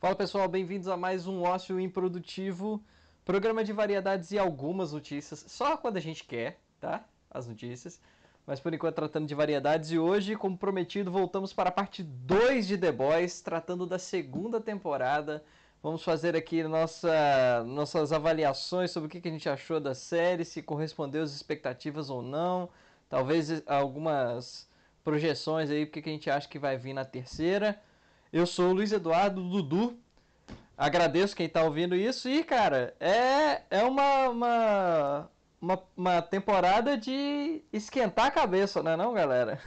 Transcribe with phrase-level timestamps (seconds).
[0.00, 2.82] Fala pessoal, bem-vindos a mais um Ócio Improdutivo,
[3.22, 7.04] programa de variedades e algumas notícias, só quando a gente quer, tá?
[7.30, 8.00] As notícias.
[8.46, 12.66] Mas por enquanto tratando de variedades e hoje, como prometido, voltamos para a parte 2
[12.66, 15.44] de The Boys, tratando da segunda temporada.
[15.82, 20.62] Vamos fazer aqui nossa, nossas avaliações sobre o que a gente achou da série, se
[20.62, 22.70] correspondeu às expectativas ou não.
[23.06, 24.66] Talvez algumas
[25.04, 27.78] projeções aí, o que a gente acha que vai vir na terceira.
[28.32, 29.98] Eu sou o Luiz Eduardo Dudu.
[30.78, 32.28] Agradeço quem está ouvindo isso.
[32.28, 38.96] E, cara, é, é uma, uma, uma, uma temporada de esquentar a cabeça, não é
[38.96, 39.60] não, galera?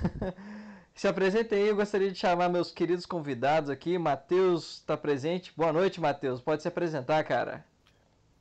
[0.96, 3.98] Se apresentei, eu gostaria de chamar meus queridos convidados aqui.
[3.98, 5.52] Matheus está presente.
[5.58, 6.40] Boa noite, Matheus.
[6.40, 7.66] Pode se apresentar, cara.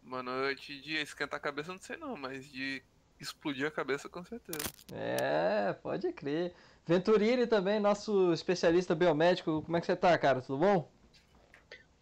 [0.02, 0.80] Boa noite.
[0.80, 2.82] De esquentar a cabeça, não sei não, mas de
[3.22, 4.64] explodir a cabeça, com certeza.
[4.92, 6.52] É, pode crer.
[6.86, 9.62] Venturini também, nosso especialista biomédico.
[9.62, 10.40] Como é que você tá, cara?
[10.40, 10.90] Tudo bom?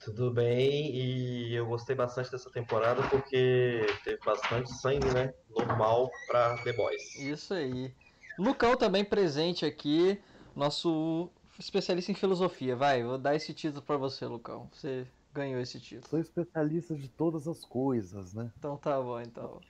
[0.02, 5.34] Tudo bem, e eu gostei bastante dessa temporada porque teve bastante sangue, né?
[5.50, 7.16] Normal pra The Boys.
[7.16, 7.94] Isso aí.
[8.38, 10.18] Lucão também presente aqui,
[10.56, 12.74] nosso especialista em filosofia.
[12.74, 14.70] Vai, vou dar esse título para você, Lucão.
[14.72, 16.08] Você ganhou esse título.
[16.08, 18.50] Sou especialista de todas as coisas, né?
[18.58, 19.60] Então tá bom, então.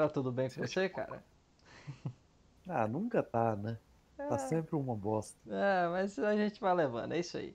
[0.00, 1.22] Tá tudo bem com você, cara?
[2.68, 3.78] Ah, nunca tá, né?
[4.16, 4.28] Tá é.
[4.28, 5.36] Tá sempre uma bosta.
[5.48, 7.54] É, mas a gente vai levando, é isso aí.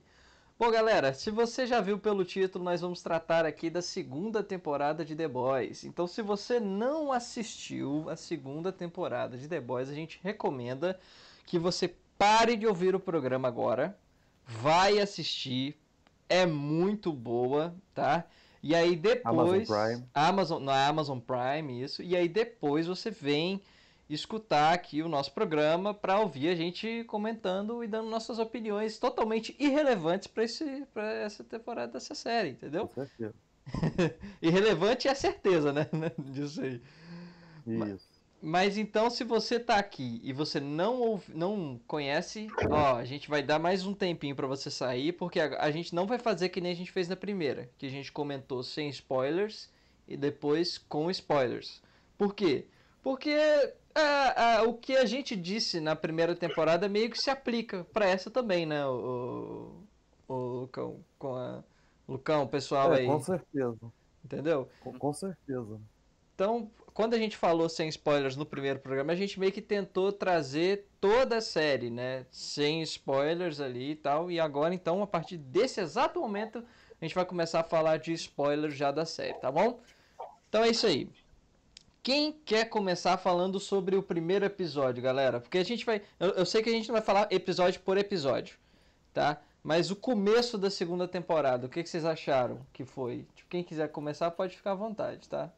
[0.58, 5.04] Bom, galera, se você já viu pelo título, nós vamos tratar aqui da segunda temporada
[5.04, 5.84] de The Boys.
[5.84, 10.98] Então, se você não assistiu a segunda temporada de The Boys, a gente recomenda
[11.44, 13.98] que você pare de ouvir o programa agora,
[14.46, 15.76] vai assistir,
[16.28, 18.24] é muito boa, tá?
[18.66, 22.02] E aí depois Amazon Prime, Amazon, na Amazon Prime isso.
[22.02, 23.62] E aí depois você vem
[24.10, 29.54] escutar aqui o nosso programa para ouvir a gente comentando e dando nossas opiniões totalmente
[29.56, 32.88] irrelevantes para essa temporada dessa série, entendeu?
[32.88, 33.34] Com certeza.
[34.42, 35.86] Irrelevante é a certeza, né?
[36.18, 36.82] Disso aí.
[37.64, 37.78] Isso.
[37.78, 38.15] Mas
[38.76, 43.42] então, se você tá aqui e você não ouve, não conhece, ó, a gente vai
[43.42, 46.60] dar mais um tempinho para você sair, porque a, a, gente não vai fazer que
[46.60, 49.70] nem a gente fez na primeira, que a gente comentou sem spoilers
[50.06, 51.82] e depois com spoilers.
[52.16, 52.66] Por quê?
[53.02, 57.84] Porque é, é, o que a gente disse na primeira temporada meio que se aplica
[57.92, 58.86] para essa também, né?
[58.86, 59.82] O,
[60.28, 61.64] o, o Lucão, com a,
[62.08, 63.06] Lucão, o pessoal é, aí.
[63.06, 63.92] Com certeza.
[64.24, 64.68] Entendeu?
[64.80, 65.80] Com, com, certeza.
[66.34, 70.10] Então, quando a gente falou sem spoilers no primeiro programa, a gente meio que tentou
[70.10, 72.24] trazer toda a série, né?
[72.30, 74.30] Sem spoilers ali e tal.
[74.30, 76.64] E agora, então, a partir desse exato momento,
[76.98, 79.78] a gente vai começar a falar de spoilers já da série, tá bom?
[80.48, 81.06] Então é isso aí.
[82.02, 85.38] Quem quer começar falando sobre o primeiro episódio, galera?
[85.38, 86.00] Porque a gente vai.
[86.18, 88.56] Eu, eu, sei que a gente não vai falar episódio por episódio,
[89.12, 89.42] tá?
[89.62, 93.26] Mas o começo da segunda temporada, o que, que vocês acharam que foi?
[93.34, 95.52] Tipo, quem quiser começar pode ficar à vontade, tá?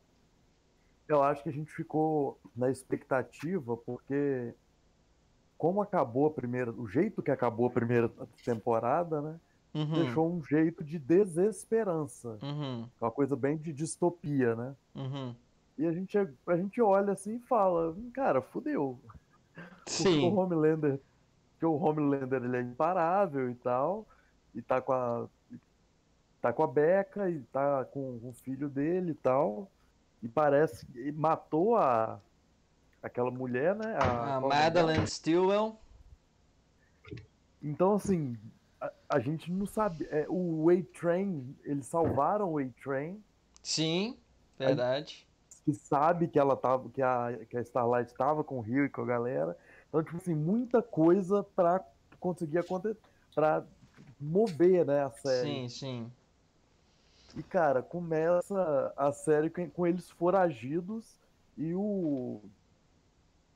[1.09, 4.55] Eu acho que a gente ficou na expectativa, porque
[5.57, 6.71] como acabou a primeira.
[6.71, 8.09] O jeito que acabou a primeira
[8.45, 9.41] temporada, né?
[9.75, 10.05] Uhum.
[10.05, 12.39] Deixou um jeito de desesperança.
[12.43, 12.89] Uhum.
[13.01, 14.75] Uma coisa bem de distopia, né?
[14.95, 15.35] Uhum.
[15.77, 18.99] E a gente, a gente olha assim e fala, cara, fudeu.
[19.87, 20.29] Sim.
[20.29, 21.01] o Homelander,
[21.59, 24.07] que o Homelander ele é imparável e tal,
[24.55, 25.29] e tá com a
[26.41, 29.69] tá com a Becca e tá com, com o filho dele e tal,
[30.23, 32.21] e parece que matou a
[33.03, 33.97] aquela mulher, né?
[33.97, 35.77] A, a Madeleine Stillwell.
[37.63, 38.37] Então, assim,
[38.81, 40.07] a, a gente não sabe.
[40.11, 43.23] É, o A-Train, eles salvaram o A-Train.
[43.63, 44.17] Sim,
[44.59, 45.29] verdade
[45.69, 48.89] que sabe que ela tava, que a, que a Starlight estava com o Rio e
[48.89, 49.55] com a galera.
[49.87, 51.85] Então, tipo assim, muita coisa para
[52.19, 52.97] conseguir acontecer,
[53.35, 53.63] para
[54.19, 55.47] mover, né, a série.
[55.47, 56.13] Sim, sim.
[57.37, 61.05] E, cara, começa a série com, eles foragidos
[61.57, 62.41] e o.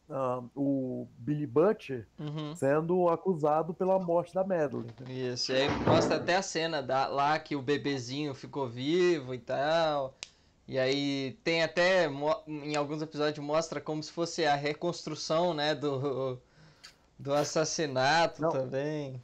[0.08, 2.54] Uh, o Billy Butcher uhum.
[2.54, 4.92] sendo acusado pela morte da Madeline.
[5.08, 10.14] Isso, aí mostra até a cena da, lá que o bebezinho ficou vivo e tal.
[10.68, 12.10] E aí tem até
[12.46, 16.38] em alguns episódios mostra como se fosse a reconstrução, né, do
[17.22, 19.22] do assassinato Não, também.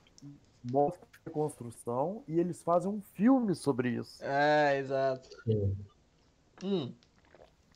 [0.62, 4.18] Mostra reconstrução e eles fazem um filme sobre isso.
[4.22, 5.28] É, exato.
[6.64, 6.92] Hum.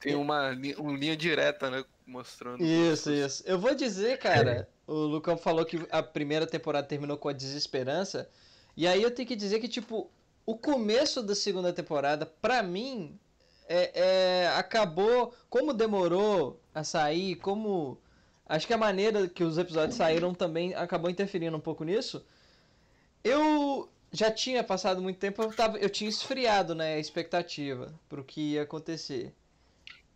[0.01, 2.63] Tem uma, uma linha direta, né, mostrando.
[2.63, 3.45] Isso, isso.
[3.47, 8.29] Eu vou dizer, cara, o Lucão falou que a primeira temporada terminou com a desesperança,
[8.77, 10.11] e aí eu tenho que dizer que tipo
[10.45, 13.17] o começo da segunda temporada, para mim,
[13.69, 17.97] é, é, acabou, como demorou a sair, como
[18.47, 22.25] acho que a maneira que os episódios saíram também acabou interferindo um pouco nisso.
[23.25, 28.25] Eu já tinha passado muito tempo, eu, tava, eu tinha esfriado, né, a expectativa pro
[28.25, 29.35] que ia acontecer.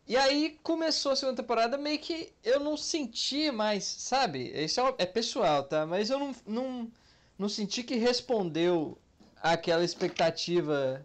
[0.06, 4.52] E aí começou a segunda temporada, meio que eu não senti mais, sabe?
[4.54, 5.84] Isso é, é pessoal, tá?
[5.84, 6.92] Mas eu não, não,
[7.36, 8.96] não senti que respondeu
[9.42, 11.04] àquela expectativa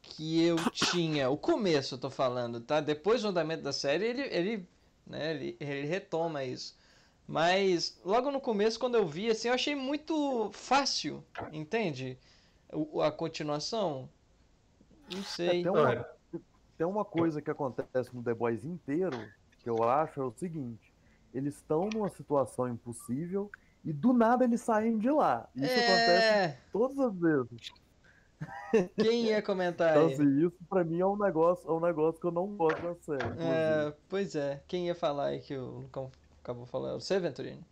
[0.00, 1.28] que eu tinha.
[1.28, 2.80] O começo, eu tô falando, tá?
[2.80, 4.68] Depois do andamento da série, ele, ele,
[5.06, 6.74] né, ele, ele retoma isso.
[7.26, 12.18] Mas logo no começo, quando eu vi, assim, eu achei muito fácil, entende?
[12.72, 14.12] O, a continuação.
[15.08, 15.54] Não É, sei.
[15.54, 16.06] tem, Não, uma, é-
[16.78, 20.94] tem uma coisa que acontece no The Boys inteiro, que eu acho, é o seguinte:
[21.32, 23.52] eles estão numa situação impossível
[23.84, 25.48] e do nada eles saem de lá.
[25.54, 27.62] Isso acontece é, todas as vezes.
[28.98, 30.24] quem ia comentar Então, aí?
[30.24, 32.94] assim, isso pra mim é um negócio, é um negócio que eu não gosto da
[32.96, 33.36] série.
[33.36, 36.10] É, pois é, quem ia falar aí que o Lucão
[36.42, 37.00] acabou falando?
[37.00, 37.64] Você, Venturini?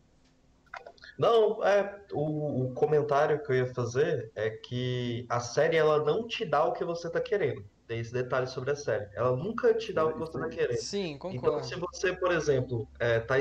[1.18, 6.26] Não, é, o, o comentário que eu ia fazer é que a série ela não
[6.26, 7.62] te dá o que você tá querendo.
[7.86, 9.06] Tem esse detalhe sobre a série.
[9.14, 10.78] Ela nunca te dá o que você tá querendo.
[10.78, 11.66] Sim, Então, concordo.
[11.66, 13.34] se você, por exemplo, é, tá,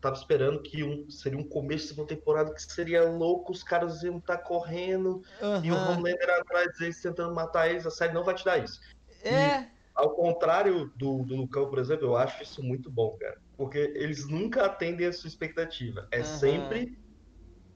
[0.00, 4.02] tá- esperando que um, seria um começo de uma temporada que seria louco, os caras
[4.02, 5.22] iam estar correndo
[5.62, 5.76] e o.
[5.76, 8.78] Homelander atrás deles tentando matar eles, a série não vai te dar isso.
[9.22, 13.38] É, Ao contrário do, do Lucão, por exemplo, eu acho isso muito bom, cara.
[13.60, 16.08] Porque eles nunca atendem a sua expectativa.
[16.10, 16.24] É Aham.
[16.24, 16.98] sempre.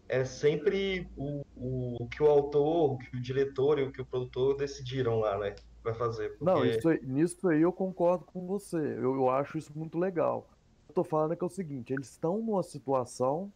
[0.08, 4.00] É sempre o, o, o que o autor, o que o diretor e o que
[4.00, 5.54] o produtor decidiram lá, né?
[5.82, 6.38] Vai fazer.
[6.40, 8.78] Não, Porque- isso aí- nisso aí eu concordo com você.
[8.78, 10.48] Eu, eu acho isso muito legal.
[10.88, 13.52] Eu tô falando que é o seguinte, eles estão numa situação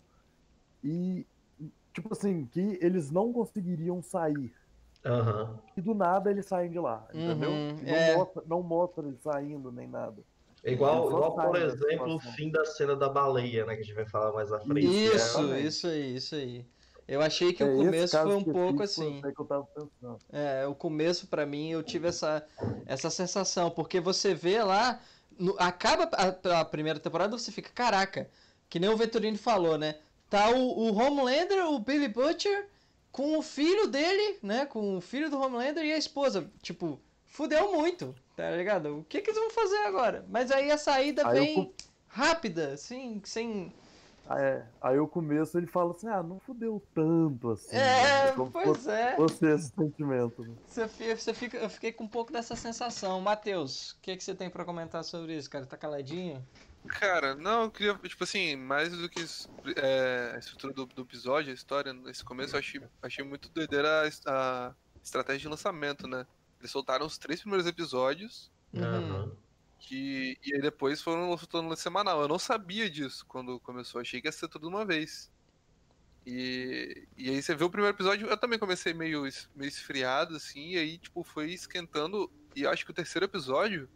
[0.84, 1.26] e,
[1.94, 4.52] tipo assim, que eles não conseguiriam sair.
[5.02, 5.58] Aham.
[5.78, 7.50] E do nada eles saem de lá, entendeu?
[7.50, 8.16] Uhum, não, é.
[8.16, 10.22] mostra, não mostra eles saindo nem nada.
[10.64, 13.74] É igual, igual, por exemplo, o fim da cena da baleia, né?
[13.76, 14.86] Que a gente vai falar mais à frente.
[14.86, 15.66] isso, exatamente.
[15.66, 16.66] isso aí, isso aí.
[17.06, 19.22] Eu achei que É, o começo foi um pouco assim.
[19.24, 20.18] É que eu tava pensando.
[20.30, 22.44] É, o começo pra mim eu tive essa,
[22.84, 25.00] essa sensação, porque você vê lá,
[25.38, 28.28] no- acaba a, a primeira temporada você fica, caraca,
[28.68, 29.94] que nem o Venturini falou, né?
[30.28, 30.58] Tá o,
[30.90, 32.68] o Homelander, o Billy Butcher,
[33.10, 34.66] com o filho dele, né?
[34.66, 36.50] Com o filho do Homelander e a esposa.
[36.60, 38.98] Tipo, fudeu muito, tá ligado?
[39.00, 40.24] O que que eles vão fazer agora?
[40.28, 41.74] Mas aí a saída Aí eu vem
[42.06, 43.74] rápida, assim, sem.
[44.28, 44.64] Ah, é.
[44.80, 47.74] Aí o começo ele fala assim, ah, não fudeu tanto assim.
[47.74, 48.32] É, né?
[48.36, 49.16] Como pois é.
[49.16, 50.42] fosse esse sentimento.
[50.42, 50.54] né?
[50.68, 53.20] Você, você fica, eu fiquei com um pouco dessa sensação.
[53.20, 55.66] Matheus, o que, que você tem pra comentar sobre isso, cara?
[55.66, 56.46] Tá caladinho?
[56.86, 59.24] Cara, não, eu queria, tipo assim, mais do que
[59.76, 64.08] é, a estrutura do, do episódio, a história, nesse começo, eu achei, achei muito doideira
[64.26, 66.24] a, a estratégia de lançamento, né?
[66.60, 68.82] Eles soltaram os três primeiros episódios Uhum.
[68.84, 69.36] Aham.
[69.78, 72.20] que, e aí depois foram soltando no semanal.
[72.20, 75.30] Eu não sabia disso quando começou, achei que ia ser tudo de uma vez.
[76.26, 79.22] E, e aí você vê o primeiro episódio, eu também comecei meio,
[79.54, 82.30] meio esfriado, assim, e aí, tipo, foi esquentando.
[82.54, 83.88] E acho que o terceiro episódio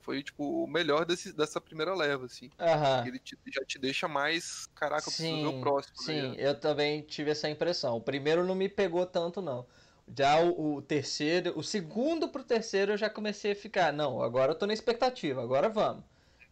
[0.00, 2.50] foi, tipo, o melhor desse, dessa primeira leva, assim.
[2.58, 3.06] Aham.
[3.08, 4.66] Ele te- já te deixa mais.
[4.74, 5.96] Caraca, eu preciso ver Sim, o próximo.
[5.96, 6.36] sim, né?
[6.38, 7.96] eu também tive essa impressão.
[7.96, 9.66] O primeiro não me pegou tanto, não.
[10.16, 14.52] Já o, o terceiro, o segundo pro terceiro eu já comecei a ficar, não, agora
[14.52, 16.04] eu tô na expectativa, agora vamos.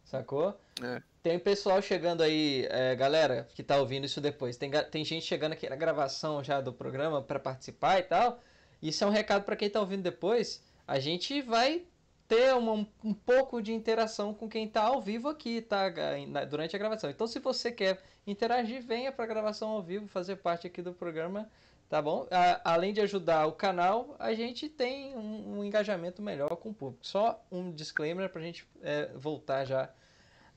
[0.04, 0.58] Sacou?
[0.82, 1.02] É.
[1.22, 4.56] Tem pessoal chegando aí, é, galera, que tá ouvindo isso depois.
[4.56, 8.40] Tem, tem gente chegando aqui na gravação já do programa pra participar e tal.
[8.82, 10.60] Isso é um recado pra quem tá ouvindo depois.
[10.86, 11.82] A gente vai
[12.26, 15.84] ter uma- um pouco de interação com quem tá ao vivo aqui, tá?
[16.26, 17.08] na- Durante a gravação.
[17.08, 21.48] Então, se você quer interagir, venha pra gravação ao vivo, fazer parte aqui do programa,
[21.92, 22.26] tá bom?
[22.30, 26.74] A- além de ajudar o canal, a gente tem um, um engajamento melhor com o
[26.74, 27.06] público.
[27.06, 29.90] Só um disclaimer pra gente é, voltar já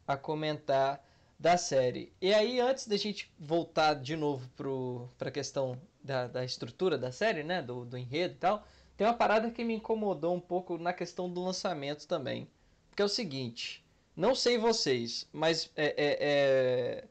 [0.08, 1.04] a comentar
[1.38, 2.13] da série.
[2.22, 4.50] E aí, antes da gente voltar de novo
[5.18, 7.62] para a questão da, da estrutura da série, né?
[7.62, 8.63] Do, do enredo e tal,
[8.96, 12.48] tem uma parada que me incomodou um pouco na questão do lançamento também.
[12.89, 13.84] Porque é o seguinte,
[14.15, 17.04] não sei vocês, mas é, é- é-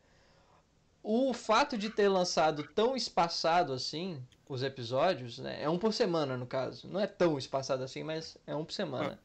[1.06, 5.62] o fato de ter lançado tão espaçado assim os episódios, né?
[5.62, 6.88] É um por semana no caso.
[6.88, 9.18] Não é tão espaçado assim, mas é um por semana.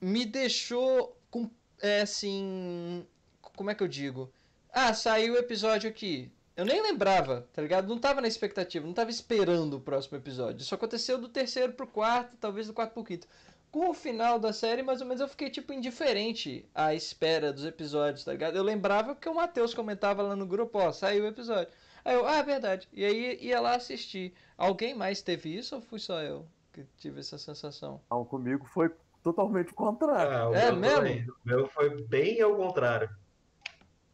[0.00, 1.50] Me deixou com
[1.82, 3.06] é assim.
[3.42, 4.32] Como é que eu digo?
[4.72, 6.32] Ah, saiu o episódio aqui.
[6.56, 7.88] Eu nem lembrava, tá ligado?
[7.88, 10.62] Não tava na expectativa, não tava esperando o próximo episódio.
[10.62, 13.26] Isso aconteceu do terceiro pro quarto, talvez do quarto pro quinto.
[13.70, 17.64] Com o final da série, mais ou menos, eu fiquei, tipo, indiferente à espera dos
[17.64, 18.56] episódios, tá ligado?
[18.56, 21.72] Eu lembrava porque o Matheus comentava lá no grupo, ó, saiu o episódio.
[22.04, 22.88] Aí eu, ah, é verdade.
[22.92, 24.34] E aí ia lá assistir.
[24.58, 28.00] Alguém mais teve isso ou fui só eu que tive essa sensação?
[28.10, 28.90] Não, comigo foi
[29.22, 30.32] totalmente o contrário.
[30.32, 30.96] Ah, o É meu mesmo?
[30.96, 31.28] também.
[31.28, 33.10] O meu foi bem ao contrário.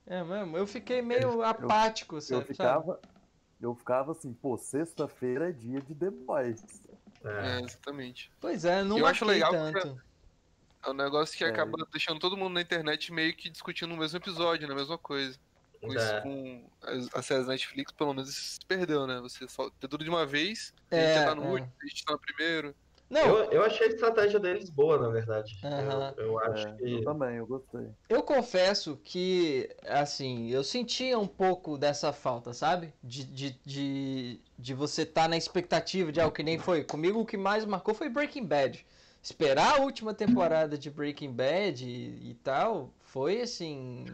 [0.07, 0.57] É mesmo?
[0.57, 2.41] Eu fiquei meio apático, Eu sabe?
[2.43, 2.47] sabe?
[2.49, 3.01] ficava,
[3.61, 6.63] eu ficava assim, pô, sexta-feira é dia de The Boys.
[7.27, 7.61] É, É.
[7.63, 8.31] exatamente.
[8.41, 10.01] Pois é, não Eu acho legal tanto.
[10.85, 11.49] É um negócio que É.
[11.49, 14.73] acaba deixando todo mundo na internet meio que discutindo o mesmo episódio, né?
[14.75, 15.39] A mesma coisa.
[15.81, 16.21] Com, isso, É.
[16.23, 19.21] com as, as séries Netflix, pelo menos isso se perdeu, né?
[19.21, 21.47] Você só ter tudo de uma vez, a É, gente já tá no é.
[21.49, 22.75] último, a gente tá no primeiro.
[23.09, 25.59] Não, Eu, eu achei a estratégia deles boa, na verdade.
[25.65, 26.15] Aham.
[26.19, 26.93] Eu, eu acho É, que.
[26.93, 27.89] eu também, eu gostei.
[28.09, 32.93] Eu confesso que, assim, eu sentia um pouco dessa falta, sabe?
[33.03, 36.85] De, de, de, de você estar na expectativa de algo que nem foi.
[36.85, 38.85] Comigo o que mais marcou foi Breaking Bad.
[39.23, 44.05] Esperar a última temporada de Breaking Bad e, e tal foi, assim,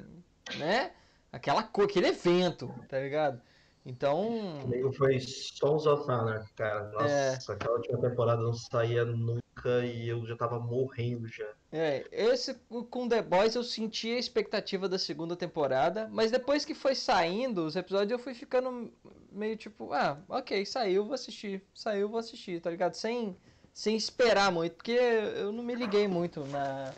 [0.54, 0.92] né?
[1.30, 3.40] Aquela aquele evento, tá ligado?
[3.84, 6.88] Então, Comigo foi Sons of Anarchy, cara.
[6.90, 7.54] Nossa, É.
[7.54, 9.42] aquela última temporada não saía nunca
[9.84, 11.48] e eu já tava morrendo já.
[11.72, 12.54] É, esse
[12.90, 17.64] com The Boys eu senti a expectativa da segunda temporada, mas depois que foi saindo
[17.66, 18.92] os episódios eu fui ficando
[19.32, 22.94] meio tipo, ah, ok, saiu, vou assistir, saiu, vou assistir, tá ligado?
[22.94, 23.36] Sem,
[23.72, 26.92] sem esperar muito, porque eu não me liguei muito na,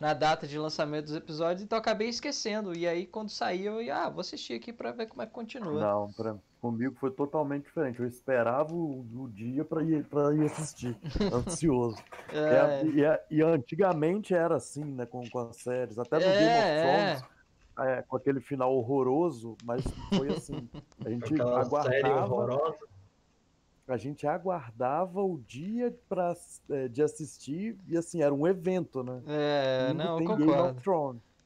[0.00, 2.76] na data de lançamento dos episódios, então eu acabei esquecendo.
[2.76, 5.32] E aí quando saiu, eu ia, ah, vou assistir aqui pra ver como é que
[5.32, 5.80] continua.
[5.80, 8.00] Não, pra, comigo foi totalmente diferente.
[8.00, 10.96] Eu esperava o, o dia pra ir, pra ir assistir,
[11.32, 11.98] ansioso.
[12.32, 15.98] É, É, e, é- e antigamente era assim, né, com, com as séries.
[15.98, 17.12] Até no É, Game é.
[17.14, 17.38] of Thrones,
[17.90, 19.84] é, com aquele final horroroso, mas
[20.16, 20.68] foi assim.
[21.04, 22.86] A gente Aquela série aguardava, horrorosa.
[23.94, 26.34] A gente aguardava o dia pra,
[26.70, 29.22] é, de assistir e assim, era um evento, né?
[29.26, 30.80] é, não, eu concordo.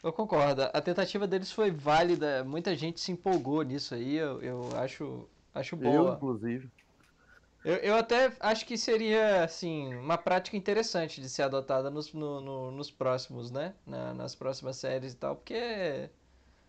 [0.02, 0.62] Eu concordo.
[0.62, 2.42] A tentativa deles foi válida.
[2.44, 4.16] Muita gente se empolgou nisso aí.
[4.16, 6.14] Eu, eu acho, acho Eu, boa.
[6.16, 6.68] inclusive.
[7.64, 12.40] Eu, eu até acho que seria, assim, uma prática interessante de ser adotada nos, no-
[12.40, 13.74] no- nos próximos, né?
[13.86, 15.36] Na- nas próximas séries e tal.
[15.36, 16.10] Porque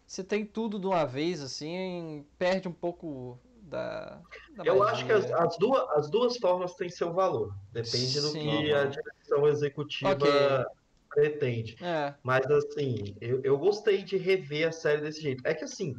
[0.06, 3.40] você tem tudo de uma vez, assim, perde um pouco
[3.74, 4.22] da,
[4.58, 5.38] da Eu acho que as, magia.
[5.46, 7.54] as duas, as duas formas têm seu valor.
[7.72, 8.40] Depende do Sim.
[8.40, 10.66] que a direção executiva Ok.
[11.10, 11.76] pretende.
[11.84, 15.46] É, Mas assim, eu, eu gostei de rever a série desse jeito.
[15.46, 15.96] É que assim,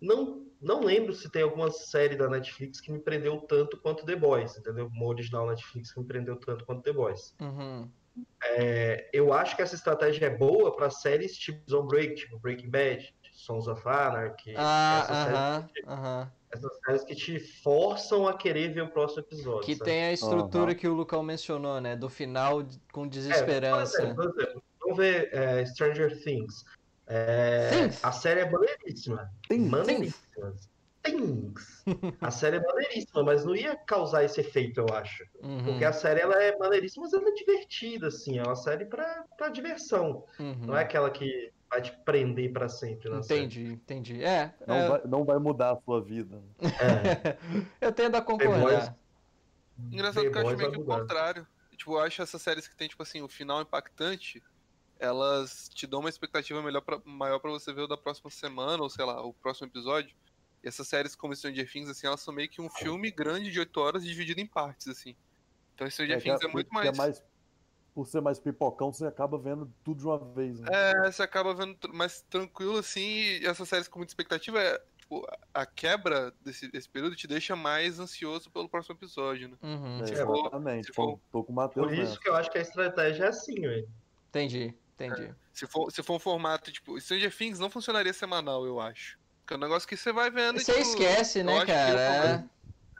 [0.00, 4.16] não, não lembro se tem alguma série da Netflix que me prendeu tanto quanto The
[4.16, 4.86] Boys, entendeu?
[4.88, 7.34] Uma original Netflix que me prendeu tanto quanto The Boys.
[7.40, 7.90] uhum,
[8.42, 12.70] É, eu acho que essa estratégia é boa para séries tipo Zone Break, tipo Breaking
[12.70, 13.14] Bad,
[13.46, 16.32] Sons of Anarchy, Ah, essas, séries, aham, aham.
[16.52, 19.60] essas séries que te forçam a querer ver o próximo episódio.
[19.66, 19.84] Que sabe?
[19.90, 21.94] tem a estrutura que o Lucão mencionou, né?
[21.94, 24.02] Do final com É, por desesperança.
[24.02, 26.64] exemplo, por exemplo, vamos ver é, Stranger Things.
[27.08, 28.04] É, Things.
[28.04, 29.30] a série é maneiríssima.
[29.70, 30.54] Maneiríssima.
[31.04, 31.84] Things.
[32.20, 35.22] A série é maneiríssima, mas não ia causar esse efeito, eu acho.
[35.40, 38.38] Uhum, Porque a série ela é maneiríssima, mas ela é divertida, assim.
[38.38, 40.24] É uma série pra, pra diversão.
[40.40, 40.66] uhum.
[40.66, 43.40] Não é aquela que vai te prender pra sempre na série.
[43.44, 44.24] Entendi, entendi.
[44.24, 46.42] É, Não, é, vai, não vai mudar a sua vida.
[46.60, 47.36] É.
[47.80, 48.96] eu tendo a Boys- concordar.
[49.92, 51.46] Engraçado The que eu acho Boys meio que o contrário.
[51.76, 54.42] Tipo, eu acho essas séries que tem, tipo assim, o final impactante,
[54.98, 58.82] elas te dão uma expectativa melhor pra, maior pra você ver o da próxima semana,
[58.82, 60.14] ou sei lá, o próximo episódio.
[60.64, 63.60] E essas séries como Stranger Things, assim, elas são meio que um filme grande de
[63.60, 65.14] 8 horas dividido em partes, assim.
[65.74, 67.22] Então Stranger É, Things é que- muito que é mais...
[67.96, 70.60] Por ser mais pipocão, você acaba vendo tudo de uma vez.
[70.60, 70.68] Né?
[70.70, 75.26] É, você acaba vendo mais tranquilo, assim, e essas séries com muita expectativa, é, tipo,
[75.54, 79.56] a- quebra desse, desse período te deixa mais ansioso pelo próximo episódio, né?
[79.62, 80.86] Uhum, É, se for- exatamente.
[80.88, 83.24] se Tô, for- tô com o Matheus Por isso que eu acho que a estratégia
[83.24, 83.88] é assim, velho.
[84.28, 85.34] entendi, entendi.
[85.54, 89.18] Se for, se for um formato, tipo, Stranger Things não funcionaria semanal, eu acho.
[89.40, 92.46] Porque é um negócio que você vai vendo e, Você tipo, esquece, né, cara?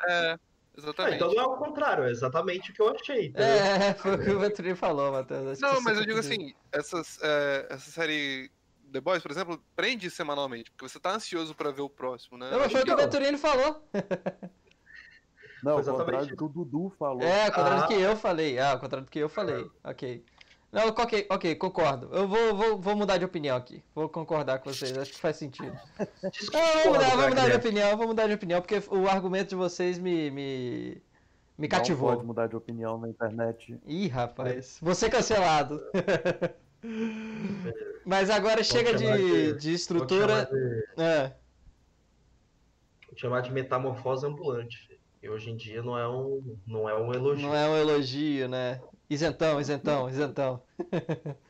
[0.02, 0.38] eu- É,
[0.76, 1.16] Ah, exatamente.
[1.16, 3.26] então não é o contrário, é exatamente o que eu achei.
[3.26, 3.46] entendeu?
[3.46, 5.58] É, foi o que o Venturini falou, Matheus.
[5.60, 8.50] Não, mas eu digo assim, essas, é, essa série
[8.92, 12.50] The Boys, por exemplo, prende semanalmente, porque você tá ansioso pra ver o próximo, né?
[12.50, 13.04] Não, mas foi o que o Então.
[13.04, 13.88] Venturini falou.
[15.62, 16.04] Não, ao Exatamente.
[16.04, 17.22] contrário do que o Dudu falou.
[17.22, 17.88] É, ao contrário do Ah.
[17.88, 18.58] que eu falei.
[18.58, 19.68] Ah, ao contrário do que eu falei.
[19.82, 20.24] Ok.
[20.72, 22.10] Não, ok, ok, concordo.
[22.12, 23.82] Eu vou, vou, vou mudar de opinião aqui.
[23.94, 25.72] Vou concordar com vocês, acho que faz sentido.
[26.52, 29.54] Não, vou mudar, vou mudar de opinião, vou mudar de opinião, porque o argumento de
[29.54, 30.90] vocês me, me,
[31.56, 32.10] me Não cativou.
[32.14, 33.78] pode mudar de opinião na internet.
[33.86, 35.80] Ih, rapaz, vou ser cancelado.
[38.04, 40.28] Mas agora chega chamar de, de- de Vou estrutura.
[40.28, 41.32] chamar de, É,
[43.08, 44.98] vou chamar de metamorfose ambulante.
[45.22, 47.48] E hoje em dia não é um, não é um elogio.
[47.48, 48.80] não é um elogio, né?
[49.08, 50.62] Isentão, isentão, isentão.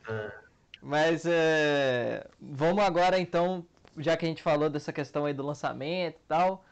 [0.07, 0.31] É.
[0.81, 3.65] Mas é, vamos agora então,
[3.97, 6.63] já que a gente falou dessa questão aí do lançamento e tal,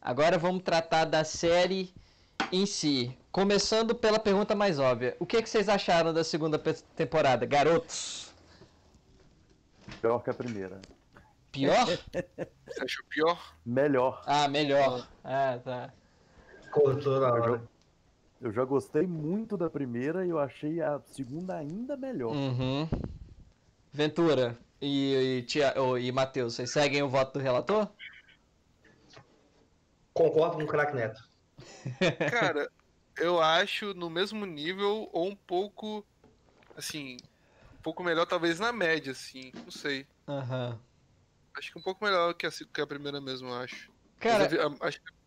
[0.00, 1.94] agora vamos tratar da série
[2.50, 3.16] em si.
[3.30, 5.14] Começando pela pergunta mais óbvia.
[5.20, 8.32] O que, que vocês acharam da segunda temporada, garotos?
[10.00, 10.80] Pior que a primeira.
[11.52, 11.86] Pior?
[12.66, 13.56] Você achou pior?
[13.66, 14.22] Melhor.
[14.24, 15.06] Ah, melhor.
[15.24, 15.90] Ah, tá.
[16.70, 17.62] Cortou na hora.
[18.40, 22.32] Eu já gostei muito da primeira e eu achei a segunda ainda melhor.
[22.32, 22.88] Uhum.
[23.92, 27.88] Ventura e, e, Tia, oh, e Matheus, vocês seguem o voto do relator?
[30.14, 31.20] Concordo com o Crack Neto.
[32.30, 32.70] Cara,
[33.18, 36.06] eu acho no mesmo nível ou um pouco,
[36.76, 37.16] assim,
[37.74, 40.06] um pouco melhor talvez na média, assim, não sei.
[40.26, 40.80] Aham.
[41.56, 43.92] Acho que um pouco melhor que a, que a primeira mesmo, eu acho.
[44.18, 45.19] Cara, eu vi- a- acho que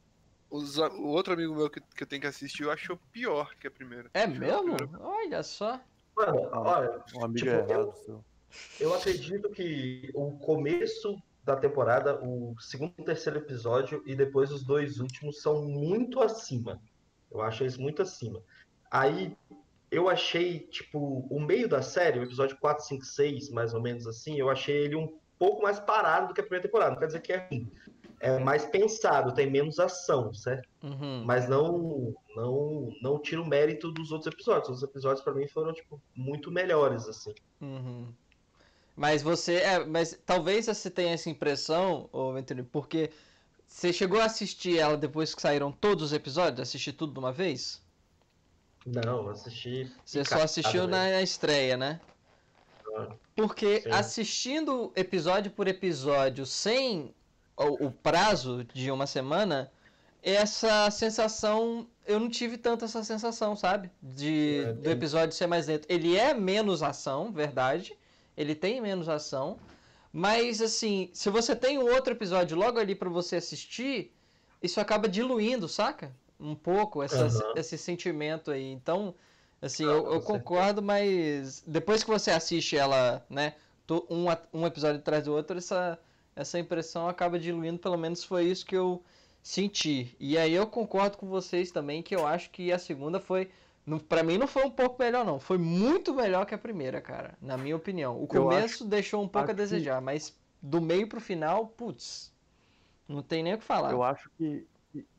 [0.55, 3.67] os- o outro amigo meu que, que eu tenho que assistir, eu achou pior que
[3.67, 4.09] a primeira.
[4.13, 4.75] é a mesmo?
[4.75, 5.79] primeira- Olha só.
[6.15, 6.59] Mano, Ah.
[6.61, 8.23] olha, Um amigo Tipo, errado eu-
[8.79, 14.63] eu acredito que o começo da temporada, o segundo e terceiro episódio e depois os
[14.63, 16.79] dois últimos são muito acima.
[17.31, 18.41] Eu acho eles muito acima.
[18.91, 19.35] Aí
[19.89, 24.07] eu achei, tipo, o meio da série, o episódio 4, 5, 6, mais ou menos
[24.07, 26.91] assim, eu achei ele um pouco mais parado do que a primeira temporada.
[26.91, 27.71] Não quer dizer que é ruim.
[28.23, 30.69] É mais pensado, tem menos ação, certo?
[30.81, 31.23] Uhum.
[31.25, 34.77] Mas não, não, não tira o mérito dos outros episódios.
[34.77, 37.35] Os episódios pra mim foram tipo muito melhores assim.
[37.59, 38.07] Uhum.
[38.95, 39.55] Mas você.
[39.55, 43.11] É, mas talvez você tenha essa impressão, ô Venturini, porque
[43.67, 46.61] você chegou a assistir ela depois que saíram todos os episódios?
[46.61, 47.81] Assistir tudo de uma vez?
[48.85, 49.91] Não, assisti.
[50.05, 51.99] Você só assistiu na, na estreia, né?
[52.95, 53.89] Ah, Porque Sim.
[53.91, 57.13] assistindo episódio por episódio sem
[57.57, 59.71] o, o prazo de uma semana,
[60.21, 61.87] essa sensação.
[62.05, 63.89] Eu não tive tanto essa sensação, sabe?
[64.01, 65.85] De, É, do tem- episódio ser mais lento.
[65.89, 67.97] Ele é menos ação, verdade.
[68.35, 69.57] Ele tem menos ação.
[70.11, 74.11] Mas, assim, se você tem um outro episódio logo ali pra você assistir,
[74.61, 76.11] isso acaba diluindo, saca?
[76.39, 77.53] Um pouco essa- Aham.
[77.55, 78.71] esse sentimento aí.
[78.71, 79.15] Então,
[79.61, 80.25] assim, eu, eu certeza.
[80.27, 83.55] concordo, mas depois que você assiste ela, né,
[84.09, 84.25] um,
[84.61, 85.97] um episódio atrás do outro, essa,
[86.35, 87.79] essa impressão acaba diluindo.
[87.79, 89.03] Pelo menos foi isso que eu
[89.41, 90.15] senti.
[90.19, 93.49] E aí eu concordo com vocês também que eu acho que a segunda foi.
[94.07, 95.39] Pra mim não foi um pouco melhor, não.
[95.39, 97.37] Foi muito melhor que a primeira, cara.
[97.41, 98.21] Na minha opinião.
[98.21, 102.31] O começo deixou um pouco a acho que- desejar, mas do meio pro final, putz.
[103.07, 103.91] Não tem nem o que falar.
[103.91, 104.65] Eu acho que,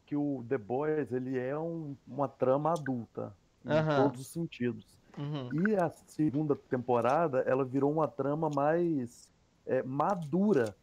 [0.07, 3.35] que, o The Boys ele é um- uma trama adulta
[3.65, 4.87] em todos os sentidos.
[5.19, 5.69] Uhum.
[5.69, 9.29] E a segunda temporada ela virou uma trama mais
[9.67, 10.75] é, madura.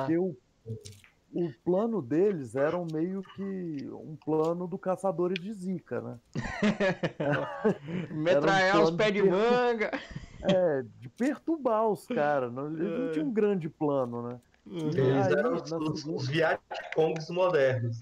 [0.00, 0.36] Porque o,
[1.32, 6.18] o plano deles era um meio que um plano do caçadores de zica, né?
[8.10, 9.90] Metralhar os plano pés de de- manga.
[10.46, 12.52] É, de perturbar os caras.
[12.52, 14.38] Não, eles não tinham um grande plano, né?
[14.66, 17.98] Eles aí, eram os, na os, segunda- os Vietcongs modernos.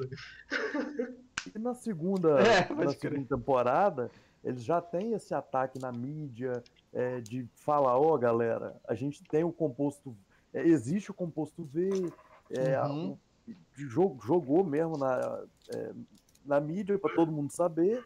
[1.54, 4.10] E na segunda, É, na segunda temporada,
[4.42, 9.44] eles já têm esse ataque na mídia é, de falar, ó, galera, a gente tem
[9.44, 10.12] o composto,
[10.52, 12.12] é, existe o composto V,
[12.50, 13.18] é, a- Uhum.
[13.46, 15.92] o- jo- jogou mesmo na, é,
[16.44, 18.04] na mídia para todo mundo saber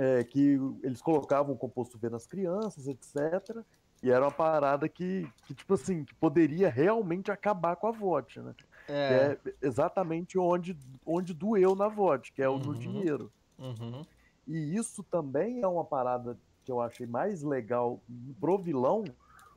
[0.00, 3.64] é, que eles colocavam o composto V nas crianças, etc.
[4.00, 8.40] E era uma parada que, que tipo assim, que poderia realmente acabar com a VOT,
[8.40, 8.54] né?
[8.88, 9.36] É.
[9.44, 12.72] é exatamente onde, onde doeu na VOD, que é o Uhum.
[12.74, 13.32] dinheiro.
[13.58, 14.06] Uhum.
[14.46, 18.00] E isso também é uma parada que eu achei mais legal
[18.40, 19.02] pro vilão,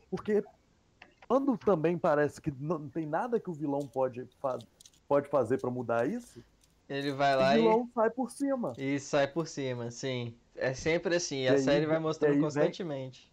[0.10, 0.44] porque
[1.32, 4.28] quando também parece que não tem nada que o vilão pode,
[5.08, 6.44] pode fazer para mudar isso,
[6.90, 8.74] Ele vai o lá e, vilão sai por cima.
[8.78, 10.36] e sai por cima, sim.
[10.54, 11.38] É sempre assim.
[11.38, 13.32] E E a aí série vai mostrando e aí vem- constantemente.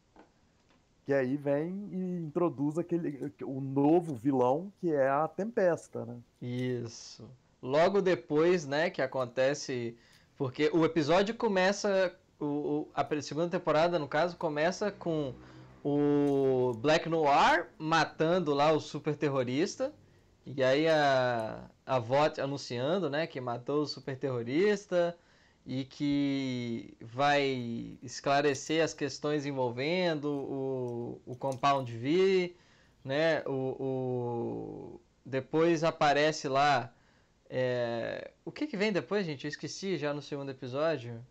[1.05, 6.17] Que aí vem e introduz aquele o novo vilão que é a Tempesta, né?
[6.41, 7.25] Isso.
[7.61, 9.97] Logo depois, né, que acontece.
[10.37, 12.15] Porque o episódio começa.
[12.39, 15.35] O, o- a segunda temporada, no caso, começa com
[15.85, 19.93] o Black Noir matando lá o super terrorista.
[20.47, 25.17] E aí a, a VOT anunciando, né, que matou o super terrorista
[25.67, 32.57] e que vai esclarecer as questões envolvendo o, o Compound V,
[33.05, 33.53] né, o,
[34.97, 36.93] o- depois aparece lá
[37.51, 39.45] é, o que que vem depois, gente?
[39.45, 41.25] Eu esqueci já no segundo episódio.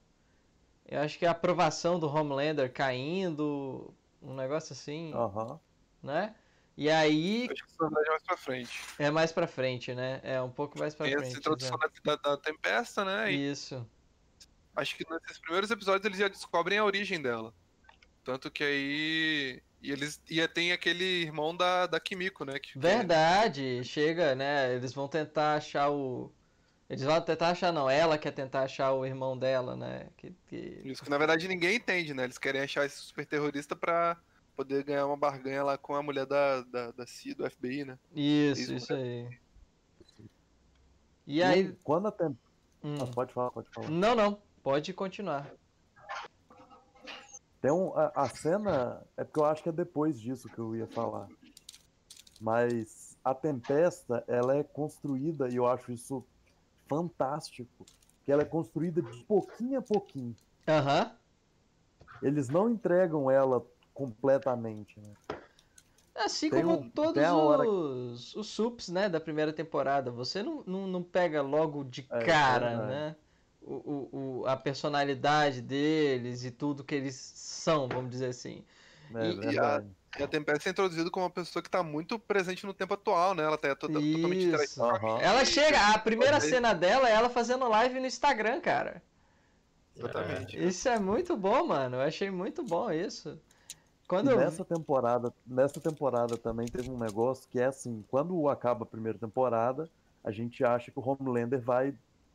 [0.87, 5.59] Eu acho que é a aprovação do Homelander caindo, um negócio assim, Aham.
[6.01, 6.35] né?
[6.75, 8.87] E aí Acho que vai mais pra frente.
[8.99, 10.21] é mais pra frente, né?
[10.23, 11.29] É um pouco mais pra Tem frente.
[11.29, 13.31] essa introdução da, da, da Tempesta, né?
[13.31, 13.89] E Isso.
[14.75, 17.53] acho que nesses primeiros episódios eles já descobrem a origem dela.
[18.23, 19.61] Tanto que aí.
[19.81, 22.59] E eles e tem aquele irmão da, da Kimiko, né?
[22.59, 24.73] Que, Verdade, chega, né?
[24.75, 26.36] Eles vão tentar achar o.
[26.89, 30.07] Eles vão tentar achar, não, ela quer tentar achar o irmão dela, né?
[30.15, 30.81] Que, que...
[30.85, 32.23] Isso que na verdade ninguém entende, né?
[32.23, 34.17] Eles querem achar esse super terrorista pra,
[34.57, 37.99] poder ganhar uma barganha lá com a mulher da, da, da CIA, do FBI, né?
[38.15, 39.29] Isso, Isso, aí.
[41.27, 41.77] E E aí.
[41.83, 42.35] quando a tem...
[42.83, 42.97] hum.
[42.99, 43.87] Ah, pode falar, pode falar.
[43.87, 44.41] Não, não.
[44.63, 45.47] Pode continuar.
[47.61, 50.75] Tem um, a, a cena, é porque eu acho que é depois disso que eu
[50.75, 51.27] ia falar.
[52.41, 56.25] Mas a Tempesta, ela é construída, e eu acho isso
[56.87, 57.85] fantástico,
[58.25, 60.35] que ela é construída de pouquinho a pouquinho.
[60.67, 61.17] Aham.
[62.21, 65.13] Eles não entregam ela completamente, né?
[66.15, 70.09] Assim Tem como um- todos os, os sups, né, da primeira temporada.
[70.11, 72.87] Você não, não, não pega logo de É, cara, verdade.
[72.89, 73.15] né?
[73.61, 78.63] O, o, o- a personalidade deles e tudo que eles são, vamos dizer assim.
[79.15, 79.83] É E- e a-.
[80.19, 83.33] E a Tempesta é introduzida como uma pessoa que tá muito presente no tempo atual,
[83.35, 83.43] né?
[83.43, 84.79] Ela tá to- totalmente.
[84.79, 85.19] Aham.
[85.21, 89.01] Ela chega, a primeira cena dela é ela fazendo live no Instagram, cara.
[89.95, 90.57] Exatamente.
[90.63, 91.97] Isso é muito bom, mano.
[91.97, 93.37] Eu achei muito bom isso.
[94.07, 94.37] Quando eu...
[94.37, 99.17] nessa temporada, nessa temporada também teve um negócio que é assim, quando acaba a primeira
[99.17, 99.89] temporada,
[100.23, 101.93] a gente acha que o Homelander vai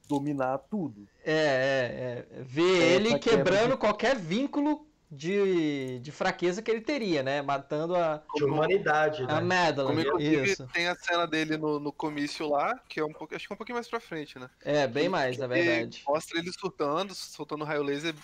[0.09, 1.09] dominar tudo.
[1.25, 2.43] É, é, é.
[2.43, 7.43] Ver ele quebra quebrando de- qualquer vínculo de, de fraqueza que ele teria, né?
[7.43, 9.35] Matando a, De humanidade, a né?
[9.35, 10.03] Como Madeline.
[10.09, 10.67] inclusive Isso.
[10.73, 13.55] tem a cena dele no, no comício lá, que é um pouco, acho que é
[13.55, 14.49] um pouquinho mais pra frente, né?
[14.63, 16.03] É, bem mais, na verdade.
[16.09, 18.15] Mostra ele surtando, soltando raio laser,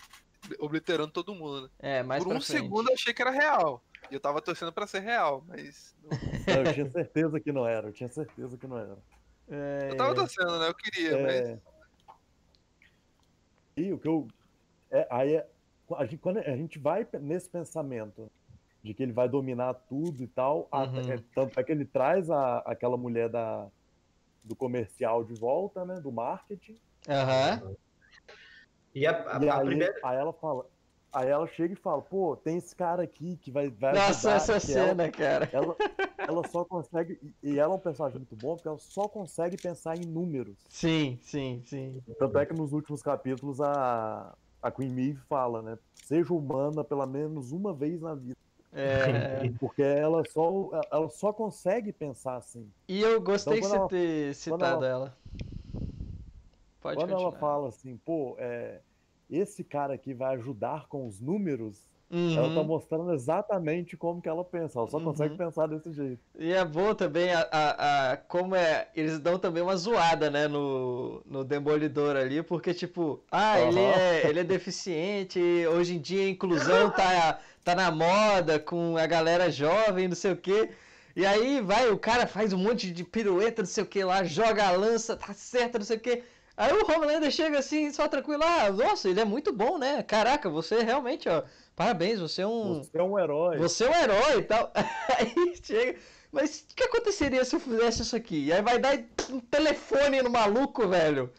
[0.58, 1.68] obliterando todo mundo, né?
[1.78, 2.62] É, mais Por pra um frente.
[2.62, 3.84] segundo eu achei que era real.
[4.10, 5.94] E eu tava torcendo pra ser real, mas.
[6.02, 6.18] não- Não,
[6.64, 8.96] eu tinha certeza que não era, eu tinha certeza que não era.
[9.50, 10.68] É, Eu tava torcendo, né?
[10.68, 11.34] Eu queria, mas.
[11.48, 11.58] É...
[13.76, 14.26] E o que eu.
[14.90, 15.46] É, aí é-
[15.96, 18.30] a gente, quando a gente vai nesse pensamento
[18.82, 21.10] de que ele vai dominar tudo e tal, Uhum.
[21.12, 23.68] é, tanto é que ele traz a, aquela mulher da,
[24.44, 26.00] do comercial de volta, né?
[26.00, 26.80] Do marketing.
[27.08, 27.74] Aham.
[28.94, 29.94] E a, a- e a aí, primeira.
[30.02, 30.66] aí ela fala.
[31.12, 34.36] Aí ela chega e fala, pô, tem esse cara aqui que vai, vai Nossa, ajudar",
[34.36, 35.48] essa que ela- cena, cara.
[35.52, 35.76] Ela,
[36.26, 37.18] ela só consegue.
[37.42, 40.58] E ela é um personagem muito bom porque ela só consegue pensar em números.
[40.68, 42.02] Sim, sim, sim.
[42.18, 45.78] Tanto é que nos últimos capítulos a, a Queen Maeve fala, né?
[45.94, 48.36] Seja humana pelo menos uma vez na vida.
[48.70, 52.70] É, Porque ela só, ela só consegue pensar assim.
[52.86, 55.16] e eu gostei Então, de você ter citado ela.
[56.80, 57.30] Pode Quando continuar.
[57.30, 58.80] ela fala assim, pô, é,
[59.30, 62.36] esse cara aqui vai ajudar com os números, Uhum.
[62.38, 64.78] ela tá mostrando exatamente como que ela pensa.
[64.78, 65.04] Ela só Uhum.
[65.04, 66.20] consegue pensar desse jeito.
[66.38, 68.88] E é bom também a, a, a- como é.
[68.94, 73.98] Eles dão também uma zoada, né, no, no Demolidor ali, porque, tipo, ah, ele, Aham.
[73.98, 79.06] é, ele é deficiente, hoje em dia a inclusão tá, tá na moda com a
[79.06, 80.70] galera jovem, não sei o quê.
[81.16, 84.22] E aí vai, o cara faz um monte de pirueta, não sei o que lá,
[84.24, 86.22] joga a lança, tá certo, não sei o que.
[86.58, 90.02] Aí o Homelander chega assim, só tranquilo, ah, nossa, ele é muito bom, né?
[90.02, 91.44] Caraca, você realmente, ó,
[91.76, 92.82] parabéns, você é um.
[92.82, 93.58] Você é um herói.
[93.58, 94.72] Você é um herói e tal.
[94.74, 95.98] Aí chega.
[96.32, 98.46] Mas o que aconteceria se eu fizesse isso aqui?
[98.46, 98.98] E aí vai dar
[99.30, 101.32] um telefone no maluco, velho.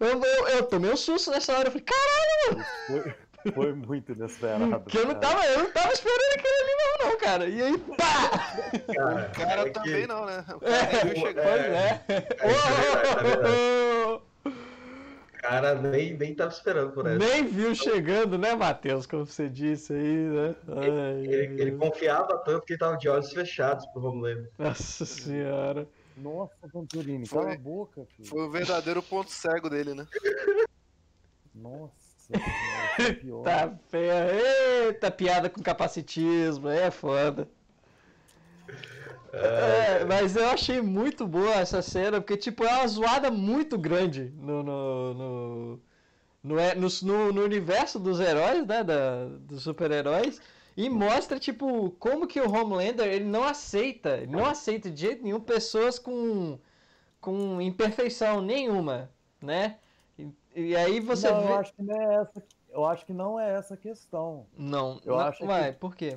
[0.00, 1.68] Eu, eu, eu tomei um susto nessa hora.
[1.68, 4.84] Eu falei, caralho, Foi, foi muito inesperado.
[4.86, 7.46] que eu não tava, eu não tava esperando aquilo ali mesmo, não, cara.
[7.46, 8.30] E aí, pá!
[8.94, 10.44] Cara, O cara é que- também não, né?
[10.48, 11.44] O cara É, viu chegar.
[11.44, 12.04] pois é.
[12.42, 14.22] Ô, ô, ô, ô.
[14.31, 14.31] O
[15.42, 17.18] cara nem, nem tava esperando por essa.
[17.18, 19.06] Nem viu chegando, né, Matheus?
[19.06, 20.54] Como você disse aí, né?
[20.68, 24.50] Ai, Ele, ele confiava tanto que ele tava de olhos fechados pro Homelander.
[24.58, 25.86] Nossa senhora.
[26.16, 27.42] Nossa, Venturini, Foi.
[27.42, 28.28] cala a boca, filho.
[28.28, 30.06] Foi o verdadeiro ponto cego dele, né?
[31.54, 33.42] Nossa, senhora, foi pior.
[33.42, 34.30] Tá ferro.
[34.86, 37.48] Eita, piada com capacitismo, é foda.
[39.32, 44.30] É, mas eu achei muito boa essa cena, porque tipo, é uma zoada muito grande
[44.36, 45.80] no, no, no,
[46.42, 48.84] no, é- no, no- no universo dos heróis, né?
[48.84, 50.40] Da, dos super-heróis.
[50.76, 55.22] E mostra, tipo, como que o Homelander, ele não aceita, ele não aceita de jeito
[55.22, 56.58] nenhum pessoas com,
[57.20, 59.78] com imperfeição nenhuma, né?
[60.18, 61.52] E, e aí você não, vê...
[61.52, 62.44] eu acho que não é essa.
[62.70, 64.46] Eu acho que não é essa a questão.
[64.56, 66.14] Não, Eu não, acho que- vai, por quê?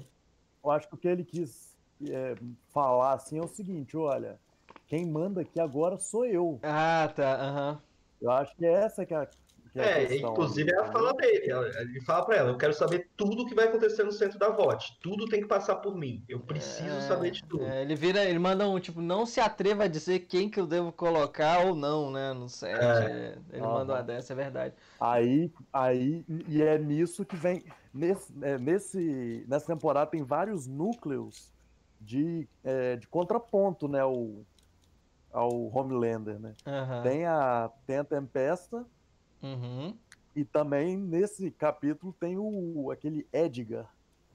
[0.63, 1.64] Eu acho que o que ele quis
[2.01, 2.35] é,
[2.73, 4.39] falar assim é o seguinte, olha,
[4.87, 6.59] quem manda aqui agora sou eu.
[6.63, 7.81] Ah, tá, aham.
[8.21, 10.31] Eu acho que é essa que é a, que é a É, questão.
[10.31, 11.51] inclusive é a fala dele.
[11.51, 14.49] Ele fala pra ela: eu quero saber tudo o que vai acontecer no centro da
[14.49, 14.97] VOT.
[15.01, 16.23] Tudo tem que passar por mim.
[16.29, 17.65] Eu preciso É, saber de tudo.
[17.65, 20.65] é, ele vira, ele manda um tipo, não se atreva a dizer quem que eu
[20.65, 22.71] devo colocar ou não, né, no set.
[22.81, 23.73] É, ele Aham.
[23.73, 24.75] manda uma dessa, é verdade.
[24.99, 27.63] Aí, aí, e é nisso que vem.
[27.93, 31.54] Nesse, é, nesse, nessa temporada tem vários núcleos
[31.99, 34.45] de, é, de contraponto, né, ao,
[35.31, 36.53] ao Homelander, né?
[36.65, 37.01] Aham.
[37.03, 38.85] Tem a, tem a Tempesta
[39.41, 39.95] Uhum.
[40.35, 43.93] e também nesse capítulo tem o aquele Edgar,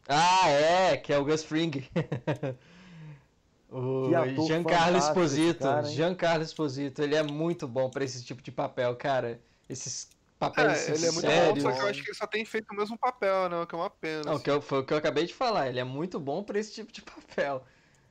[0.08, 1.70] Ah, é, que é o Gus Fring.
[3.68, 4.10] o
[4.46, 5.60] Giancarlo Esposito.
[5.62, 5.82] cara?
[5.84, 9.40] Giancarlo Esposito, ele é muito bom pra esse tipo de papel, cara.
[9.68, 10.08] Esses
[10.40, 11.62] papéis É, ele é muito sérios.
[11.64, 13.60] bom, só que eu acho que ele só tem feito o mesmo papel, né?
[13.60, 14.22] O que é uma pena.
[14.24, 14.42] Não, assim.
[14.42, 16.72] que eu- foi o que eu acabei de falar, ele é muito bom pra esse
[16.72, 17.62] tipo de papel.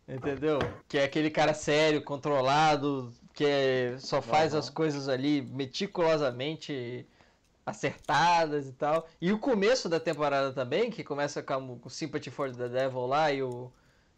[0.08, 0.58] Entendeu?
[0.88, 7.06] Que é aquele cara sério, controlado, que é- só faz as coisas ali meticulosamente
[7.66, 9.08] acertadas e tal.
[9.22, 13.32] E o começo da temporada também, que começa com o Sympathy for the Devil lá
[13.32, 13.72] e o,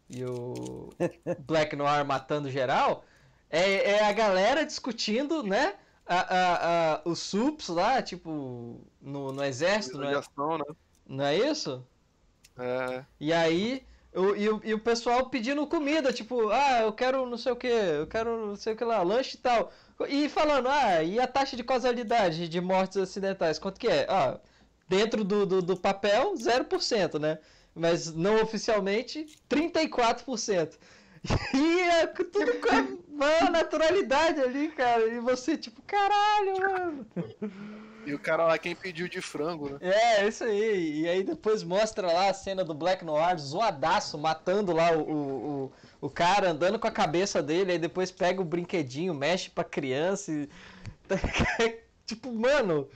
[0.08, 0.88] e o
[1.46, 3.04] Black Noir matando geral,
[3.50, 5.74] é, é a galera discutindo, né?
[6.06, 10.64] A, a, a, os sups lá, tipo, no, no exército, não é, né?
[11.06, 11.86] não é isso?
[12.58, 13.04] É.
[13.20, 17.38] E aí, o, e, o, e o pessoal pedindo comida, tipo, ah, eu quero não
[17.38, 19.72] sei o que, eu quero não sei o que lá, lanche e tal.
[20.08, 24.06] E falando, ah, e a taxa de causalidade de mortes acidentais, quanto que é?
[24.08, 24.38] Ah,
[24.88, 27.38] dentro do, do, do papel, 0%, né?
[27.74, 30.78] Mas não oficialmente, 34%.
[31.54, 35.06] E é tudo com a maior naturalidade ali, cara.
[35.06, 37.06] E você, tipo, caralho, mano.
[38.04, 39.78] E o cara lá, quem pediu de frango, né?
[39.80, 41.02] É, isso aí.
[41.02, 45.64] E aí depois mostra lá a cena do Black Noir zoadaço, matando lá o, o,
[45.64, 49.62] o, o cara, andando com a cabeça dele, aí depois pega o brinquedinho, mexe pra
[49.62, 50.48] criança e...
[52.04, 52.88] tipo, mano,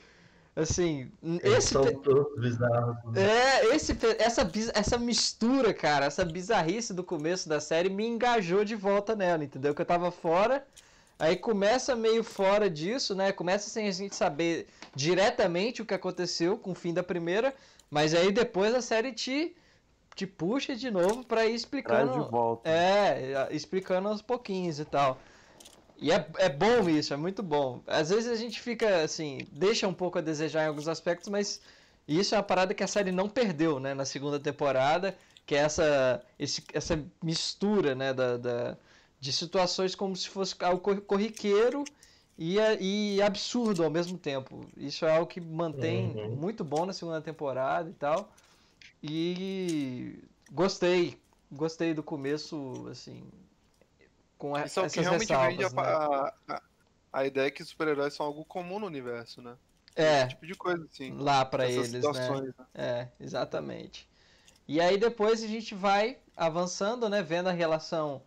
[0.56, 1.68] assim, Eles esse...
[1.68, 2.96] são pe- todos bizarros.
[3.12, 3.22] né?
[3.22, 8.74] É, esse, essa, essa mistura, cara, essa bizarrice do começo da série me engajou de
[8.74, 9.74] volta nela, entendeu?
[9.74, 10.66] Que eu tava fora,
[11.18, 13.32] aí começa meio fora disso, né?
[13.32, 17.54] Começa sem a gente saber diretamente o que aconteceu com o fim da primeira,
[17.90, 19.54] mas aí depois a série te,
[20.14, 22.24] te puxa de novo pra ir Traz explicando.
[22.24, 22.68] de volta.
[22.68, 25.20] É, explicando aos pouquinhos e tal.
[25.98, 27.82] E é, é bom isso, é muito bom.
[27.86, 31.62] Às vezes a gente fica assim, deixa um pouco a desejar em alguns aspectos, mas
[32.06, 35.58] isso é uma parada que a série não perdeu, né, na segunda temporada, que é
[35.58, 38.76] essa, esse, essa mistura, né, da, da-
[39.18, 41.88] de situações como se fosse algo cor- corriqueiro
[42.38, 44.70] e, e absurdo ao mesmo tempo.
[44.76, 46.30] Isso é algo que mantém Uhum.
[46.30, 48.30] muito bom na segunda temporada e tal.
[49.02, 53.30] E gostei, gostei do começo, assim,
[54.38, 55.92] com Isso é o que realmente ressalvas, vende a, né?
[55.92, 56.62] a, a-
[57.12, 59.56] a ideia que super-heróis são algo comum no universo, né?
[59.94, 61.12] É, Esse tipo de coisa, assim.
[61.14, 62.10] lá pra Essas eles, né?
[62.10, 62.66] situações, né?
[62.74, 64.08] É, exatamente.
[64.68, 68.22] E aí depois a gente vai avançando, né, vendo a relação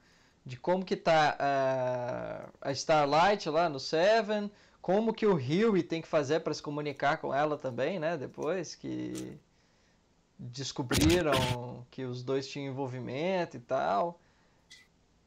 [0.45, 6.01] de como que tá a, a Starlight lá no Seven, como que o Huey tem
[6.01, 9.37] que fazer para se comunicar com ela também, né, depois que
[10.37, 14.19] descobriram que os dois tinham envolvimento e tal.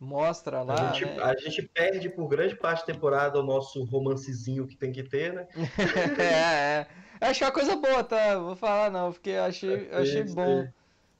[0.03, 1.23] Mostra lá, a, gente, né?
[1.23, 5.33] a gente perde por grande parte da temporada o nosso romancezinho que tem que ter,
[5.33, 5.47] né?
[6.19, 6.81] é,
[7.25, 7.29] é.
[7.29, 8.37] Acho que é uma coisa boa, tá?
[8.37, 10.73] Vou falar não, porque eu achei, eu achei bom sim.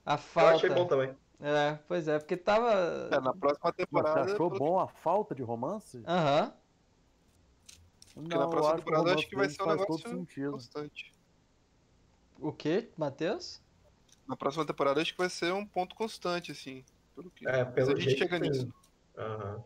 [0.05, 0.57] a Eu falta.
[0.57, 1.15] achei bom também.
[1.41, 2.73] É, pois é, porque tava.
[3.13, 4.25] É, na próxima temporada.
[4.25, 6.03] Você achou pelo- bom a falta de romance?
[6.05, 6.53] Aham.
[8.15, 11.13] Porque na eu próxima acho temporada eu acho que vai ser um negócio constante.
[12.41, 13.61] O que, Matheus?
[14.27, 16.85] Na próxima temporada acho que vai ser um ponto constante, assim.
[17.15, 17.49] Pelo que...
[17.49, 18.73] É, Mas pelo a gente chega nisso.
[19.17, 19.65] Aham.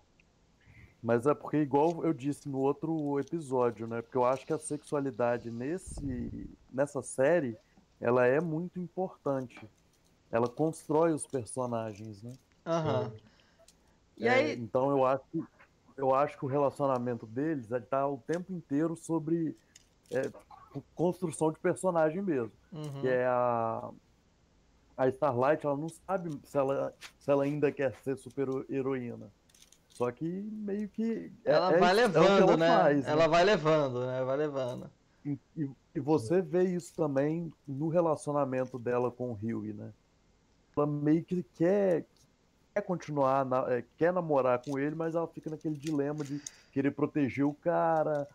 [1.02, 4.02] Mas é porque, igual eu disse no outro episódio, né?
[4.02, 7.56] Porque eu acho que a sexualidade nesse, nessa série,
[8.00, 9.68] ela é muito importante.
[10.32, 12.32] Ela constrói os personagens, né?
[12.66, 13.12] Aham.
[14.16, 14.52] E É, aí.
[14.58, 15.44] então eu acho, que-
[15.96, 19.56] eu acho que o relacionamento deles está o tempo inteiro sobre
[20.10, 20.22] é,
[20.94, 22.52] construção de personagem mesmo.
[22.72, 23.00] Uhum.
[23.00, 23.90] Que é a,
[24.96, 29.30] a Starlight, ela não sabe se ela, se ela ainda quer ser super heroína.
[29.90, 31.32] Só que meio que.
[31.44, 32.68] é- Ela é vai é levando, ela né?
[32.68, 33.10] faz, né?
[33.12, 34.24] Ela vai levando, né?
[34.24, 34.90] Vai levando.
[35.24, 39.92] E, e- e você vê isso também no relacionamento dela com o Huey, né?
[40.76, 42.04] Ela meio que quer,
[42.74, 46.40] quer continuar, na- é, quer namorar com ele, mas ela fica naquele dilema de
[46.72, 48.28] querer proteger o cara,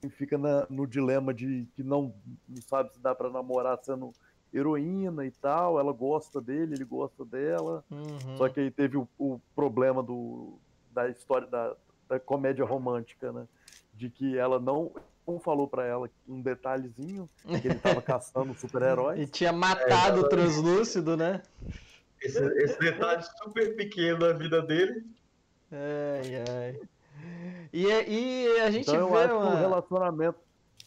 [0.00, 2.14] e fica na- no dilema de que não,
[2.48, 4.14] não sabe se dá pra namorar sendo
[4.52, 5.78] heroína e tal.
[5.78, 7.84] Ela gosta dele, ele gosta dela.
[7.90, 8.36] Uhum.
[8.36, 10.58] Só que aí teve o, o problema do,
[10.92, 11.74] da história da,
[12.08, 13.46] da comédia romântica, né?
[13.94, 14.92] De que ela não,
[15.26, 17.28] não falou pra ela um detalhezinho,
[17.60, 19.30] que ele tava caçando E super-heróis.
[19.30, 21.42] tinha matado o translúcido, né?
[22.20, 25.04] Esse, esse detalhe super pequeno da vida dele.
[25.70, 26.80] Ai, ai.
[27.72, 29.54] E, e a gente Então eu vê acho que o uma...
[29.58, 30.38] relacionamento.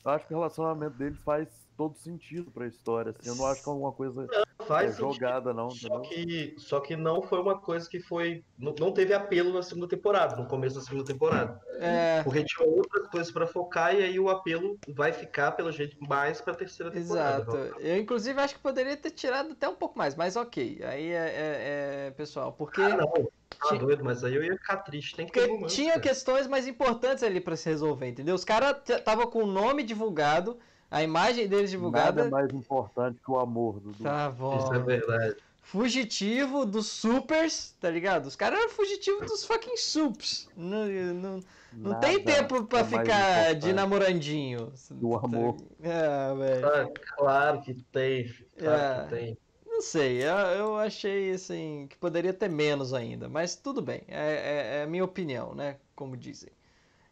[0.03, 1.47] eu acho que o relacionamento deles faz
[1.81, 3.11] todo sentido pra história.
[3.17, 3.27] Assim.
[3.27, 4.27] Eu não acho que é uma coisa
[4.67, 5.13] Faz é, sentido.
[5.13, 5.71] jogada, não.
[5.71, 6.01] Só entendeu?
[6.01, 8.43] que, só que não foi uma coisa que foi.
[8.59, 11.59] Não, não teve apelo na segunda temporada, no começo da segunda temporada.
[11.79, 15.97] É, Porque tinha outras coisas pra focar e aí o apelo vai ficar, pelo jeito,
[16.07, 17.41] mais pra terceira temporada.
[17.41, 17.79] exato.
[17.79, 20.81] Eu, inclusive, acho que poderia ter tirado até um pouco mais, mas ok.
[20.83, 22.79] Aí é, é- é, pessoal, porque.
[22.81, 23.11] Ah, não.
[23.59, 25.15] Tá Tinha- doido, mas aí eu ia ficar triste.
[25.15, 26.01] Tem que ter romance, tinha cara.
[26.01, 28.33] questões mais importantes ali pra se resolver, entendeu?
[28.33, 30.57] Os caras estavam com o nome divulgado,
[30.91, 32.21] a imagem deles Nada divulgada.
[32.25, 34.03] é mais importante que o amor, Dudu.
[34.03, 34.57] Tá bom.
[34.57, 35.37] Isso é verdade.
[35.63, 38.25] Fugitivo dos supers, tá ligado?
[38.25, 40.49] Os caras eram fugitivos dos fucking sups.
[40.57, 41.39] Não, não,
[41.71, 44.73] não Nada tem tempo pra é ficar de namorandinho.
[44.91, 45.55] do amor.
[45.83, 46.67] Ah, velho.
[46.67, 49.03] Ah, claro que tem, filho, claro É.
[49.03, 49.37] que tem.
[49.65, 54.75] Não sei, eu, eu achei assim que poderia ter menos ainda, mas tudo bem, é,
[54.75, 55.77] é- é a minha opinião, né?
[55.95, 56.49] Como dizem.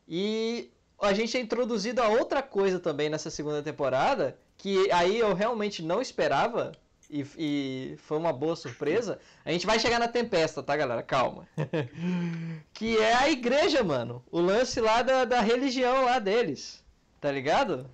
[0.08, 0.70] E
[1.01, 5.81] a gente é introduzido a outra coisa também nessa segunda temporada, que aí eu realmente
[5.83, 6.71] não esperava,
[7.09, 9.19] e, e foi uma boa surpresa.
[9.43, 11.01] A gente vai chegar na Tempesta, tá, galera?
[11.01, 11.47] Calma.
[12.73, 14.23] que é a igreja, mano.
[14.31, 16.83] O lance lá da, da religião lá deles,
[17.19, 17.89] tá ligado?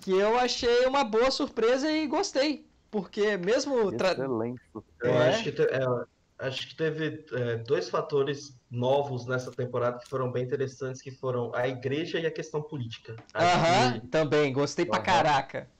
[0.00, 2.64] Que eu achei uma boa surpresa e gostei.
[2.90, 3.92] Porque mesmo.
[3.92, 4.60] tra- Excelente.
[5.02, 5.28] Eu É.
[5.28, 5.80] acho que, é,
[6.40, 11.54] acho que teve é, dois fatores novos nessa temporada que foram bem interessantes, que foram
[11.54, 13.14] a igreja e a questão política.
[13.36, 15.04] Aham, que também, gostei pra Aham.
[15.04, 15.70] caraca.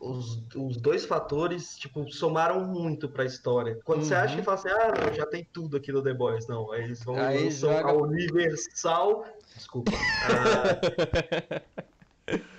[0.00, 3.78] os, os dois fatores, tipo, somaram muito pra história.
[3.84, 4.20] Quando você Uhum.
[4.20, 6.46] acha que fala assim, ah, já tem tudo aqui no The Boys.
[6.48, 10.80] Não, eles vão Aí lançam joga- a Universal, desculpa, a,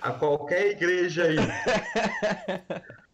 [0.02, 1.36] a qualquer igreja aí.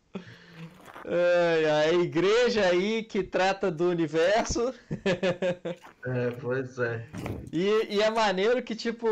[1.04, 4.72] Ai, a igreja aí que trata do universo.
[6.04, 7.06] É, pois é.
[7.52, 9.06] E, e é maneiro que, tipo,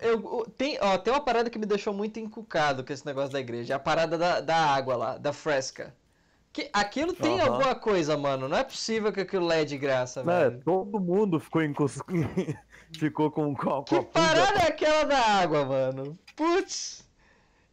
[0.00, 3.32] eu, o- tem, ó, tem uma parada que me deixou muito encucado com esse negócio
[3.32, 3.72] da igreja.
[3.74, 5.92] É a parada da, da água lá, da fresca.
[6.52, 7.50] Que, aquilo tem Aham.
[7.54, 8.48] alguma coisa, mano.
[8.48, 10.62] Não é possível que aquilo lá é de graça, Né, velho.
[10.64, 11.98] todo mundo ficou, encos...
[12.96, 16.16] ficou com, a- com Que parada é aquela da água, mano?
[16.36, 17.04] Putz!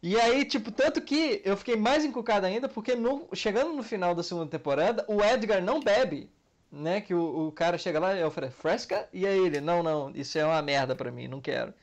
[0.08, 4.14] E aí, tipo, tanto que eu fiquei mais encucado ainda, porque no- chegando no final
[4.14, 6.30] da segunda temporada, o Edgar não bebe.
[6.70, 7.00] Né?
[7.00, 9.08] Que o, o cara chega lá e eu falei, fresca?
[9.12, 11.74] E aí ele, não, não, isso é uma merda pra mim, não quero.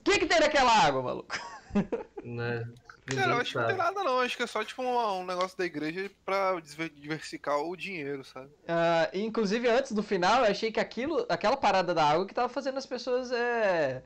[0.00, 1.38] O que que tem naquela água, maluco?
[2.24, 2.64] Né?
[3.06, 4.20] Cara, eu acho que não tem nada não.
[4.20, 8.24] Acho que é só tipo um, um negócio da igreja pra diver- diversificar o dinheiro,
[8.24, 8.50] sabe?
[8.66, 12.48] Ah, inclusive, antes do final, eu achei que aquilo, aquela parada da água que tava
[12.48, 14.02] fazendo as pessoas é,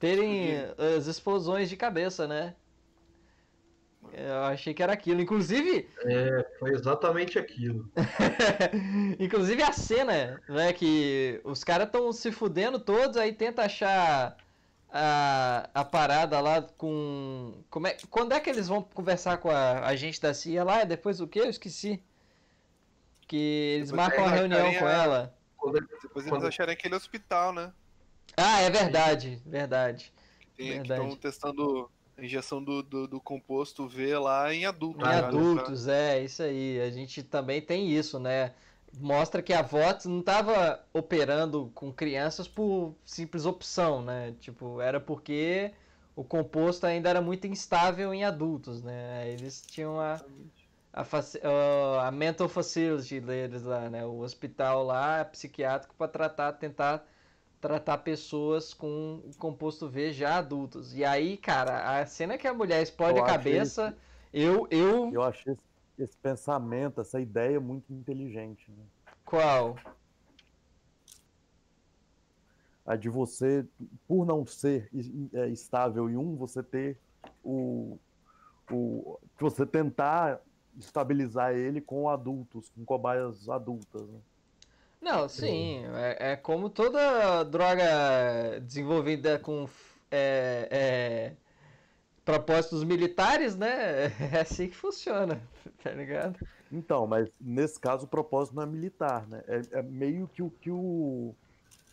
[0.00, 0.56] terem
[0.96, 2.54] as explosões de cabeça, né?
[4.12, 5.20] Eu achei que era aquilo.
[5.20, 5.88] Inclusive,
[6.58, 7.88] Foi exatamente aquilo.
[9.20, 10.72] inclusive a cena, né?
[10.72, 14.36] Que os caras estão se fudendo todos, aí tenta achar
[14.90, 17.62] a, a parada lá com.
[17.70, 20.80] Como é, quando é que eles vão conversar com a agente da CIA lá?
[20.80, 21.40] É depois o quê?
[21.40, 22.02] Eu esqueci.
[23.28, 23.36] Que
[23.76, 25.34] eles Depois marcam a eles reunião com a- ela.
[25.56, 27.70] Quando Depois eles Quando- acharem aquele hospital, né?
[28.36, 30.12] Ah, é verdade, verdade.
[30.56, 31.02] Tem, Verdade.
[31.02, 35.00] estão testando a injeção do, do, do composto V lá em adultos.
[35.08, 35.16] Em né?
[35.16, 36.80] adultos, é, isso aí.
[36.80, 38.54] A gente também tem isso, né?
[38.98, 44.32] Mostra que a VOTS não estava operando com crianças por simples opção, né?
[44.34, 45.74] Tipo, era porque
[46.16, 49.30] o composto ainda era muito instável em adultos, né?
[49.30, 50.26] Eles tinham a,
[50.92, 54.04] a- a mental facility deles lá, né?
[54.06, 57.06] O hospital lá psiquiátrico para tratar, tentar
[57.60, 60.94] tratar pessoas com composto V já adultos.
[60.94, 63.96] E aí, cara, a cena que a mulher explode Eu a cabeça,
[64.32, 65.62] eu, eu, Eu achei esse,
[65.98, 68.70] esse pensamento, essa ideia muito inteligente.
[68.70, 68.84] Né?
[69.24, 69.76] qual?
[72.84, 73.64] A de você,
[74.08, 74.90] por não ser
[75.32, 76.98] é, estável em um, você ter
[77.44, 77.98] o,
[78.70, 79.18] o.
[79.38, 80.40] Você tentar
[80.76, 84.08] estabilizar ele com adultos, com cobaias adultas.
[84.08, 84.18] Né?
[85.00, 89.68] Não, sim, é, é como toda droga desenvolvida com
[90.10, 91.32] é, é,
[92.24, 94.08] propósitos militares, né?
[94.36, 95.40] É assim que funciona,
[95.82, 96.38] tá ligado?
[96.70, 99.42] Então, mas nesse caso o propósito não é militar, né?
[99.48, 101.34] É, é meio que o que o,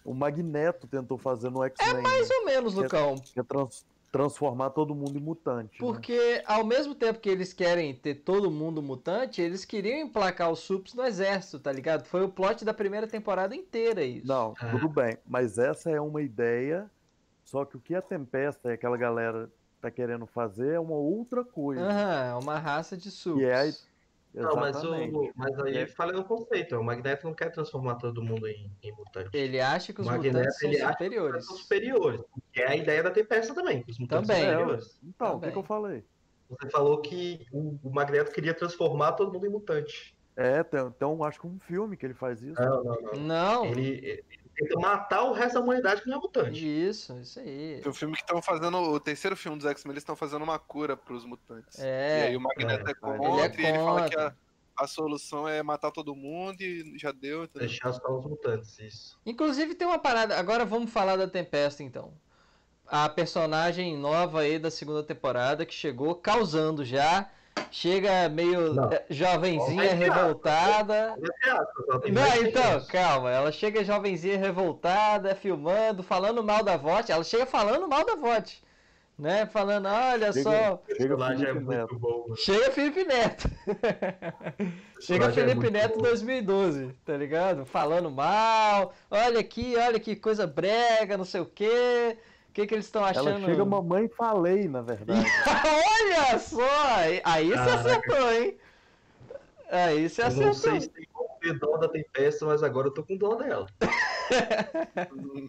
[0.04, 1.96] o Magneto tentou fazer no X-Men.
[1.96, 2.02] né?
[2.02, 3.16] Mais ou menos, Que é- Lucão.
[3.16, 5.74] que é trans- transformar todo mundo em mutante.
[5.74, 5.78] né?
[5.80, 10.60] Porque ao mesmo tempo que eles querem ter todo mundo mutante, eles queriam emplacar os
[10.60, 12.06] sups no exército, tá ligado?
[12.06, 14.26] Foi o plot da primeira temporada inteira isso.
[14.28, 14.70] Não, Ah.
[14.72, 15.18] tudo bem.
[15.26, 16.90] Mas essa é uma ideia.
[17.44, 19.50] Só que o que a Tempesta e aquela galera
[19.82, 21.82] tá querendo fazer é uma outra coisa.
[21.82, 23.40] Aham, é uma raça de sups.
[23.40, 23.74] Que é a-
[24.42, 25.88] Não, mas, o, mas aí É.
[25.88, 26.76] falha no conceito.
[26.76, 29.30] O Magneto não quer transformar todo mundo em, em mutante.
[29.36, 31.46] Ele acha que os Magneto, mutantes são ele acha superiores.
[31.46, 32.22] São superiores.
[32.54, 33.82] Que é a ideia da Tempesta também.
[33.84, 34.44] que Os mutantes Também.
[34.44, 35.00] são superiores.
[35.04, 36.04] Então, o que, que eu falei?
[36.50, 40.16] Você falou que o, o Magneto queria transformar todo mundo em mutante.
[40.36, 40.64] É,
[41.06, 42.62] um, acho que um filme que ele faz isso.
[42.62, 43.14] Não, não, não.
[43.16, 44.24] Não, Ele, ele
[44.58, 46.66] tenta matar o resto da humanidade que não é mutante.
[46.66, 47.80] isso, isso aí.
[47.82, 48.78] Tem um filme que estão fazendo.
[48.78, 51.78] O terceiro filme dos X-Men, eles estão fazendo uma cura pros mutantes.
[51.80, 52.20] É.
[52.20, 54.34] E aí o Magneto é, É, contra ele é e ele fala que a,
[54.78, 57.44] a solução é matar todo mundo e já deu.
[57.44, 57.68] entendeu?
[57.68, 59.20] Deixar só os mutantes, isso.
[59.26, 60.38] Inclusive tem uma parada.
[60.38, 62.14] Agora vamos falar da Tempesta então.
[62.86, 67.30] A personagem nova aí da segunda temporada que chegou causando já.
[67.72, 68.90] Chega meio Não.
[68.92, 71.16] eh, jovenzinha, revoltada.
[72.12, 73.32] Não, então, calma.
[73.32, 77.12] Ela chega jovenzinha, revoltada, filmando, falando mal da VOT.
[77.12, 78.62] Ela chega falando mal da VOT.
[79.18, 79.48] Né?
[79.48, 80.76] Falando, olha Chega- só.
[80.76, 81.90] O Chega é Felipe Neto.
[81.90, 82.22] muito bom.
[82.24, 82.38] mano.
[82.38, 83.50] Chega Felipe Neto.
[85.02, 86.04] Chega é Felipe Neto bom.
[86.04, 87.66] 2012, tá ligado?
[87.66, 88.94] Falando mal.
[89.10, 92.16] Olha aqui, olha que coisa brega, não sei o quê.
[92.58, 93.30] O que, que eles estão achando?
[93.30, 95.24] Ela chega mamãe falei, na verdade.
[96.02, 96.68] olha só!
[96.96, 98.58] Aí- Aí você acertou, hein?
[99.70, 100.72] Aí você Eu não acertou.
[100.72, 103.68] sei se tem como ter dó da Tempesta, mas agora eu tô com dó dela.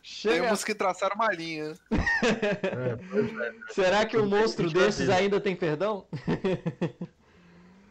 [0.00, 0.44] Chega...
[0.44, 1.74] Temos que traçar uma linha.
[2.22, 3.52] É, pois é.
[3.70, 6.06] Será que um monstro desses ainda tem perdão?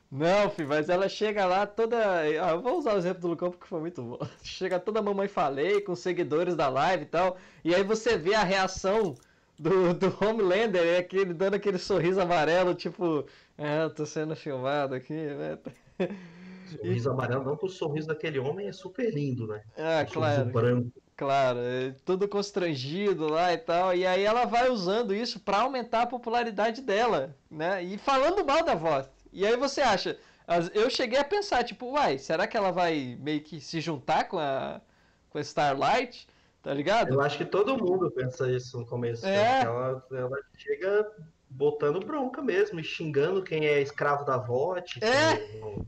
[0.09, 2.19] Não, filho, mas ela chega lá toda.
[2.21, 4.17] Ah, eu vou usar o exemplo do Lucão porque foi muito bom.
[4.41, 7.37] Chega toda mamãe falei, com seguidores da live e tal.
[7.63, 9.19] E aí você vê a reação
[9.59, 13.27] do, do Homelander, é aquele, dando aquele sorriso amarelo, tipo,
[13.57, 15.59] ah, eu tô sendo filmado aqui, né?
[16.63, 19.63] Sorriso amarelo, não que o sorriso daquele homem é super lindo, né?
[19.75, 20.51] Ah, O sorriso claro.
[20.51, 20.91] branco.
[21.15, 23.95] Claro, é tudo constrangido lá e tal.
[23.95, 27.83] E aí ela vai usando isso pra aumentar a popularidade dela, né?
[27.83, 29.09] E falando mal da voz.
[29.31, 30.17] E aí você acha,
[30.73, 34.39] eu cheguei a pensar, tipo, uai, será que ela vai meio que se juntar com
[34.39, 34.81] a
[35.29, 36.27] com a Starlight?
[36.63, 37.13] Tá ligado?
[37.13, 39.25] Eu acho que todo mundo pensa isso no começo.
[39.25, 39.61] É.
[39.61, 41.09] Ela, ela chega
[41.49, 44.99] botando bronca mesmo, e xingando quem é escravo da VOT.
[45.03, 45.37] É.
[45.37, 45.85] que não-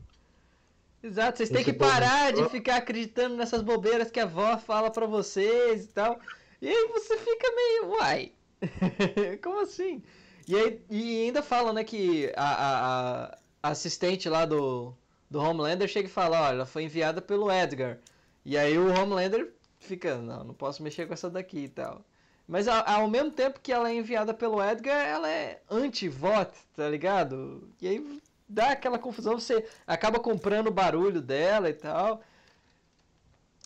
[1.02, 5.06] Exato, vocês têm que parar de ficar acreditando nessas bobeiras que a avó fala pra
[5.06, 6.18] vocês e tal.
[6.60, 8.32] E aí você fica meio, uai,
[9.42, 10.02] como assim?
[10.50, 14.94] E, aí, e ainda falam, né, que a, a- a assistente lá do,
[15.30, 17.98] do Homelander chega e fala, olha, ela foi enviada pelo Edgar.
[18.44, 22.04] E aí o Homelander fica, não, não posso mexer com essa daqui e tal.
[22.48, 27.68] Mas ao, mesmo tempo que ela é enviada pelo Edgar, ela é anti-vote, tá ligado?
[27.80, 32.22] E aí dá aquela confusão, você acaba comprando o barulho dela e tal.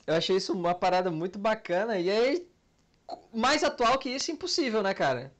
[0.06, 1.98] Eu achei isso uma parada muito bacana.
[1.98, 2.46] E aí,
[3.32, 5.32] mais atual que isso, impossível, né, cara?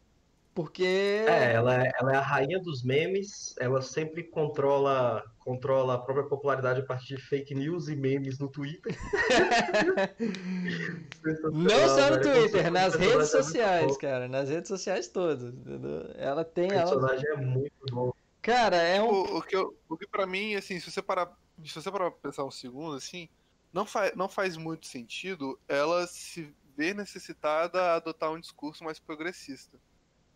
[0.54, 1.24] Porque.
[1.26, 6.28] É, ela é, ela é a rainha dos memes, ela sempre controla, controla a própria
[6.28, 8.92] popularidade a partir de fake news e memes no Twitter.
[11.52, 14.28] Não só no Velho, Twitter, nas redes sociais, cara.
[14.28, 15.42] Nas redes sociais todas.
[15.42, 16.08] entendeu?
[16.14, 16.70] Ela tem.
[16.70, 16.82] O Ela...
[16.82, 18.12] personagem é muito bom.
[18.40, 19.08] Cara, é um.
[19.08, 21.36] O, o que, eu, o que pra mim, assim, se você parar.
[21.64, 23.28] Se você parar pra pensar um segundo, assim,
[23.72, 29.00] não, fa não faz muito sentido ela se ver necessitada a adotar um discurso mais
[29.00, 29.80] progressista.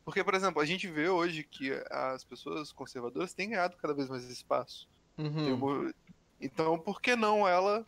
[0.08, 4.08] Porque, por exemplo, a gente vê hoje que as pessoas conservadoras têm ganhado cada vez
[4.08, 4.88] mais espaço.
[5.18, 5.92] Um Uhum.
[6.40, 7.84] Então, por que não ela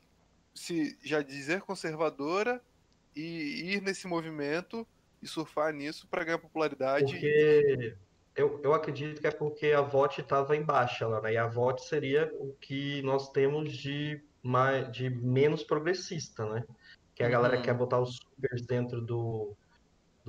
[0.54, 2.60] se já dizer conservadora
[3.16, 4.86] e ir nesse movimento
[5.22, 7.10] e surfar nisso pra ganhar popularidade?
[7.10, 7.96] Porque
[8.36, 11.32] eu, eu acredito que é porque a VOT estava em baixa lá, né?
[11.32, 16.66] E a VOT seria o que nós temos de, mais, de menos progressista, né?
[17.14, 17.62] Que a galera Uhum.
[17.62, 19.56] quer botar os supers dentro do,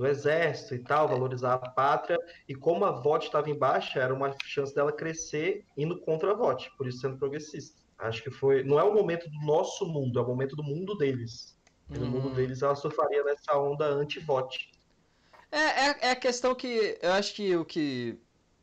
[0.02, 2.18] do exército e tal, valorizar a pátria.
[2.48, 6.34] E como a VOT estava em baixa, era uma chance dela crescer indo contra a
[6.34, 7.80] VOT, por isso sendo progressista.
[7.98, 8.64] Acho que foi.
[8.64, 11.56] Não é o momento do nosso mundo, é o momento do mundo deles.
[11.94, 12.34] E no mundo Uhum.
[12.34, 14.72] deles ela surfaria nessa onda anti-VOT.
[15.50, 18.18] É, é, é a questão que eu acho que o que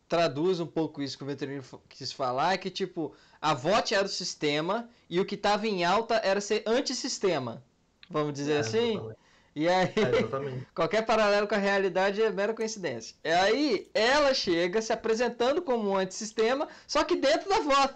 [0.08, 3.94] traduz um pouco isso que o Venturini f- quis falar é que, tipo, a VOT
[3.94, 7.64] era o sistema e o que tava em alta era ser antissistema.
[8.10, 8.68] Vamos dizer É, assim?
[8.68, 9.20] exatamente.
[9.60, 13.16] E aí, É, qualquer paralelo com a realidade é mera coincidência.
[13.24, 17.94] E aí, ela chega se apresentando como um antissistema, só que dentro da VOT.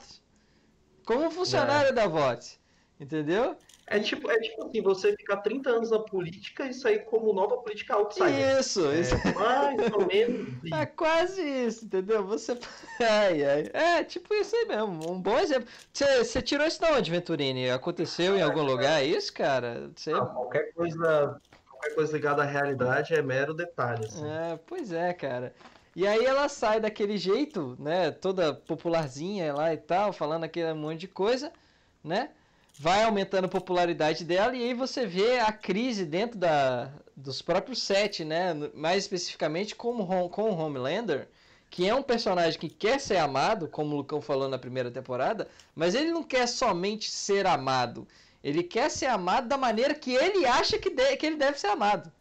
[1.05, 2.59] Como funcionária da VOT.
[2.99, 3.57] Entendeu?
[3.85, 7.57] É tipo, é tipo assim, você ficar 30 anos na política e sair como nova
[7.57, 8.59] política outsider.
[8.59, 9.15] Isso, isso.
[9.15, 10.47] É, mais ou menos.
[10.63, 10.73] isso.
[10.73, 12.25] É quase isso, entendeu?
[12.25, 12.57] Você.
[13.01, 13.69] Ai, ai.
[13.73, 15.11] É, tipo isso aí mesmo.
[15.11, 15.67] Um bom exemplo.
[15.91, 17.69] Você tirou isso da onde, Venturini?
[17.69, 19.91] Aconteceu em algum lugar isso, cara?
[19.93, 20.11] Você...
[20.11, 21.41] Não, qualquer coisa,
[21.83, 24.05] qualquer coisa ligada à realidade é mero detalhe.
[24.05, 24.25] assim.
[24.25, 25.53] É, pois é, cara.
[25.95, 28.09] E aí ela sai daquele jeito, né?
[28.09, 31.51] Toda popularzinha lá e tal, falando aquele monte de coisa,
[32.03, 32.29] né?
[32.79, 37.83] Vai aumentando a popularidade dela e aí você vê a crise dentro da, dos próprios
[37.83, 38.53] sete, né?
[38.73, 41.27] Mais especificamente com, com o Homelander,
[41.69, 45.47] que é um personagem que quer ser amado, como o Lucão falou na primeira temporada,
[45.75, 48.07] mas ele não quer somente ser amado.
[48.43, 51.67] Ele quer ser amado da maneira que ele acha que, de, que ele deve ser
[51.67, 52.11] amado.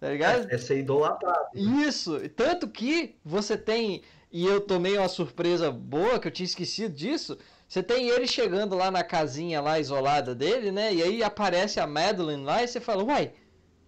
[0.00, 0.50] Tá ligado?
[0.50, 1.48] É, é ser idolatrado.
[1.54, 2.18] Isso.
[2.30, 4.02] Tanto que você tem.
[4.32, 7.38] E eu tomei uma surpresa boa, que eu tinha esquecido disso.
[7.68, 10.92] Você tem ele chegando lá na casinha lá isolada dele, né?
[10.92, 13.32] E aí aparece a Madeline lá e você fala, uai,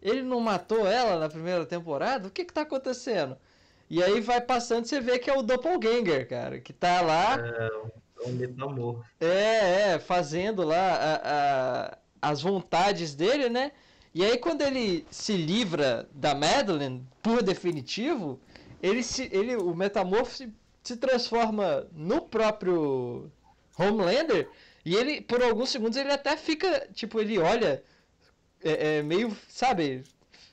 [0.01, 2.29] ele não matou ela na primeira temporada?
[2.29, 3.37] O que que tá acontecendo?
[3.89, 7.37] E aí vai passando, você vê que é o Doppelganger, cara, que tá lá.
[7.39, 7.71] É,
[9.21, 9.27] é.
[9.27, 13.73] É, é, fazendo lá a, a, as vontades dele, né?
[14.15, 18.39] E aí quando ele se livra da Madeline, por definitivo,
[18.83, 20.53] ele se, ele, o metamorfo se,
[20.83, 23.31] se transforma no próprio
[23.79, 24.49] Homelander
[24.85, 27.83] e ele, por alguns segundos, ele até fica, tipo, ele olha
[28.63, 30.03] é, é, meio, sabe,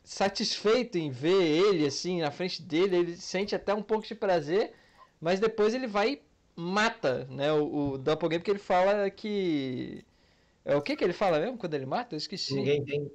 [0.03, 4.73] satisfeito em ver ele assim na frente dele, ele sente até um pouco de prazer,
[5.19, 6.21] mas depois ele vai
[6.59, 10.03] mata, né, o, o Doppelganger, porque ele fala que...
[10.65, 12.13] É, o que que ele fala mesmo quando ele mata?
[12.15, 12.53] Eu esqueci.
[12.53, 13.11] Ninguém tem.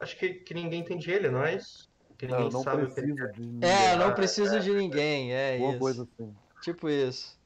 [0.00, 1.90] Acho que, que ninguém entende ele, não é isso?
[2.16, 3.68] Que ninguém Não, não sabe o que ele de ninguém.
[3.70, 4.58] É, não Ah, preciso é.
[4.60, 5.78] de ninguém, é Alguma isso.
[5.80, 6.34] coisa assim.
[6.62, 7.36] Tipo isso.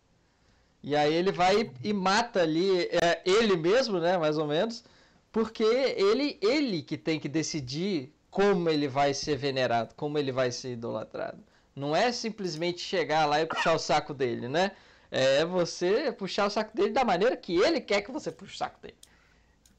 [0.82, 4.84] E aí ele vai e mata ali é, ele mesmo, né, mais ou menos,
[5.32, 10.52] porque ele ele que tem que decidir como ele vai ser venerado, como ele vai
[10.52, 11.38] ser idolatrado.
[11.74, 14.72] Não é simplesmente chegar lá e puxar o saco dele, né?
[15.11, 18.59] É você puxar o saco dele da maneira que ele quer que você puxe o
[18.59, 18.96] saco dele.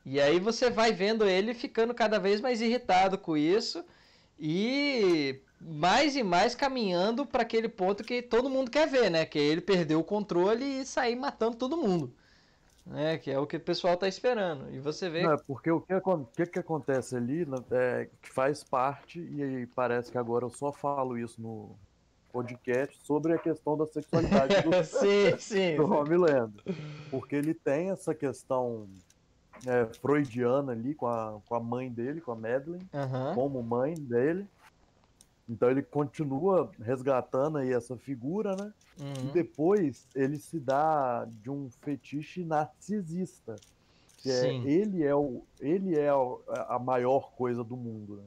[0.05, 3.83] E aí você vai vendo ele ficando cada vez mais irritado com isso
[4.39, 9.25] e mais e mais caminhando para aquele ponto que todo mundo quer ver, né?
[9.25, 12.13] Que é ele perder o controle e sair matando todo mundo.
[12.85, 13.17] Né?
[13.17, 14.73] Que é o que o pessoal tá esperando.
[14.73, 15.23] E você vê.
[15.23, 15.93] Não, é porque o que,
[16.35, 20.71] que, que acontece ali né, é que faz parte, e parece que agora eu só
[20.71, 21.75] falo isso no
[22.31, 25.75] podcast, sobre a questão da sexualidade do, sim, sim.
[25.77, 25.87] do.
[27.09, 28.87] Porque ele tem essa questão
[29.65, 33.33] é, freudiana ali com a, com a mãe dele, com a Madeline, Aham.
[33.35, 34.47] como mãe dele.
[35.49, 38.73] Então ele continua resgatando aí essa figura, né?
[38.99, 39.31] E Uhum.
[39.31, 43.55] depois ele se dá de um fetiche narcisista.
[44.17, 44.67] Que é, Sim.
[44.67, 48.17] ele é, o, ele é a maior coisa do mundo.
[48.17, 48.23] Né?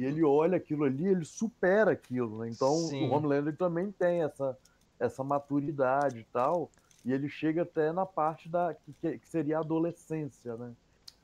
[0.00, 2.38] E ele olha aquilo ali, ele supera aquilo.
[2.40, 2.48] Né?
[2.48, 3.04] Então Sim.
[3.04, 4.56] o Homelander também tem essa,
[4.98, 6.72] essa maturidade e tal.
[7.04, 10.74] E ele chega até na parte da que, que- seria a adolescência, né?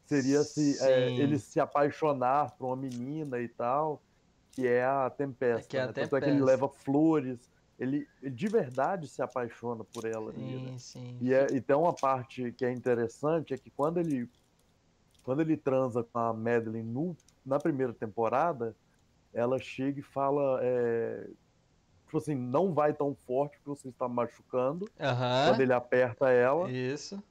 [0.05, 1.23] Seria se, é, Sim.
[1.23, 4.03] ele se apaixonar por uma menina e tal,
[4.53, 5.69] que é a Tempesta.
[5.71, 5.93] Que é a né?
[5.93, 6.45] Tanto é que ele Tempesta.
[6.45, 10.79] leva flores, ele, de verdade se apaixona por ela ali, né?
[10.79, 11.19] Sim, sim.
[11.23, 14.31] E, é, e tem uma parte que é interessante, é que quando ele
[15.23, 17.17] quando ele transa com a Madeline no,
[17.47, 18.75] na primeira temporada,
[19.33, 21.29] ela chega e fala é,
[22.05, 25.49] tipo assim, não vai tão forte porque você está machucando, Aham.
[25.49, 27.23] quando ele aperta ela Isso.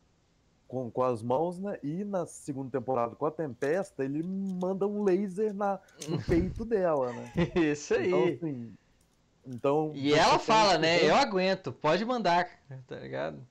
[0.68, 1.78] com, com as mãos, né?
[1.84, 7.12] E na segunda temporada com a Tempesta, ele manda um laser na, no peito dela,
[7.14, 7.32] né?
[7.56, 8.08] Isso aí.
[8.08, 8.74] Então, assim,
[9.48, 11.08] então, E ela fala, né?
[11.08, 12.48] Eu aguento, pode mandar,
[12.88, 13.46] tá ligado?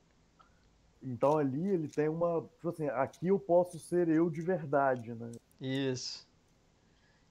[1.03, 2.43] Então ali ele tem uma.
[2.57, 5.31] Tipo assim, aqui eu posso ser eu de verdade, né?
[5.61, 6.27] Isso.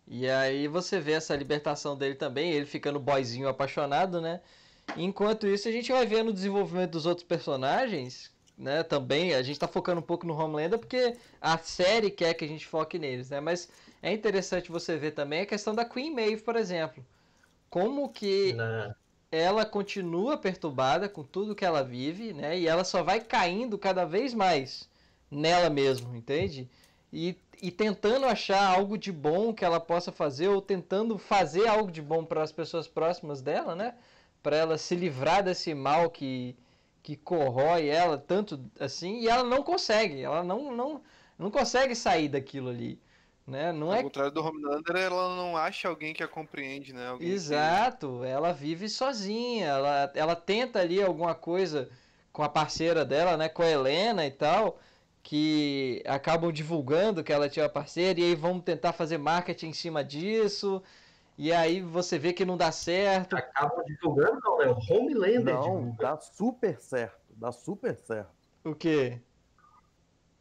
[0.07, 4.41] E aí você vê essa libertação dele também, ele ficando boyzinho apaixonado, né?
[4.95, 8.83] Enquanto isso, a gente vai vendo o desenvolvimento dos outros personagens, né?
[8.83, 12.47] Também, a gente tá focando um pouco no Homelander porque a série quer que a
[12.47, 13.39] gente foque neles, né?
[13.39, 13.69] Mas
[14.01, 17.05] é interessante você ver também a questão da Queen Maeve, por exemplo.
[17.69, 18.95] Como que Na-
[19.31, 22.57] ela continua perturbada com tudo que ela vive, né?
[22.59, 24.89] E ela só vai caindo cada vez mais
[25.31, 26.69] nela mesmo, entende?
[27.11, 31.91] E, e tentando achar algo de bom que ela possa fazer, ou tentando fazer algo
[31.91, 33.95] de bom para as pessoas próximas dela, né?
[34.43, 36.57] Para ela se livrar desse mal que,
[37.01, 41.01] que corrói ela tanto assim, e ela não consegue, ela não, não,
[41.39, 42.99] não consegue sair daquilo ali.
[43.47, 43.71] Né?
[43.71, 47.07] Não Ao é contrário do Homelander, ela não acha alguém que a compreende, né?
[47.07, 51.89] Alguém que- Exato, ela vive sozinha, ela, ela tenta ali alguma coisa
[52.31, 54.79] com a parceira dela, né, com a Helena e tal,
[55.23, 59.73] que acabam divulgando que ela tinha uma parceira e aí vamos tentar fazer marketing em
[59.73, 60.83] cima disso,
[61.37, 63.35] e aí você vê que não dá certo.
[63.37, 64.65] Acabam divulgando, não, né?
[64.67, 65.95] O Homelander Não, divulga.
[66.03, 67.17] dá super certo.
[67.37, 68.29] Dá super certo.
[68.65, 69.19] O quê?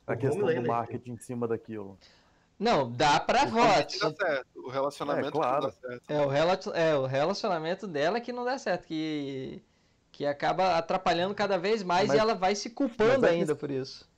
[0.06, 0.68] A O questão do Homelander.
[0.70, 1.96] marketing em cima daquilo.
[2.58, 3.98] Não, dá pra O voto.
[4.00, 4.46] dá certo.
[4.56, 5.62] O relacionamento É, claro.
[5.62, 6.10] não dá certo.
[6.10, 9.62] É o, rela- é o relacionamento dela que não dá certo, que,
[10.10, 13.70] que acaba atrapalhando cada vez mais Mas- e ela vai se culpando é ainda por
[13.70, 14.10] isso.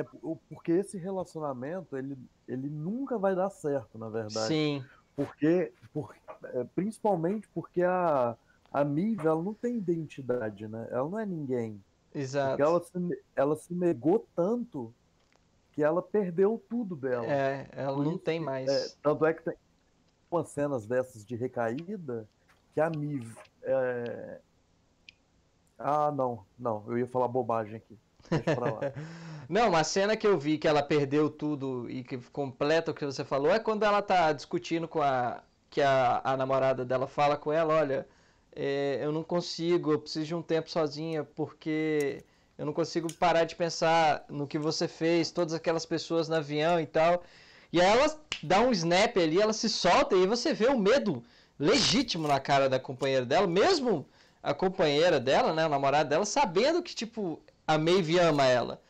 [0.00, 0.04] É
[0.48, 4.46] porque esse relacionamento, ele, ele nunca vai dar certo, na verdade.
[4.48, 4.84] Sim,
[5.16, 8.36] Porque, por, é, principalmente porque a,
[8.72, 10.86] a Mive, ela não tem identidade, né?
[10.90, 11.82] Ela não é ninguém.
[12.14, 12.50] exato.
[12.50, 14.94] Porque ela se, ela se negou tanto
[15.72, 17.26] que ela perdeu tudo dela.
[17.26, 18.68] É, ela Por não isso tem que- mais.
[18.68, 19.54] é, tanto é que tem
[20.30, 22.26] umas cenas dessas de recaída
[22.74, 23.32] que a Miv.
[23.62, 24.38] é,
[25.78, 27.96] Ah, não, não, eu ia falar bobagem aqui.
[28.30, 28.80] Deixa pra lá.
[29.48, 33.04] Não, uma cena que eu vi que ela perdeu tudo e que completa o que
[33.04, 35.42] você falou é quando ela tá discutindo com a.
[35.70, 38.06] que a, a namorada dela fala com ela, olha,
[38.54, 42.22] é, eu não consigo, eu preciso de um tempo sozinha, porque
[42.58, 46.80] eu não consigo parar de pensar no que você fez, todas aquelas pessoas no avião
[46.80, 47.22] e tal.
[47.72, 51.22] E aí ela dá um snap ali, ela se solta e você vê o medo
[51.58, 54.06] legítimo na cara da companheira dela, mesmo
[54.42, 58.80] a companheira dela, né, a namorada dela, sabendo que, tipo, a Maeve ama ela.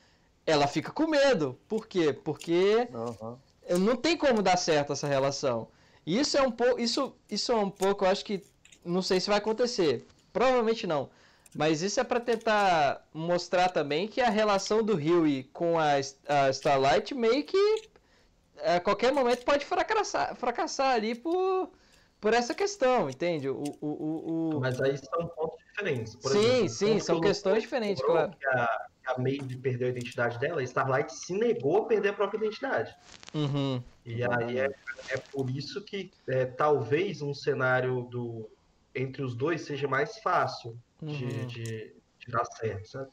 [0.49, 1.59] Ela fica com medo.
[1.69, 2.13] Por quê?
[2.13, 3.39] Porque Aham.
[3.79, 5.69] não tem como dar certo essa relação.
[6.07, 8.47] E isso é um pouco, isso, isso é um pouco, eu acho que
[8.85, 10.07] não sei se vai acontecer.
[10.33, 11.11] Provavelmente não.
[11.53, 15.95] Mas isso é pra tentar mostrar também que a relação do Huey com a,
[16.29, 17.59] a Starlight meio que
[18.65, 21.71] a qualquer momento pode fracassar, fracassar ali por,
[22.21, 23.49] por essa questão, entende?
[23.49, 26.15] O, o, o, o- Mas aí são pontos diferentes.
[26.17, 28.33] Por Sim, exemplo, sim, são questões diferentes, claro.
[28.37, 28.67] Que a,
[29.03, 32.93] que a Maeve perdeu a identidade dela, Starlight se negou a perder a própria identidade.
[33.35, 33.83] Uhum.
[34.05, 34.69] E aí é,
[35.11, 38.49] é por isso que é, talvez um cenário do
[38.95, 41.47] entre os dois seja mais fácil de, Uhum.
[41.47, 43.11] de, de dar certo, sabe?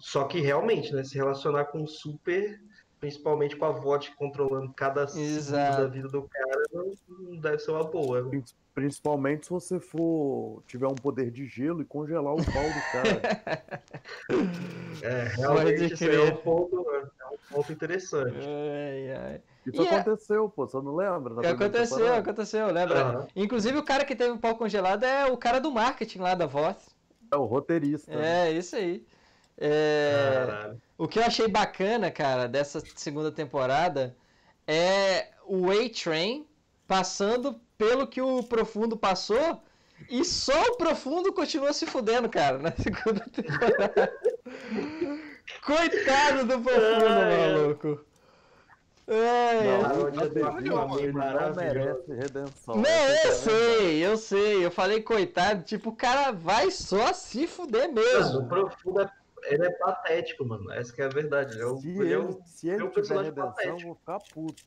[0.00, 2.58] Só que realmente, né, se relacionar com o super,
[3.00, 5.82] principalmente com a VOD controlando cada segundo Exato.
[5.82, 8.22] da vida do cara, não, deve ser uma boa.
[8.22, 8.42] né?
[8.74, 13.20] Principalmente se você for tiver um poder de gelo e congelar o pau do cara.
[15.02, 18.34] É, realmente isso aí é um ponto, é um ponto interessante.
[18.36, 19.40] Ai, ai.
[19.64, 21.34] Isso E é- aconteceu, pô, você não lembra?
[21.34, 22.18] na Aconteceu, temporada?
[22.20, 23.00] aconteceu, lembra?
[23.00, 23.26] Aham.
[23.36, 26.46] Inclusive o cara que teve o pau congelado é o cara do marketing lá da
[26.46, 26.76] voz.
[27.32, 28.10] É o roteirista.
[28.10, 28.48] né?
[28.48, 29.06] É, isso aí.
[29.58, 30.72] É.
[30.96, 34.14] O que eu achei bacana, cara, dessa segunda temporada
[34.66, 36.46] é o A-Train
[36.86, 39.62] passando pelo que o Profundo passou
[40.08, 44.12] e só o Profundo continua se fudendo, cara, na segunda temporada.
[45.64, 48.08] Coitado do Profundo, Ai, maluco.
[49.10, 50.12] É, Não, eu
[50.62, 51.60] não maravilhosa.
[51.62, 52.76] merece redenção.
[52.76, 54.66] Não, eu é sei, eu sei.
[54.66, 58.40] Eu falei coitado, tipo, o cara vai só se fuder mesmo.
[58.40, 59.10] o Profundo é,
[59.44, 60.70] ele é patético, mano.
[60.72, 61.54] Essa que é a verdade.
[61.54, 63.52] Ele é um- Se ele é ele, um- se ele é um tiver redenção, eu
[63.52, 63.80] patético.
[63.88, 64.62] vou ficar puto.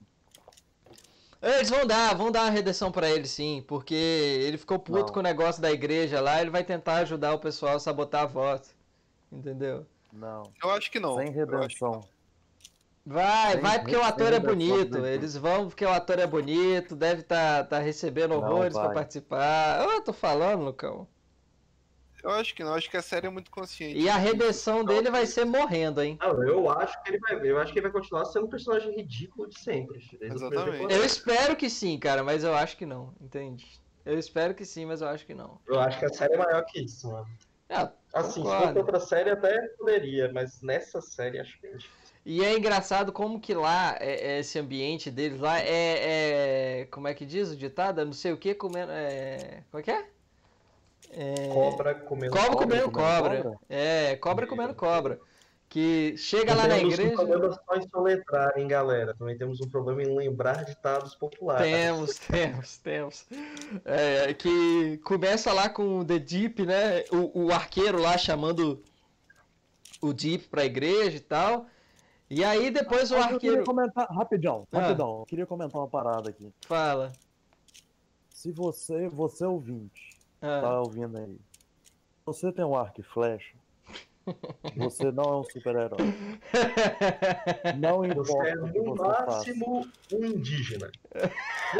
[1.42, 5.14] Eles vão dar, vão dar uma redenção pra ele sim, porque ele ficou puto Não.
[5.14, 8.28] com o negócio da igreja lá, ele vai tentar ajudar o pessoal a sabotar a
[8.28, 8.70] voto.
[9.32, 9.86] Entendeu?
[10.14, 11.16] Não, Eu acho que não.
[11.16, 12.04] sem Eu redenção.
[13.04, 15.04] Vai, Sem- vai porque o ator é bonito.
[15.04, 18.94] Eles vão porque o ator é bonito, deve estar tá, recebendo Não horrores pra vai.
[18.94, 19.82] participar.
[19.90, 21.08] Eu tô falando, Lucão.
[22.24, 22.74] Eu acho que não.
[22.74, 23.98] Acho que a série é muito consciente.
[24.00, 26.18] E a redenção dele vai ser morrendo, hein?
[26.22, 27.40] Não, eu acho que ele vai.
[27.44, 30.00] Eu acho que ele vai continuar sendo um personagem ridículo de sempre.
[30.22, 30.94] Exatamente.
[30.94, 33.66] Eu espero que sim, cara, mas eu acho que não, entende?
[34.06, 35.60] Eu espero que sim, mas eu acho que não.
[35.68, 37.28] Eu acho que a série é maior que isso, mano.
[37.70, 38.66] Ah, Assim, se Concordo.
[38.68, 41.68] fosse outra série até poderia, mas nessa série acho que.
[42.26, 47.08] E é engraçado como que lá, é- é esse ambiente deles lá é, é- Como
[47.08, 48.02] é que diz o ditado?
[48.02, 48.92] É Não sei o que comendo.
[48.92, 50.06] É, como é que é?
[51.10, 52.66] É, Cobra comendo Cobra cobra.
[52.68, 53.44] comendo cobra.
[53.44, 53.60] cobra?
[53.70, 55.20] É, cobra comendo cobra.
[55.68, 57.16] Que chega lá na Temos um igreja.
[57.16, 59.14] problema só em soletrar, hein, galera.
[59.18, 61.66] Também temos um problema em lembrar ditados populares.
[61.66, 63.26] Temos, temos, temos.
[63.86, 67.06] É, é, que começa lá com o The Deep, né?
[67.12, 68.84] O, o arqueiro lá chamando
[70.02, 71.66] o Deep pra igreja e tal.
[72.30, 74.80] E aí depois o Mas eu queria arqueiro comentar, rapidão, Ah.
[74.80, 76.52] rapidão, eu queria comentar uma parada aqui.
[76.66, 77.12] fala.
[78.30, 80.11] Se você, você ouvinte,
[80.42, 81.38] Ah, tá ouvindo aí,
[82.26, 83.56] você tem um arco e flecha,
[84.76, 85.98] você não é um super-herói.
[87.80, 89.26] Não Você importa é, o que no você faça.
[89.32, 90.92] máximo, um indígena.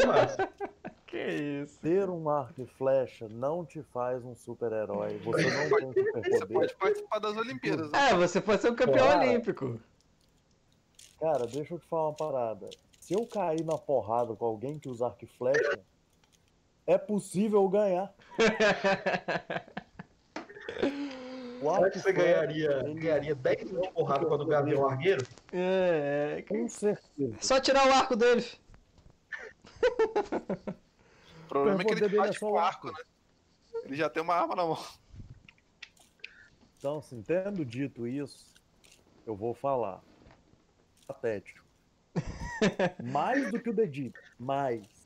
[0.00, 0.48] No máximo.
[1.06, 1.18] que
[1.62, 1.78] isso?
[1.80, 5.18] Ter um arco e flecha não te faz um super-herói.
[5.18, 6.48] Você não tem Você superpoder.
[6.48, 7.90] pode participar das Olimpíadas.
[7.92, 8.10] né?
[8.10, 9.20] É, você pode ser um campeão Cara.
[9.26, 9.80] olímpico.
[11.20, 12.68] Cara, deixa eu te falar uma parada.
[12.98, 15.80] Se eu cair na porrada com alguém que usa arco e flecha,
[16.86, 18.12] é possível ganhar.
[21.62, 25.24] O Será arco que você ganharia, ganharia 10 mil porrada quando o Gavião Argueiro?
[25.52, 26.42] É, é.
[26.42, 27.36] Com certeza.
[27.40, 28.44] Só tirar o arco dele.
[31.44, 32.98] O problema é que ele é bate só com o o arco, arco.
[32.98, 33.04] né?
[33.84, 34.84] Ele já tem uma arma na mão.
[36.78, 38.44] Então, assim, tendo dito isso,
[39.24, 40.02] eu vou falar.
[41.06, 41.64] Patético.
[43.04, 44.18] Mais do que o dedito.
[44.36, 45.01] Mais.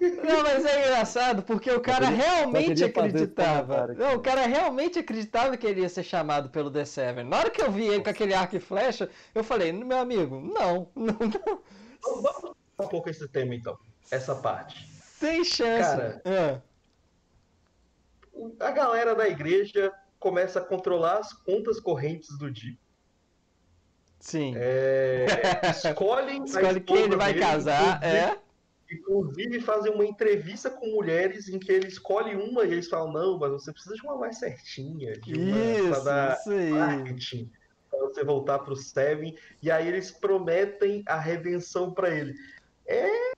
[0.00, 3.88] Não, mas é engraçado porque o cara queria- realmente esse acreditava.
[3.88, 7.24] Não, o cara realmente acreditava que ele ia ser chamado pelo The Seven.
[7.24, 10.40] Na hora que eu vi ele com aquele arco e flecha, eu falei, meu amigo,
[10.40, 11.62] não, não, não.
[12.02, 13.78] Vamos vamos um pouco esse tema então.
[14.10, 14.88] Essa parte.
[15.18, 16.20] Sem chance.
[16.24, 16.62] Cara.
[18.32, 22.78] O- A galera da igreja começa a controlar as contas correntes do Di.
[24.18, 24.54] sim.
[24.56, 25.26] É,
[25.70, 28.02] escolhem Escolhe quem ele vai dele, casar.
[28.02, 28.38] É.
[28.92, 33.38] Inclusive fazem uma entrevista com mulheres em que ele escolhe uma e eles falam, não,
[33.38, 36.70] mas você precisa de uma mais certinha, de uma Isso, dar isso aí.
[36.70, 37.50] marketing,
[37.90, 42.34] pra você voltar pro Seven, e aí eles prometem a redenção pra ele.
[42.86, 43.32] É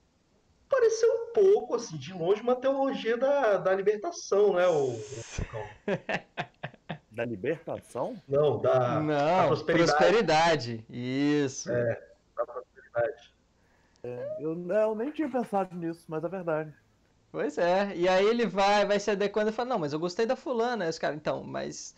[0.68, 4.66] pareceu um pouco, assim, de longe, uma teologia da, da libertação, né?
[4.66, 5.00] O, o-
[7.12, 8.20] Da libertação?
[8.26, 9.92] não, da, da Não, prosperidade.
[9.96, 10.84] prosperidade.
[10.90, 11.68] Isso.
[11.68, 13.33] da prosperidade.
[14.36, 16.76] Eu, eu nem tinha pensado nisso, mas é verdade.
[17.30, 17.96] Pois é.
[17.96, 20.84] E aí ele vai, vai se adequando e fala, não, mas eu gostei da fulana.
[20.84, 21.94] Aí os caras, então, mas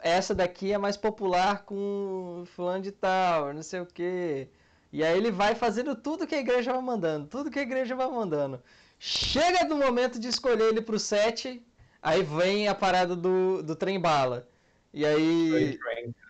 [0.00, 4.48] essa daqui é mais popular com fulano de tal, não sei o quê.
[4.92, 7.96] E aí ele vai fazendo tudo que a igreja vai mandando, tudo que a igreja
[7.96, 8.62] vai mandando.
[8.98, 11.66] Chega no momento de escolher ele pro set,
[12.00, 14.48] aí vem a parada do, do trem bala.
[14.92, 15.84] E aí,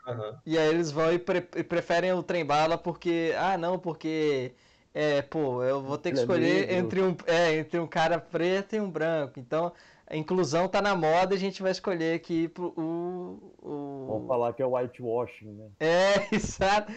[0.06, 0.42] Aham.
[0.44, 4.54] e aí eles vão e, pre- e preferem o trem bala porque, ah, não, porque
[4.98, 8.76] é, pô, eu vou ter que é escolher entre um, é, entre um cara preto
[8.76, 9.38] e um branco.
[9.38, 9.70] Então,
[10.06, 14.06] a inclusão tá na moda e a gente vai escolher aqui pro o, o...
[14.08, 15.66] Vamos falar que é whitewashing, né?
[15.80, 16.90] É, exato.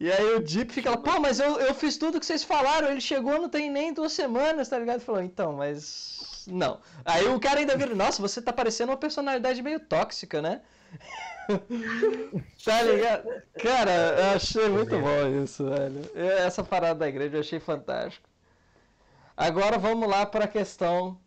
[0.00, 2.90] E aí o Deep fica lá, pô, mas eu, eu fiz tudo que vocês falaram,
[2.90, 4.98] ele chegou não tem nem duas semanas, tá ligado?
[4.98, 6.44] Falou, então, mas.
[6.48, 6.80] Não.
[7.04, 10.62] Aí o cara ainda vira, nossa, você tá parecendo uma personalidade meio tóxica, né?
[12.64, 13.28] tá ligado?
[13.62, 16.02] Cara, eu achei muito bom isso, velho.
[16.14, 18.28] Essa parada da igreja eu achei fantástico.
[19.36, 21.20] Agora vamos lá para a questão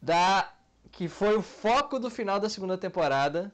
[0.00, 0.52] da.
[0.92, 3.52] que foi o foco do final da segunda temporada.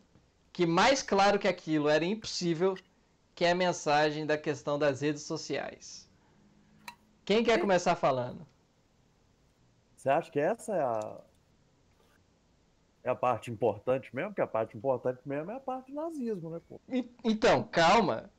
[0.53, 2.77] Que mais claro que aquilo era impossível,
[3.35, 6.09] que é a mensagem da questão das redes sociais.
[7.25, 8.45] Quem quer começar falando?
[9.97, 11.21] Você acha que essa é a.
[13.03, 14.35] É a parte importante mesmo?
[14.35, 16.81] Que a parte importante mesmo é a parte do nazismo, né, pô?
[17.25, 18.31] Então, calma.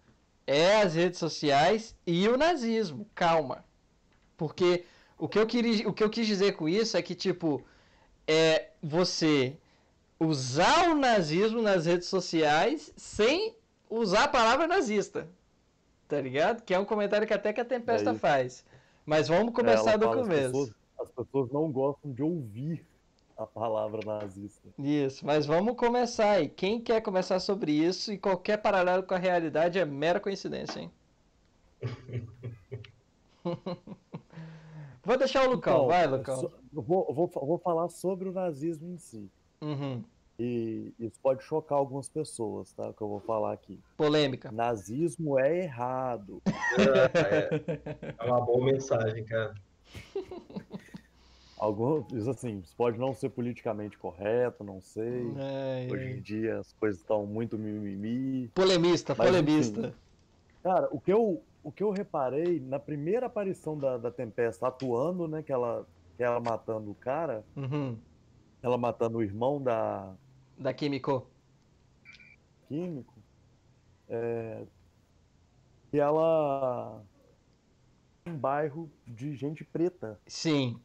[0.45, 3.07] É as redes sociais e o nazismo.
[3.15, 3.63] Calma.
[4.37, 4.85] Porque
[5.17, 7.63] o que eu, queria, o que eu quis dizer com isso é que, tipo,
[8.27, 9.55] é você
[10.19, 13.55] usar o nazismo nas redes sociais sem
[13.89, 15.27] usar a palavra nazista.
[16.07, 16.63] Tá ligado?
[16.63, 18.65] Que é um comentário que até que a Tempesta É faz.
[19.05, 20.51] Mas vamos começar Ela do fala, As começo.
[20.51, 22.85] pessoas, as pessoas não gostam de ouvir
[23.43, 24.69] a palavra nazista.
[24.77, 26.49] Isso, mas vamos começar aí.
[26.49, 30.91] Quem quer começar sobre isso e qualquer paralelo com a realidade é mera coincidência, hein?
[35.03, 36.39] Vou deixar o Lucão, Então, vai, Lucão.
[36.39, 39.29] so- vou, vou, vou falar sobre o nazismo em si.
[39.61, 40.03] Uhum.
[40.39, 42.89] E isso pode chocar algumas pessoas, tá?
[42.89, 43.79] O que eu vou falar aqui.
[43.97, 44.51] Polêmica.
[44.51, 46.41] Nazismo é errado.
[46.73, 49.53] É, é uma boa mensagem, cara.
[51.61, 55.31] Alguns, isso assim, pode não ser politicamente correto, não sei.
[55.37, 56.11] Ai, Hoje ai.
[56.13, 58.47] em dia as coisas estão muito mimimi.
[58.47, 59.93] Polemista, Mas, polemista.
[60.63, 65.27] Cara, o que eu, o que eu reparei na primeira aparição da, da Tempesta atuando,
[65.27, 65.43] né?
[65.43, 65.85] Que ela,
[66.17, 67.95] que ela matando o cara, Uhum.
[68.63, 70.15] ela matando o irmão da
[70.57, 71.27] Da Kimiko.
[72.67, 73.13] Químico,
[74.09, 74.63] é,
[75.91, 77.03] que ela
[78.25, 80.19] um bairro de gente preta.
[80.25, 80.79] Sim,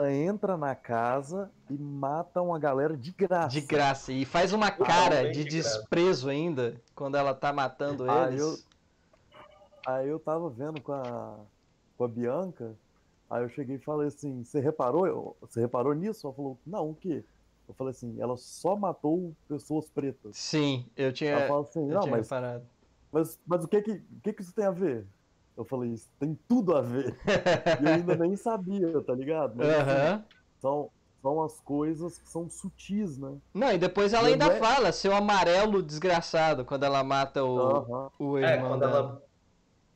[0.00, 3.48] entra na casa e mata uma galera de graça.
[3.48, 4.12] de graça.
[4.12, 8.40] E faz uma cara de de desprezo ainda quando ela tá matando Ah, eles.
[8.40, 8.74] eu-
[9.86, 11.36] Aí eu tava vendo com a,
[11.98, 12.74] com a Bianca,
[13.28, 15.36] aí eu cheguei e falei assim, você reparou?
[15.42, 16.26] Você reparou nisso?
[16.26, 17.22] Ela falou, não, o quê?
[17.68, 20.36] Eu falei assim, ela só matou pessoas pretas.
[20.38, 22.66] Sim, eu tinha, Ela falou assim, eu não, tinha mas, reparado.
[23.12, 25.06] mas, mas o, que que, o que que isso tem a ver?
[25.56, 27.16] Eu falei, isso tem tudo a ver.
[27.80, 29.56] E eu ainda nem sabia, tá ligado?
[29.56, 30.14] Mas, assim,
[30.60, 30.90] são,
[31.20, 33.38] são as coisas que são sutis, né?
[33.54, 38.10] Não, e depois ela Não ainda é- fala, seu amarelo desgraçado, quando ela mata o,
[38.18, 38.98] o É, irmão quando dela.
[38.98, 39.22] ela,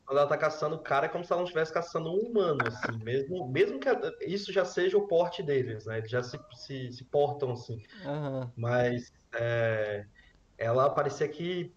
[0.05, 2.67] quando ela tá caçando o cara, é como se ela não estivesse caçando um humano,
[2.67, 3.89] assim, mesmo, mesmo que
[4.27, 5.99] isso já seja o porte deles, né?
[5.99, 7.77] Eles já se, se, se portam assim.
[8.55, 9.03] Mas
[9.35, 10.03] é,
[10.57, 11.73] ela parecia que,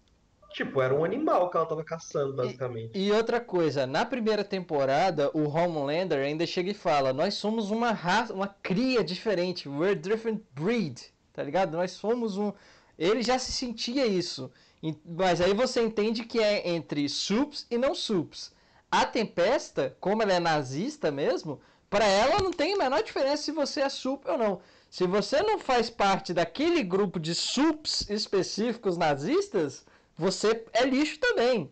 [0.53, 2.91] Tipo, era um animal que ela tava caçando, basicamente.
[2.97, 7.91] E outra coisa, na primeira temporada, o Homelander ainda chega e fala: Nós somos uma
[7.91, 9.67] raça, uma cria diferente.
[9.67, 10.99] We're different breed.
[11.33, 11.75] Tá ligado?
[11.75, 12.53] Nós somos um.
[12.97, 14.51] Ele já se sentia isso.
[14.81, 18.53] E- Mas aí você entende que é entre sups e não sups.
[18.91, 23.51] A Tempesta, como ela é nazista mesmo, pra ela não tem a menor diferença se
[23.51, 24.61] você é sup ou não.
[24.87, 29.83] Se você não faz parte daquele grupo de sups específicos nazistas,
[30.17, 31.71] você é lixo também.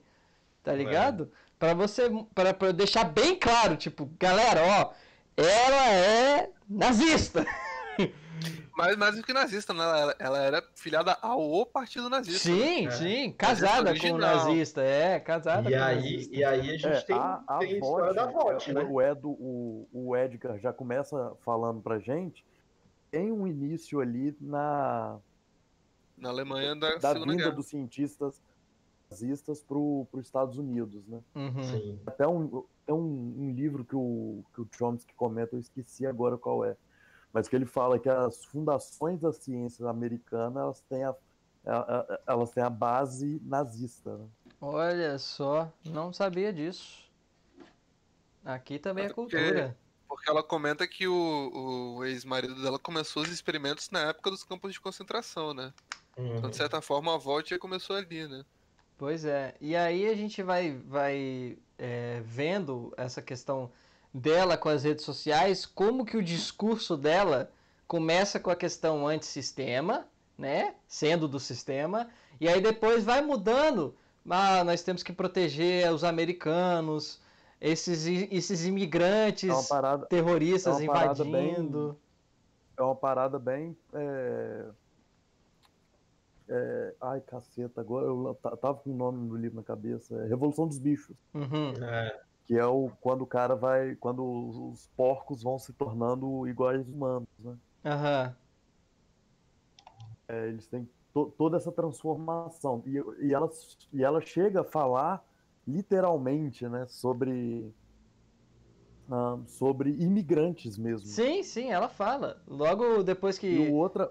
[0.63, 1.31] Tá ligado?
[1.57, 4.91] Pra você para pra eu deixar bem claro, tipo, galera, ó,
[5.37, 7.45] ela é nazista.
[8.75, 9.83] Mas mais do que nazista, né?
[9.83, 12.49] Ela, ela era filiada ao partido nazista.
[12.49, 12.55] né?
[12.55, 12.91] Sim, É.
[12.91, 14.19] sim, casada com um original.
[14.37, 16.35] nazista, é, casada E com aí, nazista.
[16.35, 18.73] e aí a gente É, tem, a, a tem a história da Vought, VOT, é,
[18.73, 18.81] né?
[18.83, 22.43] o, o Edo, o, o Edgar já começa falando pra gente,
[23.11, 25.17] tem um início ali na,
[26.21, 27.55] Na Alemanha da, da Segunda vinda Guerra.
[27.55, 28.41] dos cientistas
[29.09, 31.21] nazistas para os Estados Unidos, né?
[31.35, 31.63] Uhum.
[31.63, 31.99] Sim.
[32.05, 36.37] Até um, tem um, um livro que o, que o Chomsky comenta, eu esqueci agora
[36.37, 36.77] qual é,
[37.33, 41.13] mas que ele fala que as fundações da ciência americana elas têm a,
[41.65, 44.17] a- a- elas têm a base nazista.
[44.17, 44.27] Né?
[44.61, 47.03] Olha só, não sabia disso.
[48.45, 49.77] Aqui também é Até porque- cultura.
[50.07, 54.73] Porque ela comenta que o, o ex-marido dela começou os experimentos na época dos campos
[54.73, 55.73] de concentração, né?
[56.17, 56.35] Uhum.
[56.37, 58.43] Então, de certa forma, a Volt começou ali, né?
[58.97, 59.55] Pois é.
[59.59, 63.71] E aí a gente vai, vai é, vendo essa questão
[64.13, 67.49] dela com as redes sociais, como que o discurso dela
[67.87, 70.05] começa com a questão antissistema,
[70.37, 70.75] né?
[70.87, 72.09] Sendo do sistema,
[72.39, 73.95] e aí depois vai mudando.
[74.29, 77.19] Ah, nós temos que proteger os americanos,
[77.59, 81.97] esses, esses imigrantes É parada, terroristas é parada bem- invadindo.
[82.77, 83.75] é uma parada bem.
[83.93, 84.65] é,
[86.51, 90.15] é, ai, caceta, agora eu ta- tava com o nome do livro na cabeça.
[90.23, 91.15] É Revolução dos Bichos.
[91.33, 91.73] Uhum.
[91.83, 93.95] É, Que é o quando o cara vai.
[93.95, 97.57] Quando os, os porcos vão se tornando iguais aos humanos, né?
[97.85, 98.35] Aham.
[100.27, 102.83] É, eles têm to- toda essa transformação.
[102.85, 103.49] E, e, ela,
[103.93, 105.23] e ela chega a falar
[105.67, 106.85] literalmente, né?
[106.87, 107.71] Sobre.
[109.09, 111.07] ah, sobre imigrantes mesmo.
[111.07, 112.41] Sim, sim, ela fala.
[112.47, 113.47] Logo depois que.
[113.47, 114.09] E o outra,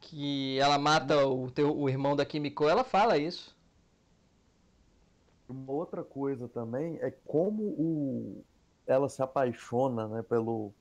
[0.00, 3.54] que ela mata o, teu, o irmão da Kimiko, ela fala isso.
[5.48, 8.44] Uma outra coisa também é como o,
[8.86, 10.72] ela se apaixona né, pelo.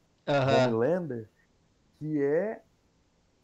[0.67, 1.27] Homelander,
[1.97, 2.61] que é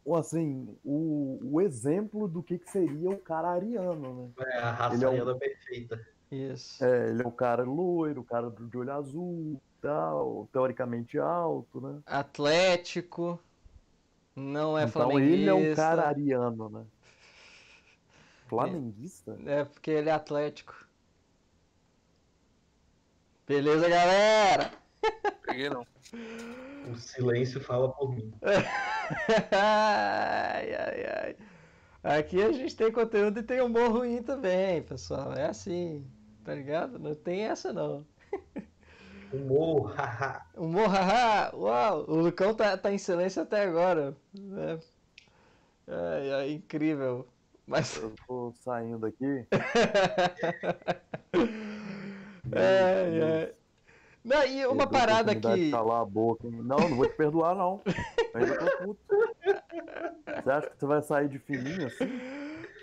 [0.03, 4.33] o, assim, o, o exemplo do que, que seria o cara ariano.
[4.37, 4.45] Né?
[4.47, 6.07] é a raça Ele é um- ariana perfeita.
[6.31, 6.83] Isso.
[6.83, 12.01] É, ele é o cara loiro, o cara de olho azul, tal, teoricamente alto, né?
[12.05, 13.39] Atlético.
[14.35, 15.33] Não é então flamenguista.
[15.33, 16.85] ele é um cara ariano, né?
[18.47, 19.37] Flamenguista?
[19.45, 20.85] É porque ele é atlético.
[23.47, 24.71] Beleza, galera?
[25.43, 25.85] Peguei não.
[26.91, 28.33] O silêncio fala por mim.
[29.51, 31.35] ai, ai, ai.
[32.03, 35.33] Aqui a gente tem conteúdo e tem humor ruim também, pessoal.
[35.33, 36.05] É assim,
[36.43, 36.99] tá ligado?
[36.99, 38.05] Não tem essa não.
[39.31, 40.45] Humor, haha.
[40.55, 44.15] Humor, haha, uau, o Lucão tá, tá em silêncio até agora.
[44.33, 44.79] né?
[45.87, 47.27] Ai, ai, incrível.
[47.67, 47.97] Mas.
[47.97, 49.45] Eu tô saindo aqui.
[52.53, 53.53] ai, ai.
[54.23, 55.69] Não, e uma parada que.
[55.71, 56.47] calar a boca.
[56.49, 57.81] Não, não vou te perdoar, não.
[58.33, 58.99] Ainda tô puto.
[60.43, 62.19] Você acha que você vai sair de fininho assim?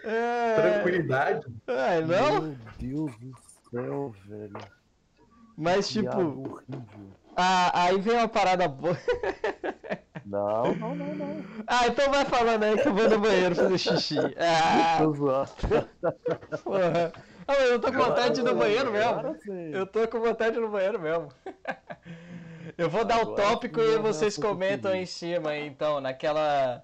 [0.05, 0.55] É...
[0.55, 1.47] Tranquilidade.
[1.66, 2.43] Ai, não?
[2.43, 3.32] Meu Deus do
[3.70, 4.81] céu, velho.
[5.57, 6.61] Mas, Que tipo,
[7.36, 8.96] ah, aí vem uma parada boa.
[10.24, 11.44] Não, não, não, não.
[11.66, 14.16] Ah, então vai falando aí que eu vou no banheiro fazer xixi.
[14.38, 15.50] Ah, Tô zoando.
[16.62, 17.12] porra.
[17.46, 19.36] Ah, eu tô com vontade de ir no banheiro mesmo.
[19.72, 21.28] Eu tô com vontade de ir no banheiro mesmo.
[22.78, 26.82] Eu vou dar o tópico e né, vocês comentam em cima aí, então, naquela.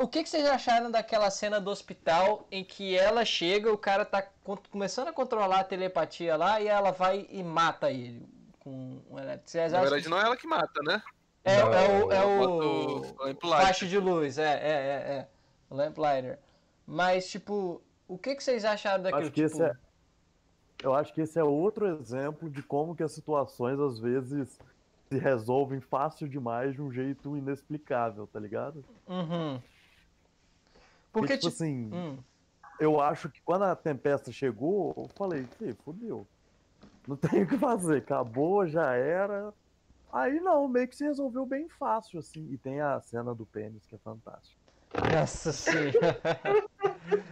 [0.00, 4.04] O que, que vocês acharam daquela cena do hospital em que ela chega, o cara
[4.04, 4.22] tá
[4.70, 8.26] começando a controlar a telepatia lá e ela vai e mata ele
[8.60, 11.02] com um Na verdade, não é ela que mata, né?
[11.44, 13.66] É, é o, é o o Lamplighter.
[13.66, 15.28] faixa de luz, é, é, é, é.
[15.70, 16.38] O Lamplighter.
[16.86, 19.22] Mas, tipo, o que, que vocês acharam daquilo?
[19.22, 19.72] Acho que tipo, é,
[20.82, 24.58] eu acho que esse é outro exemplo de como que as situações às vezes
[25.08, 28.84] se resolvem fácil demais de um jeito inexplicável, tá ligado?
[29.06, 29.60] Uhum.
[31.12, 31.62] Porque, Porque, tipo tipo.
[31.64, 32.18] assim, hum,
[32.78, 36.26] eu acho que quando a tempesta chegou, eu falei, "Ih, fodeu.
[37.06, 39.52] Não tem o que fazer, acabou, já era.
[40.12, 42.46] Aí não, meio que se resolveu bem fácil, assim.
[42.50, 44.56] E tem a cena do pênis, que é fantástica.
[45.12, 46.20] nossa senhora.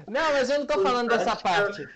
[0.07, 1.87] Não, mas eu não tô falando dessa parte.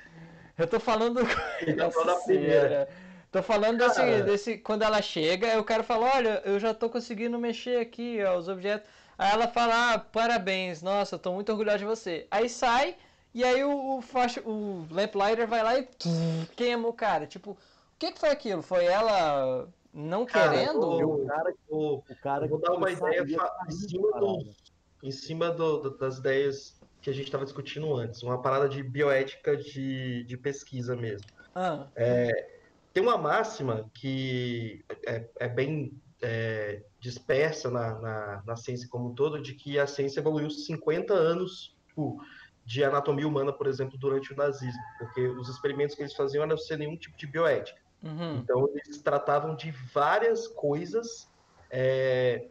[0.57, 1.20] Eu tô falando.
[1.61, 2.89] Ele tá falando da primeira.
[3.31, 4.22] Tô falando desse, Cara.
[4.22, 4.59] desse.
[4.59, 8.49] Quando ela chega, o cara fala: Olha, eu já tô conseguindo mexer aqui, ó, os
[8.49, 8.89] objetos.
[9.16, 12.26] Aí ela fala: ah, parabéns, nossa, eu tô muito orgulhosa de você.
[12.31, 12.97] Aí sai,
[13.33, 15.89] e aí o, o, facho- o Lamplighter vai lá e
[16.57, 17.26] queima o cara.
[17.26, 17.57] Tipo, o
[17.99, 18.62] que, que foi aquilo?
[18.62, 20.81] Foi ela não Cara, querendo?
[20.89, 24.55] o- O cara, o- o cara Eu vou dar uma ideia em cima, do,
[25.05, 28.83] em cima do- do- das ideias que a gente estava discutindo antes, uma parada de
[28.83, 31.28] bioética de, de pesquisa mesmo.
[31.55, 31.87] Ah,
[32.93, 39.14] Tem uma máxima que é, é bem é, dispersa na, na, na ciência como um
[39.14, 42.20] todo, de que a ciência evoluiu 50 anos tipo,
[42.64, 46.57] de anatomia humana, por exemplo, durante o nazismo, porque os experimentos que eles faziam eram
[46.57, 47.80] sem nenhum tipo de bioética.
[48.03, 48.38] uhum.
[48.38, 51.30] Então, eles tratavam de várias coisas
[51.70, 52.47] é,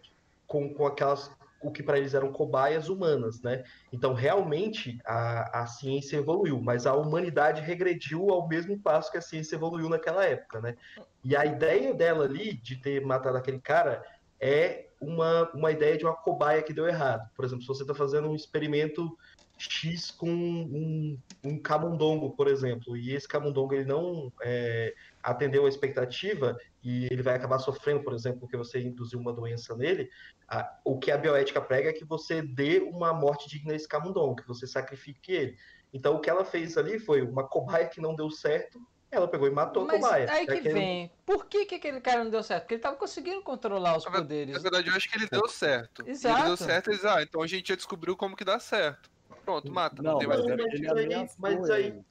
[0.47, 1.31] com, com aquelas,
[1.61, 3.63] o que para eles eram cobaias humanas, né?
[3.91, 9.21] Então, realmente, a, a ciência evoluiu, mas a humanidade regrediu ao mesmo passo que a
[9.21, 10.75] ciência evoluiu naquela época, né?
[11.23, 14.03] E a ideia dela ali, de ter matado aquele cara,
[14.39, 17.29] é uma, uma ideia de uma cobaia que deu errado.
[17.35, 19.17] Por exemplo, se você está fazendo um experimento
[19.57, 25.69] X com um, um camundongo, por exemplo, e esse camundongo ele não é, atendeu a
[25.69, 30.09] expectativa e ele vai acabar sofrendo, por exemplo, porque você induziu uma doença nele,
[30.49, 33.87] a- o que a bioética prega é que você dê uma morte digna a esse
[33.87, 35.55] camundongo, que você sacrifique ele.
[35.93, 38.79] Então, o que ela fez ali foi uma cobaia que não deu certo,
[39.11, 40.31] ela pegou e matou a Mas cobaia.
[40.31, 41.11] aí que que ele- vem.
[41.25, 42.61] Por que, que aquele cara não deu certo?
[42.63, 44.53] Porque ele tava conseguindo controlar os Na poderes.
[44.55, 46.03] Na verdade, eu acho que ele deu certo.
[46.07, 46.37] Exato.
[46.39, 49.09] Ele deu certo, eles, ah, então a gente já descobriu como que dá certo.
[49.43, 50.01] Pronto, mata.
[50.01, 52.01] Não, Não, tem mais mas Mas ele, aí- ele ameaçou mas aí- ele.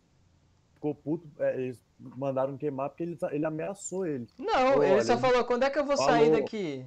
[0.75, 4.27] Ficou puto, é, eles mandaram queimar porque ele, ele ameaçou ele.
[4.39, 6.41] Não, ele Olha, só falou, quando é que eu vou sair falou.
[6.41, 6.87] daqui?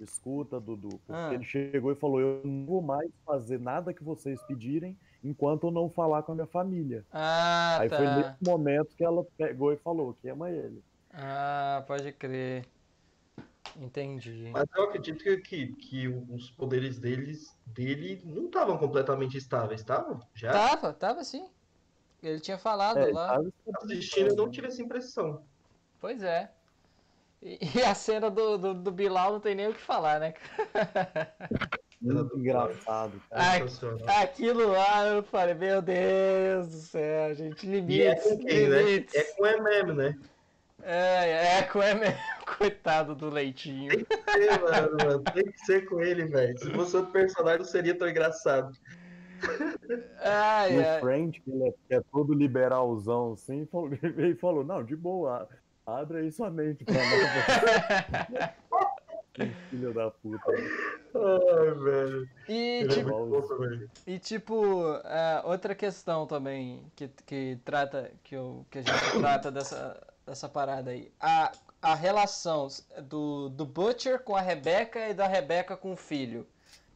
[0.00, 0.88] Escuta, Dudu.
[1.06, 1.34] Porque Ah.
[1.34, 5.70] ele chegou e falou: Eu não vou mais fazer nada que vocês pedirem enquanto eu
[5.70, 7.04] não falar com a minha família.
[7.12, 7.96] Ah, Aí tá.
[7.96, 10.82] foi nesse momento que ela pegou e falou: Queima ele.
[11.12, 12.64] Ah, pode crer.
[13.76, 14.50] Entendi.
[14.52, 20.20] Mas eu acredito que, que, que os poderes deles, dele não estavam completamente estáveis, estavam?
[20.34, 20.52] Já?
[20.52, 21.48] Tava, tava sim.
[22.22, 23.38] Ele tinha falado É, lá.
[23.82, 25.42] Assistindo, eu não tive essa impressão.
[26.00, 26.52] Pois é.
[27.40, 30.34] E, e a cena do, do, do Bilal não tem nem o que falar, né?
[32.00, 33.68] Muito engraçado, cara.
[34.06, 38.82] Aquilo lá, eu falei, meu Deus do céu, gente, E é limites, com quem, né?
[38.82, 39.14] limites.
[39.14, 40.18] É com o MM, né?
[40.82, 42.18] É, é, com é mesmo.
[42.58, 44.06] Coitado do leitinho.
[44.34, 46.56] É, mano, mano, tem que ser com ele, velho.
[46.58, 48.72] Se fosse outro personagem, não seria tão engraçado.
[50.20, 51.00] Ai, E o ai.
[51.00, 55.48] Friend, que, ele é, que é todo liberalzão assim, falou, ele falou: Não, de boa,
[55.96, 58.58] abre aí sua mente pra nós.
[59.38, 60.50] Que Filho da puta.
[60.50, 62.28] Ai, velho.
[62.48, 63.90] E, Ele é tipo.
[64.04, 69.50] E tipo, ah, outra questão também que, que trata, que, eu, que a gente trata
[69.52, 71.12] dessa, dessa parada aí.
[71.20, 72.66] A, a relação
[73.04, 76.40] do, do Butcher com a Rebecca e da Rebecca com o filho.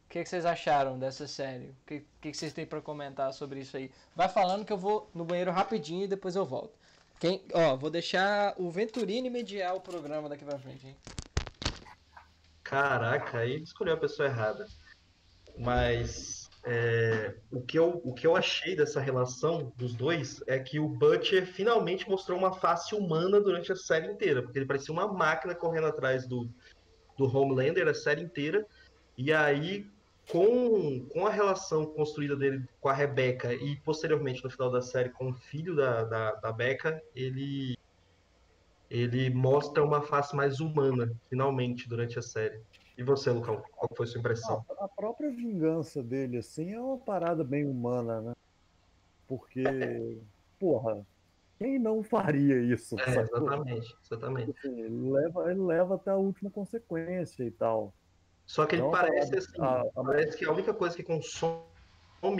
[0.05, 1.67] O que, que vocês acharam dessa série?
[1.67, 3.89] O que, que, que vocês têm pra comentar sobre isso aí?
[4.15, 6.82] Vai falando que eu vou no banheiro rapidinho e depois eu volto.
[7.23, 10.97] Quem, ó, vou deixar o Venturini mediar o programa daqui pra frente, hein?
[12.61, 14.67] Caraca, aí escolheu a pessoa errada.
[15.57, 20.81] Mas é, o, que eu, o que eu achei dessa relação dos dois é que
[20.81, 25.07] o Butcher finalmente mostrou uma face humana durante a série inteira, porque ele parecia uma
[25.07, 26.49] máquina correndo atrás do,
[27.17, 28.67] do Homelander a série inteira.
[29.17, 29.89] E aí,
[30.29, 35.09] com, com a relação construída dele com a Rebecca e posteriormente no final da série
[35.09, 37.77] com o filho da, da, da Becca, ele,
[38.89, 42.61] ele mostra uma face mais humana, finalmente, durante a série.
[42.97, 44.65] E você, Lucão, qual foi a sua impressão?
[44.79, 48.33] A própria vingança dele, assim, é uma parada bem humana, né?
[49.27, 49.63] Porque,
[50.59, 51.05] porra,
[51.57, 52.95] quem não faria isso?
[52.99, 54.51] É, exatamente, exatamente.
[54.57, 57.93] Assim, ele, leva, ele leva até a última consequência e tal.
[58.53, 61.65] Só que ele Não, parece assim, a- a- parece que a única coisa que consome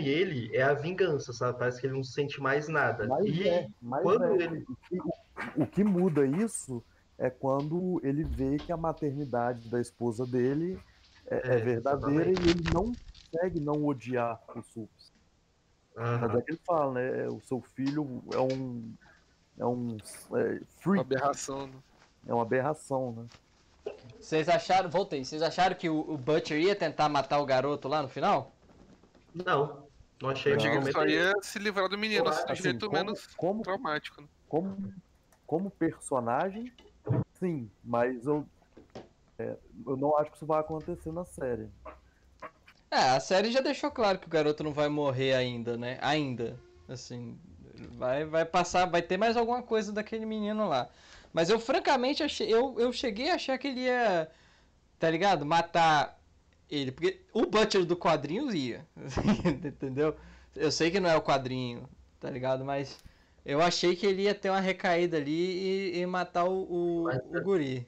[0.06, 1.58] ele é a vingança, sabe?
[1.58, 3.08] Parece que ele não sente mais nada.
[3.08, 4.44] Mas e é, mas quando é.
[4.44, 4.62] ele.
[4.62, 6.84] O que- O que muda isso
[7.18, 10.78] é quando ele vê que a maternidade da esposa dele
[11.26, 12.96] é, é É, verdadeira e ele não
[13.32, 15.12] consegue não odiar o Sups.
[15.96, 16.38] Mas Aham.
[16.38, 17.28] é que ele fala, né?
[17.28, 18.94] O seu filho é um.
[19.58, 19.96] É um.
[20.36, 21.66] É, Uma freak, aberração.
[21.66, 21.74] né?
[22.28, 23.26] é uma aberração, né?
[24.20, 28.02] Vocês acharam, voltei, vocês acharam que o, o Butcher ia tentar matar o garoto lá
[28.02, 28.52] no final?
[29.34, 29.86] Não,
[30.20, 32.86] não achei Eu digo que só ia se livrar do menino, assim, do Assim, jeito
[32.86, 34.22] como, menos como, traumático.
[34.22, 34.28] né?
[34.48, 34.94] como,
[35.46, 36.72] como personagem,
[37.38, 38.46] sim, mas eu,
[39.38, 39.56] é,
[39.86, 41.68] eu não acho que isso vai acontecer na série.
[42.90, 45.98] É, a série já deixou claro que o garoto não vai morrer ainda, né?
[46.00, 46.58] Ainda.
[46.88, 47.36] Assim,
[47.98, 50.88] vai, vai passar, vai ter mais alguma coisa daquele menino lá.
[51.34, 54.30] Mas eu francamente achei, eu, eu cheguei a achar que ele ia,
[55.00, 55.44] tá ligado?
[55.44, 56.16] Matar
[56.70, 58.86] ele, porque o Butcher do quadrinho ia,
[59.66, 60.16] entendeu?
[60.54, 61.88] Eu sei que não é o quadrinho,
[62.20, 62.64] tá ligado?
[62.64, 63.02] Mas
[63.44, 67.42] eu achei que ele ia ter uma recaída ali e, e matar o, o, o
[67.42, 67.84] guri.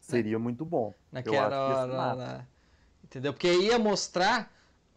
[0.00, 0.92] Seria muito bom.
[1.12, 2.14] Naquela hora mata.
[2.16, 2.46] lá.
[3.04, 3.32] Entendeu?
[3.32, 4.52] Porque ia mostrar,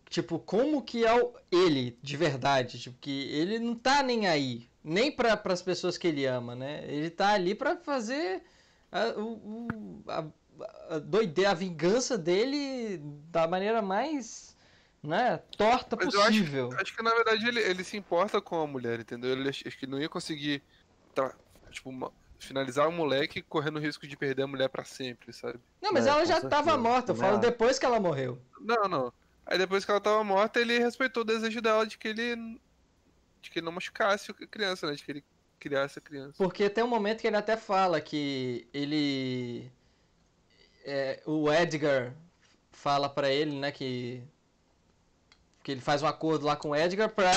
[0.10, 2.80] tipo, como que é o, ele, de verdade.
[2.80, 4.68] Tipo, que ele não tá nem aí.
[4.88, 6.84] Nem para as pessoas que ele ama, né?
[6.88, 8.44] Ele tá ali pra fazer
[8.92, 9.68] a, o,
[10.08, 10.26] a,
[10.96, 13.00] a doideira, a vingança dele
[13.32, 14.56] da maneira mais,
[15.02, 16.70] né, torta Mas eu acho- possível.
[16.80, 19.32] Acho que na verdade ele, ele se importa com a mulher, entendeu?
[19.32, 20.62] Ele ach- acho que não ia conseguir
[21.16, 21.34] tra-
[21.72, 25.60] tipo, uma- finalizar o moleque correndo o risco de perder a mulher pra sempre, sabe?
[25.82, 26.50] Não, mas É, ela já certeza.
[26.50, 27.42] tava morta, eu falo acho.
[27.42, 28.40] depois que ela morreu.
[28.62, 29.14] Não, não.
[29.48, 32.60] Aí depois que ela tava morta, ele respeitou o desejo dela de que ele.
[33.46, 34.94] De que ele não machucasse a criança, né?
[34.94, 35.24] De que ele
[35.60, 36.34] criasse a criança.
[36.38, 39.72] Porque tem um momento que ele até fala que ele.
[40.84, 42.14] é, o Edgar
[42.72, 44.24] fala pra ele, né, que.
[45.64, 47.32] Que ele faz um acordo lá com o Edgar pra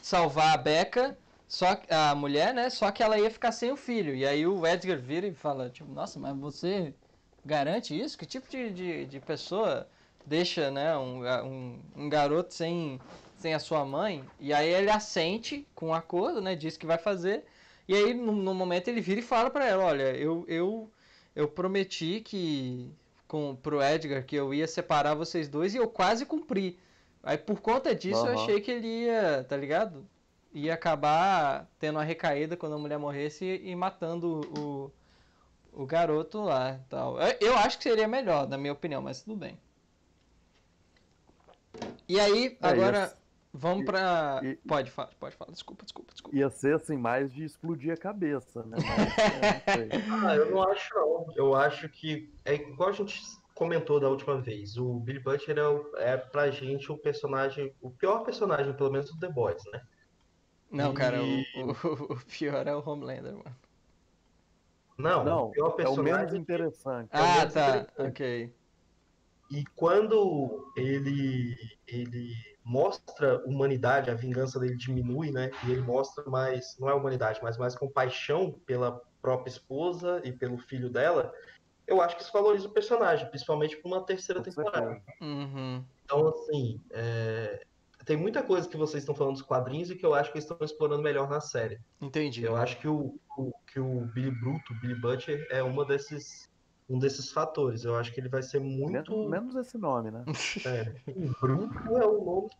[0.00, 2.70] salvar a Becca, só a mulher, né?
[2.70, 4.14] Só que ela ia ficar sem o filho.
[4.14, 6.94] E aí o Edgar vira e fala, tipo, nossa, mas você
[7.44, 8.16] garante isso?
[8.16, 9.86] Que tipo de, de, de pessoa
[10.24, 13.00] deixa, né, um, um, um garoto sem,
[13.46, 14.32] sem a sua mãe?
[14.40, 16.56] E aí ele assente com o acordo, né?
[16.56, 17.44] Diz que vai fazer.
[17.86, 20.90] E aí, no, no momento, ele vira e fala pra ela, olha, eu, eu,
[21.34, 22.92] eu prometi que
[23.28, 26.80] com, pro Edgar que eu ia separar vocês dois e eu quase cumpri.
[27.22, 28.32] Aí por conta disso eu Aham.
[28.32, 30.08] achei que ele ia, tá ligado?
[30.52, 34.28] Ia acabar tendo uma recaída quando a mulher morresse e, e matando
[35.72, 37.18] o, o garoto lá tal.
[37.20, 39.60] Eu, eu acho que seria melhor, na minha opinião, mas tudo bem.
[42.08, 43.16] E aí, É, agora
[43.56, 44.40] vamos pra.
[44.44, 46.36] e- Pode falar, pode falar, desculpa, desculpa, desculpa.
[46.36, 48.76] Ia ser assim, mais de explodir a cabeça, né?
[48.76, 48.86] Mas,
[49.76, 49.90] é.
[50.10, 51.26] Ah, eu não acho não.
[51.36, 53.20] Eu acho que é igual a gente
[53.54, 54.76] comentou da última vez.
[54.76, 59.10] O Billy Butcher é, o- é pra gente o personagem, o pior personagem, pelo menos
[59.10, 59.80] do The Boys, né?
[60.70, 63.56] Não, cara, o, E- o- o pior é o Homelander, mano.
[64.98, 66.04] Não, Não, o pior é o personagem.
[66.14, 67.08] menos interessante.
[67.12, 68.08] Ah, menos tá, interessante.
[68.08, 68.54] ok.
[69.50, 71.54] E quando ele
[71.86, 72.34] ele
[72.66, 75.50] mostra humanidade, a vingança dele diminui, né?
[75.66, 80.58] E ele mostra mais, não é humanidade, mas mais compaixão pela própria esposa e pelo
[80.58, 81.32] filho dela.
[81.86, 85.00] Eu acho que isso valoriza o personagem, principalmente para uma terceira temporada.
[85.20, 85.84] Uhum.
[86.04, 87.60] Então, assim, é,
[88.04, 90.50] tem muita coisa que vocês estão falando dos quadrinhos e que eu acho que eles
[90.50, 91.78] estão explorando melhor na série.
[92.00, 92.42] Entendi.
[92.42, 96.48] Eu acho que o, o- que o Billy Bruto, o Billy Butcher, é uma desses,
[96.88, 97.84] um desses fatores.
[97.84, 98.92] Eu acho que ele vai ser muito.
[98.92, 100.24] Menos, menos esse nome, né?
[100.66, 100.92] É,
[101.40, 102.50] Bruto é o nome.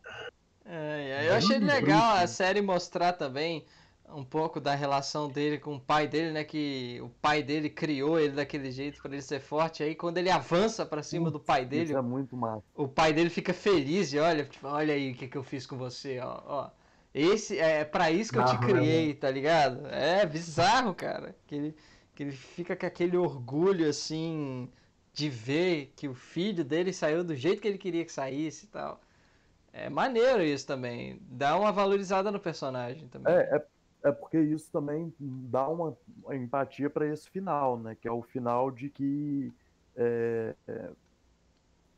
[0.65, 3.65] É, é, eu achei legal a série mostrar também
[4.09, 6.45] um pouco da relação dele com o pai dele, né?
[6.45, 9.83] Que o pai dele criou ele daquele jeito pra ele ser forte.
[9.83, 12.63] Aí quando ele avança pra cima do pai dele, Isso é muito massa.
[12.75, 15.67] o pai dele fica feliz e olha, tipo, olha aí o que, que eu fiz
[15.67, 16.71] com você, ó, ó.
[17.15, 19.87] Esse é pra isso que eu te criei, tá ligado?
[19.87, 21.35] É bizarro, cara.
[21.47, 21.77] Que ele,
[22.17, 24.71] que ele fica com aquele orgulho assim
[25.13, 28.69] de ver que o filho dele saiu do jeito que ele queria que saísse e
[28.69, 29.01] tal.
[29.71, 31.21] É maneiro isso também.
[31.29, 33.33] Dá uma valorizada no personagem também.
[33.33, 33.67] É, é,
[34.09, 35.95] é porque isso também dá uma,
[36.33, 37.95] empatia para esse final, né?
[37.95, 39.53] Que é o final de que
[39.95, 40.91] é, é,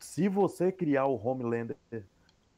[0.00, 1.76] se você criar o Homelander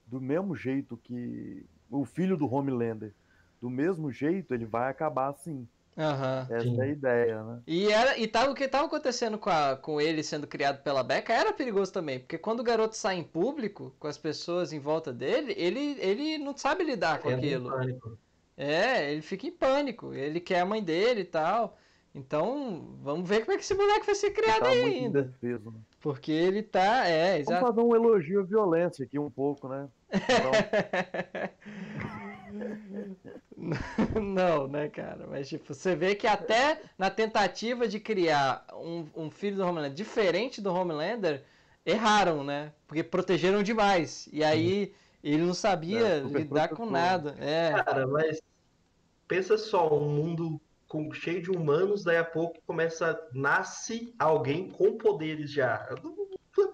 [0.07, 3.13] do mesmo jeito que o filho do Homelander,
[3.61, 5.69] do mesmo jeito, ele vai acabar assim.
[5.97, 6.47] Aham.
[6.49, 6.80] Essa Sim.
[6.82, 7.62] é a ideia, né?
[7.66, 11.03] E, era, e tava, o que estava acontecendo com, a- com ele sendo criado pela
[11.05, 14.80] Becca era perigoso também, porque quando o garoto sai em público, com as pessoas em
[14.80, 17.68] volta dele, ele, ele não sabe lidar com em aquilo.
[17.68, 18.18] pânico.
[18.57, 21.78] É, ele fica em pânico, ele quer a mãe dele e tal.
[22.14, 25.03] Então, vamos ver como é que esse moleque vai ser Ele criado tá aí muito
[25.03, 25.20] ainda.
[25.20, 25.70] indefeso.
[25.70, 25.80] Né?
[26.01, 27.61] Porque ele tá, é, Vamos exato.
[27.61, 29.90] fazer um elogio à violência aqui um pouco, né?
[30.15, 30.70] Então,
[34.20, 35.27] Não, né, cara?
[35.28, 39.93] Mas, tipo, você vê que até na tentativa de criar um, um filho do Homelander
[39.93, 41.44] diferente do Homelander,
[41.85, 42.72] erraram, né?
[42.86, 44.28] Porque protegeram demais.
[44.32, 47.36] E aí ele não sabia É, lidar com nada.
[47.39, 47.72] É.
[47.85, 48.40] Cara, mas
[49.28, 54.98] pensa só, um mundo com, cheio de humanos, daí a pouco começa, nasce alguém com
[54.98, 55.74] poderes já.
[55.77, 55.94] A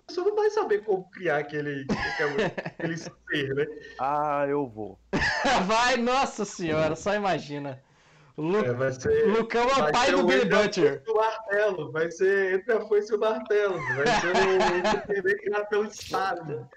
[0.07, 3.66] pessoa não vai saber como criar aquele, aquele, aquele ser, né?
[3.98, 4.98] ah, eu vou.
[5.66, 7.82] Vai, nossa senhora, só imagina.
[8.39, 9.27] Lu- É, vai ser.
[9.28, 11.02] Lucão é o vai pai do Billy Butcher.
[11.09, 11.90] o martelo.
[11.93, 13.78] Vai ser entre a foice e o martelo.
[13.94, 16.68] Vai ser o Superman criado pelo Estado.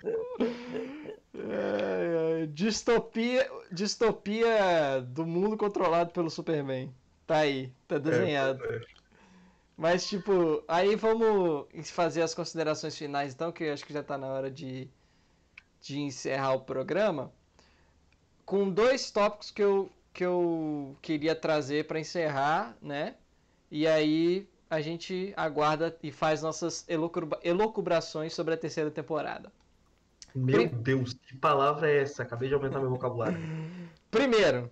[2.53, 6.93] Distopia, distopia do mundo controlado pelo Superman.
[7.27, 8.63] Tá aí, tá desenhado.
[8.65, 8.81] É,
[9.77, 14.17] Mas, tipo, aí vamos fazer as considerações finais, então, que eu acho que já tá
[14.17, 14.89] na hora de,
[15.81, 17.31] de encerrar o programa.
[18.49, 23.13] Com dois tópicos que eu, que eu queria trazer para encerrar, né?
[23.69, 29.51] E aí a gente aguarda e faz nossas elucubra- elucubrações sobre a terceira temporada.
[30.33, 32.23] Meu Deus, que palavra é essa?
[32.23, 33.37] Acabei de aumentar meu vocabulário.
[34.09, 34.71] Primeiro,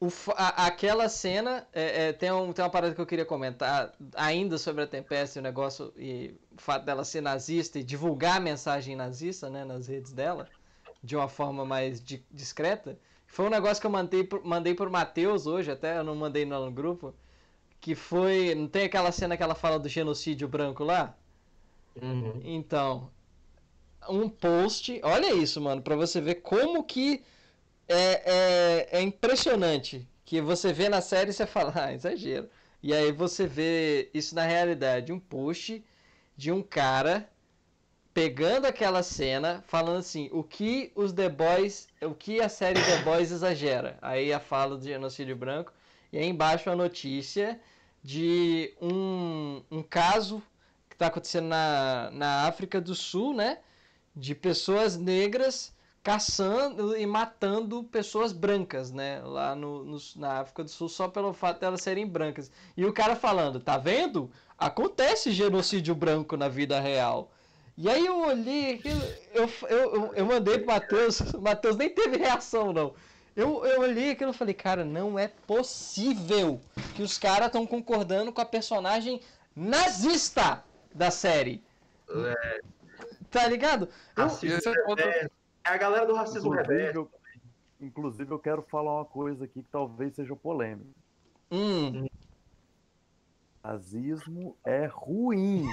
[0.00, 1.68] o a- aquela cena.
[1.72, 5.38] é, é, tem, um, tem uma parada que eu queria comentar ainda sobre a Tempesta
[5.38, 5.92] e o negócio.
[5.96, 10.48] E o fato dela ser nazista e divulgar a mensagem nazista né, nas redes dela
[11.04, 12.98] de uma forma mais di- discreta.
[13.26, 16.44] Foi um negócio que eu mandei, pro- mandei pro Matheus hoje, até eu não mandei
[16.46, 17.14] no grupo.
[17.80, 18.54] Que foi.
[18.56, 21.18] Não tem aquela cena que ela fala do genocídio branco lá?
[22.00, 22.40] Uhum.
[22.42, 23.10] Então,
[24.08, 25.00] um post.
[25.02, 27.24] Olha isso, mano, pra você ver como que
[27.88, 30.08] é, é, é impressionante.
[30.24, 32.50] Que você vê na série e você fala, ah, exagero.
[32.82, 35.12] E aí você vê isso na realidade.
[35.12, 35.84] Um post
[36.36, 37.30] de um cara
[38.14, 42.98] pegando aquela cena, falando assim, o que os The Boys, o que a série The
[43.02, 43.98] Boys exagera.
[44.00, 45.72] Aí a fala do genocídio branco.
[46.12, 47.60] E aí embaixo a notícia
[48.02, 50.42] de um, um caso
[50.88, 53.58] que está acontecendo na, na África do Sul, né?
[54.14, 55.72] De pessoas negras
[56.02, 59.20] caçando e matando pessoas brancas, né?
[59.24, 62.50] Lá no, no- na África do Sul, só pelo fato de elas serem brancas.
[62.76, 64.30] E o cara falando, tá vendo?
[64.58, 67.30] Acontece genocídio branco na vida real.
[67.76, 69.00] E aí eu olhei aquilo,
[69.34, 72.94] eu, eu, eu, eu mandei pro Matheus, o Matheus nem teve reação, não.
[73.34, 76.60] Eu, eu olhei aquilo e falei, cara, não é possível
[76.94, 79.20] que os caras estão concordando com a personagem
[79.56, 80.62] nazista
[80.94, 81.62] da série.
[83.30, 83.88] Tá ligado?
[84.16, 84.28] Eu-
[84.98, 85.28] é.
[85.66, 86.98] É a galera do racismo Inclusive reverso.
[86.98, 87.10] eu,
[87.80, 90.90] inclusive, eu quero falar uma coisa aqui que talvez seja polêmica.
[91.50, 92.06] Hum.
[93.64, 95.66] Nazismo é ruim.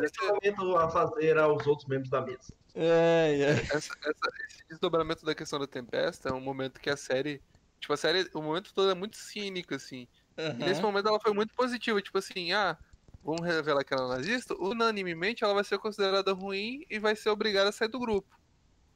[0.00, 2.52] Questionamento a fazer aos outros membros da mesa.
[2.74, 3.50] É, é.
[3.50, 7.40] Essa- essa- esse desdobramento da questão da Tempesta é um momento que a série.
[7.78, 10.08] Tipo, a série, o momento todo é muito cínico, assim.
[10.36, 12.76] E nesse momento ela foi muito positiva, tipo assim, ah,
[13.22, 17.28] vamos revelar que ela é nazista, unanimemente ela vai ser considerada ruim e vai ser
[17.30, 18.28] obrigada a sair do grupo.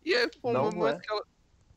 [0.04, 1.00] E é um Não momento é.
[1.00, 1.22] que ela.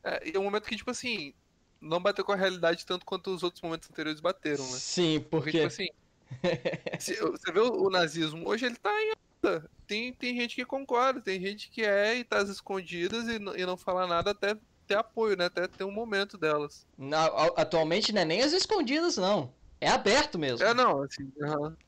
[0.04, 1.34] É, e é um momento que, tipo assim,
[1.82, 4.78] não bateu com a realidade tanto quanto os outros momentos anteriores bateram, né?
[4.78, 5.52] Sim, Porque, porque.
[5.52, 5.88] tipo assim,
[7.00, 9.12] se- você vê o, o nazismo, hoje ele tá em
[9.46, 9.70] alta.
[9.88, 13.56] Tem, tem gente que concorda, tem gente que é e tá às escondidas e, não-
[13.56, 15.46] e não fala nada até ter apoio, né?
[15.46, 16.86] Até ter um momento delas.
[16.98, 17.26] Na-
[17.58, 19.54] atualmente não é nem as escondidas, não.
[19.82, 20.66] É aberto mesmo.
[20.66, 21.32] É, não, assim,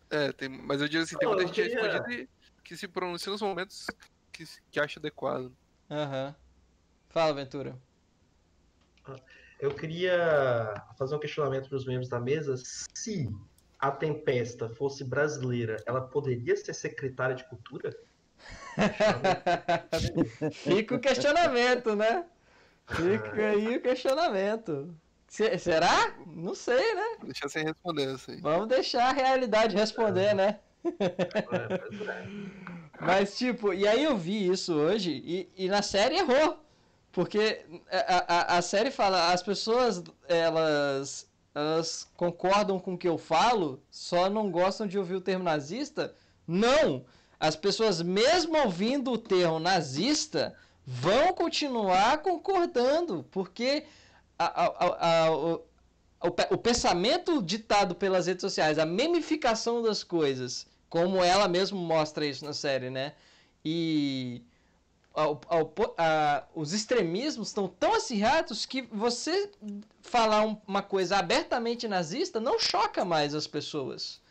[0.10, 2.30] é, tem, mas eu digo assim, tem muita gente escondida e
[2.64, 3.86] que se pronuncia nos momentos
[4.32, 5.52] que, que acha adequado.
[5.90, 6.34] Aham.
[7.10, 7.78] Fala, Ventura.
[9.62, 12.56] Eu queria fazer um questionamento para os membros da mesa.
[12.96, 13.30] Se
[13.80, 17.96] a Tempesta fosse brasileira, ela poderia ser secretária de cultura?
[20.52, 22.26] Fica o questionamento, né?
[22.88, 24.96] Fica aí o questionamento.
[25.28, 26.16] Se- será?
[26.26, 27.18] Não sei, né?
[27.24, 28.42] Deixar sem responder isso aí.
[28.42, 30.60] Vamos deixar a realidade responder, né?
[30.84, 31.74] É,
[32.10, 32.28] é.
[33.00, 36.60] Mas, tipo, e aí eu vi isso hoje e, e na série errou.
[37.12, 43.18] Porque a, a, a série fala, as pessoas, elas, elas concordam com o que eu
[43.18, 46.16] falo, só não gostam de ouvir o termo nazista?
[46.48, 47.06] Não!
[47.40, 50.56] As pessoas, mesmo ouvindo o termo nazista,
[50.86, 53.86] vão continuar concordando, porque
[54.38, 55.64] a- a- o, o
[56.52, 62.46] o pensamento ditado pelas redes sociais, a memificação das coisas, como ela mesmo mostra isso
[62.46, 63.14] na série, né?
[63.66, 64.44] E
[65.14, 69.52] ao- ao po- a- os extremismos estão tão acirrados que você
[70.02, 74.22] falar um- uma coisa abertamente nazista não choca mais as pessoas.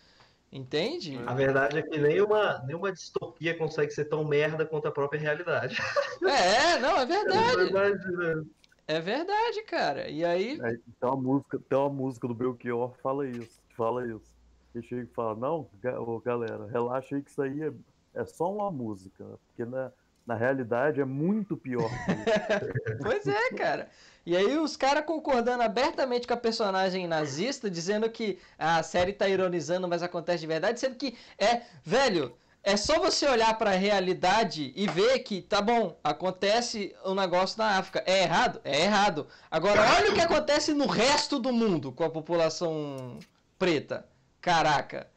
[0.53, 1.17] Entende?
[1.27, 5.79] A verdade é que nenhuma, nenhuma distopia consegue ser tão merda quanto a própria realidade.
[6.23, 7.69] É, não, é verdade.
[7.71, 8.45] Imagina.
[8.89, 10.09] É verdade, cara.
[10.09, 10.59] E aí.
[10.61, 13.61] É, tem, uma música, tem uma música do Belchior que fala isso.
[13.77, 14.41] Fala isso.
[14.75, 15.69] Ele chega e fala, não,
[16.25, 17.73] galera, relaxa aí que isso aí é,
[18.15, 19.25] é só uma música.
[19.47, 19.93] Porque na,
[20.27, 21.91] na realidade é muito pior.
[23.03, 23.89] Pois é, cara.
[24.25, 29.27] E aí os caras concordando abertamente com a personagem nazista, dizendo que a série tá
[29.29, 33.75] ironizando, mas acontece de verdade, sendo que é, velho, é só você olhar para a
[33.75, 38.03] realidade e ver que, tá bom, acontece um negócio na África.
[38.07, 38.61] É errado?
[38.63, 39.27] É errado.
[39.51, 43.19] Agora, olha o que acontece no resto do mundo com a população
[43.59, 44.07] preta.
[44.41, 45.10] Caraca.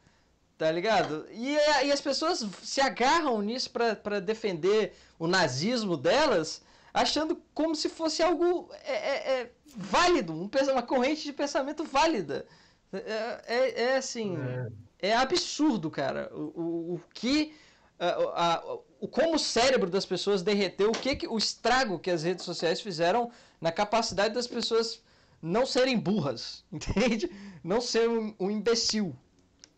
[0.64, 1.26] Tá ligado?
[1.30, 6.62] E, e as pessoas se agarram nisso para defender o nazismo delas,
[6.94, 12.46] achando como se fosse algo é, é, é válido, um, uma corrente de pensamento válida.
[12.90, 14.38] É, é, é assim.
[14.98, 15.10] É.
[15.10, 15.14] é.
[15.14, 16.30] absurdo, cara.
[16.32, 17.54] O, o, o que.
[17.98, 22.10] A, a, o, como o cérebro das pessoas derreteu, o que, que o estrago que
[22.10, 23.30] as redes sociais fizeram
[23.60, 25.02] na capacidade das pessoas
[25.42, 27.30] não serem burras, entende?
[27.62, 29.14] Não ser um, um imbecil,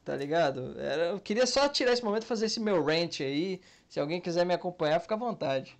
[0.06, 0.74] tá ligado?
[0.80, 3.60] Era, eu queria só tirar esse momento e fazer esse meu rant aí.
[3.86, 5.78] Se alguém quiser me acompanhar, fica à vontade.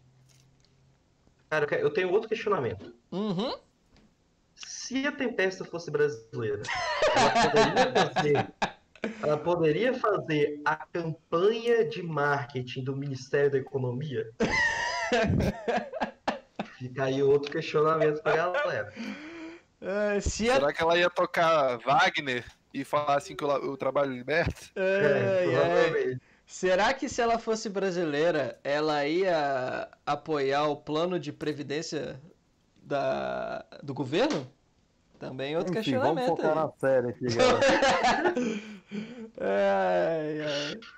[1.48, 2.94] Cara, eu tenho outro questionamento.
[3.10, 3.54] Uhum
[4.86, 6.62] se a Tempesta fosse brasileira,
[7.16, 8.46] ela poderia fazer,
[9.22, 14.30] ela poderia fazer a campanha de marketing do Ministério da Economia?
[16.78, 18.92] Fica aí outro questionamento pra galera.
[19.80, 20.54] Uh, se a...
[20.54, 22.44] Será que ela ia tocar Wagner
[22.80, 24.60] e falar assim que o, o trabalho liberta?
[24.76, 32.20] É, é, Será que se ela fosse brasileira, ela ia apoiar o plano de previdência
[32.82, 34.46] da, do governo?
[35.18, 36.26] Também outro Enfim, questionamento.
[36.26, 36.64] Vamos focar aí.
[36.64, 37.60] na série aqui, galera.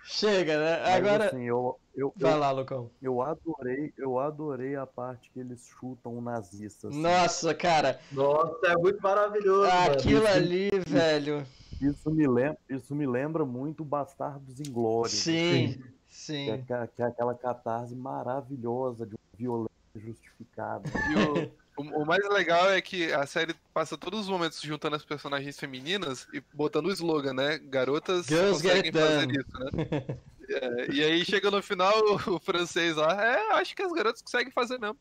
[0.05, 0.81] Chega, né?
[0.83, 1.27] Mas, Agora.
[1.27, 2.91] Assim, eu, eu, Vai eu, lá, Lucão.
[3.01, 6.89] Eu adorei, eu adorei a parte que eles chutam o nazista.
[6.89, 7.01] Assim.
[7.01, 8.01] Nossa, cara.
[8.13, 9.71] Nossa, é muito maravilhoso.
[9.71, 10.37] Aquilo mano.
[10.37, 11.47] ali, velho.
[11.81, 15.13] Isso me, lembra, isso me lembra muito Bastardos Inglórios.
[15.13, 16.45] Sim, assim, sim.
[16.67, 20.83] Que é, que é aquela catarse maravilhosa de um violência justificada.
[21.11, 24.97] E o, o, o, mais legal é que a série passa todos os momentos juntando
[24.97, 27.59] as personagens femininas e botando o slogan, né?
[27.59, 30.19] Garotas Girls conseguem fazer isso, né?
[30.51, 31.93] É, e aí chega no final
[32.27, 34.99] o, francês lá, é, acho que as garotas conseguem fazer mesmo.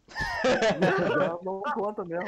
[1.44, 2.26] não, não conta mesmo.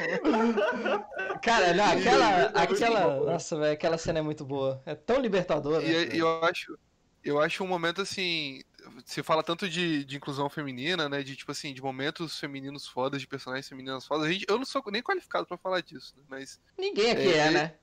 [1.42, 2.40] Cara, não, aquela.
[2.40, 4.82] É aquela nossa, velho, aquela cena é muito boa.
[4.86, 5.82] É tão libertadora.
[5.82, 6.78] E, e eu acho.
[7.22, 8.62] Eu acho um momento assim
[9.04, 11.22] se fala tanto de, de inclusão feminina, né?
[11.22, 14.26] De tipo assim, de momentos femininos fodas, de personagens femininas fodas.
[14.26, 16.22] A gente, eu não sou nem qualificado para falar disso, né?
[16.28, 16.60] Mas.
[16.78, 17.74] Ninguém aqui é, é né?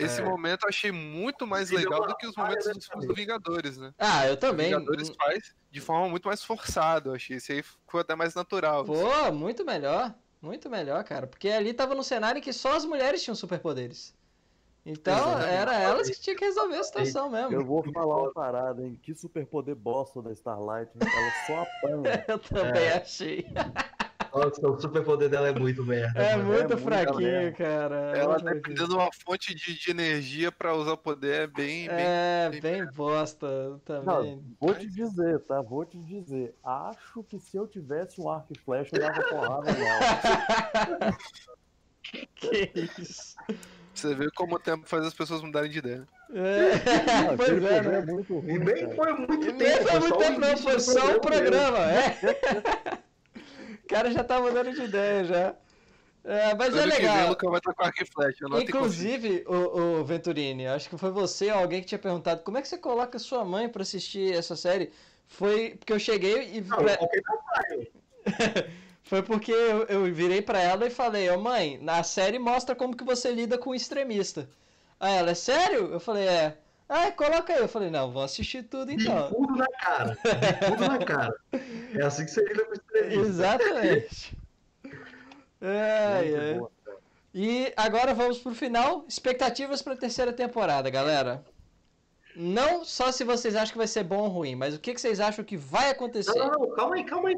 [0.00, 0.24] Esse é.
[0.24, 3.92] momento eu achei muito mais legal do que os momentos dos filmes do Vingadores, né?
[3.98, 4.74] Ah, eu também.
[4.74, 7.36] O Vingadores faz de forma muito mais forçada, eu achei.
[7.36, 8.84] Esse aí ficou até mais natural.
[8.84, 9.32] Pô, assim.
[9.32, 10.14] muito melhor.
[10.40, 11.26] Muito melhor, cara.
[11.26, 14.14] Porque ali tava no cenário em que só as mulheres tinham superpoderes.
[14.84, 15.50] Então, Exatamente.
[15.50, 17.52] era elas que tinham que resolver a situação mesmo.
[17.52, 18.98] Eu vou falar uma parada, hein?
[19.02, 21.00] Que superpoder bosta da Starlight, hein?
[21.02, 21.62] ela só
[21.92, 22.24] apanha.
[22.26, 22.96] eu também é.
[22.96, 23.46] achei.
[24.32, 26.20] Nossa, o superpoder dela é muito merda.
[26.20, 26.52] É mano.
[26.52, 28.16] muito é fraquinho, cara.
[28.16, 31.88] É ela tá dependendo uma fonte de, de energia pra usar o poder é bem.
[31.88, 33.48] É, bem, bem, bem bosta
[33.84, 34.36] também.
[34.36, 35.60] Não, vou te dizer, tá?
[35.60, 36.54] Vou te dizer.
[36.62, 41.16] Acho que se eu tivesse um arco e flecha, eu dava porrada nela.
[42.34, 43.36] que isso?
[43.92, 46.08] Você vê como o tempo faz as pessoas mudarem de ideia.
[46.32, 46.70] É,
[47.36, 47.98] pois é, né?
[47.98, 49.58] é muito ruim, e nem foi muito tempo.
[49.58, 51.78] Nem foi muito tempo, não, foi só o programa.
[51.78, 52.98] É.
[53.90, 55.54] o cara já tá mudando de ideia já.
[56.24, 57.34] É, mas é legal.
[57.34, 61.50] Que vai estar com arco e flecha, Inclusive, o, o, Venturini, acho que foi você
[61.50, 64.54] ou alguém que tinha perguntado como é que você coloca sua mãe pra assistir essa
[64.54, 64.92] série.
[65.26, 66.60] Foi porque eu cheguei e.
[66.60, 67.86] Não, eu.
[69.02, 72.76] Foi porque eu, eu virei para ela e falei, ô oh, mãe, na série mostra
[72.76, 74.48] como que você lida com o extremista.
[75.00, 75.92] Aí ela, é sério?
[75.92, 76.56] Eu falei, é.
[76.88, 77.58] Ah, coloca aí.
[77.58, 79.28] Eu falei, não, vou assistir tudo então.
[79.30, 80.16] Tudo na cara.
[80.64, 81.34] Tudo na cara.
[81.94, 83.20] É assim que você lida com o extremista.
[83.20, 84.36] Exatamente.
[85.60, 86.60] É, é.
[87.34, 89.04] E agora vamos pro final.
[89.08, 91.44] Expectativas para a terceira temporada, galera.
[92.34, 95.00] Não só se vocês acham que vai ser bom ou ruim, mas o que, que
[95.00, 96.38] vocês acham que vai acontecer.
[96.38, 97.36] Não, não, calma aí, calma aí.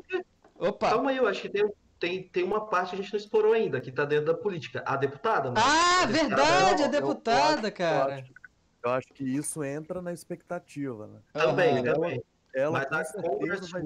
[0.59, 0.91] Opa.
[0.91, 3.53] Calma aí, eu acho que tem, tem, tem uma parte que a gente não explorou
[3.53, 4.83] ainda, que tá dentro da política.
[4.87, 5.51] A deputada.
[5.51, 5.61] Mano.
[5.61, 8.13] Ah, a verdade, a deputada, eu, cara.
[8.13, 8.33] Eu acho,
[8.85, 11.19] eu acho, que isso entra na expectativa, né?
[11.33, 11.85] Também, uhum.
[11.95, 12.23] também.
[12.55, 13.83] Ela, ela com certeza vai,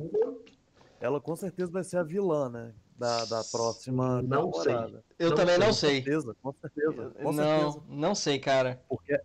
[1.06, 2.74] ela com certeza vai ser a vilã, né?
[2.98, 5.04] Da, da próxima não temporada.
[5.16, 5.26] Sei.
[5.26, 5.66] Eu não também sei.
[5.66, 6.00] não sei.
[6.00, 7.10] Com certeza, com certeza.
[7.22, 7.82] Com não, certeza.
[7.88, 8.82] não sei, cara.
[8.88, 9.20] Porque,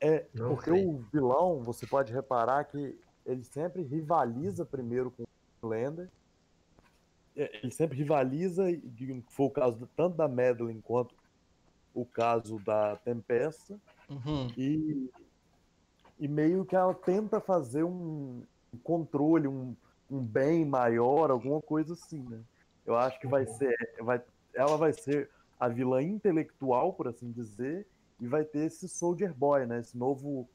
[0.00, 5.24] é, porque o vilão, você pode reparar que ele sempre rivaliza primeiro com
[5.62, 6.10] o Lender
[7.36, 11.14] é, ele sempre rivaliza, que foi o caso tanto da Madeline quanto
[11.92, 13.78] o caso da Tempesta,
[14.08, 14.48] uhum.
[14.56, 15.10] e,
[16.18, 18.42] e meio que ela tenta fazer um
[18.82, 19.74] controle, um,
[20.10, 22.40] um bem maior, alguma coisa assim, né?
[22.84, 24.22] Eu acho que vai ser, vai,
[24.54, 27.86] ela vai ser a vilã intelectual, por assim dizer,
[28.20, 29.80] e vai ter esse Soldier Boy, né?
[29.80, 30.48] Esse novo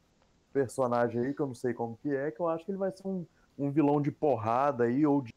[0.53, 2.91] personagem aí, que eu não sei como que é, que eu acho que ele vai
[2.91, 3.25] ser um
[3.59, 5.33] um vilão de porrada aí, ou de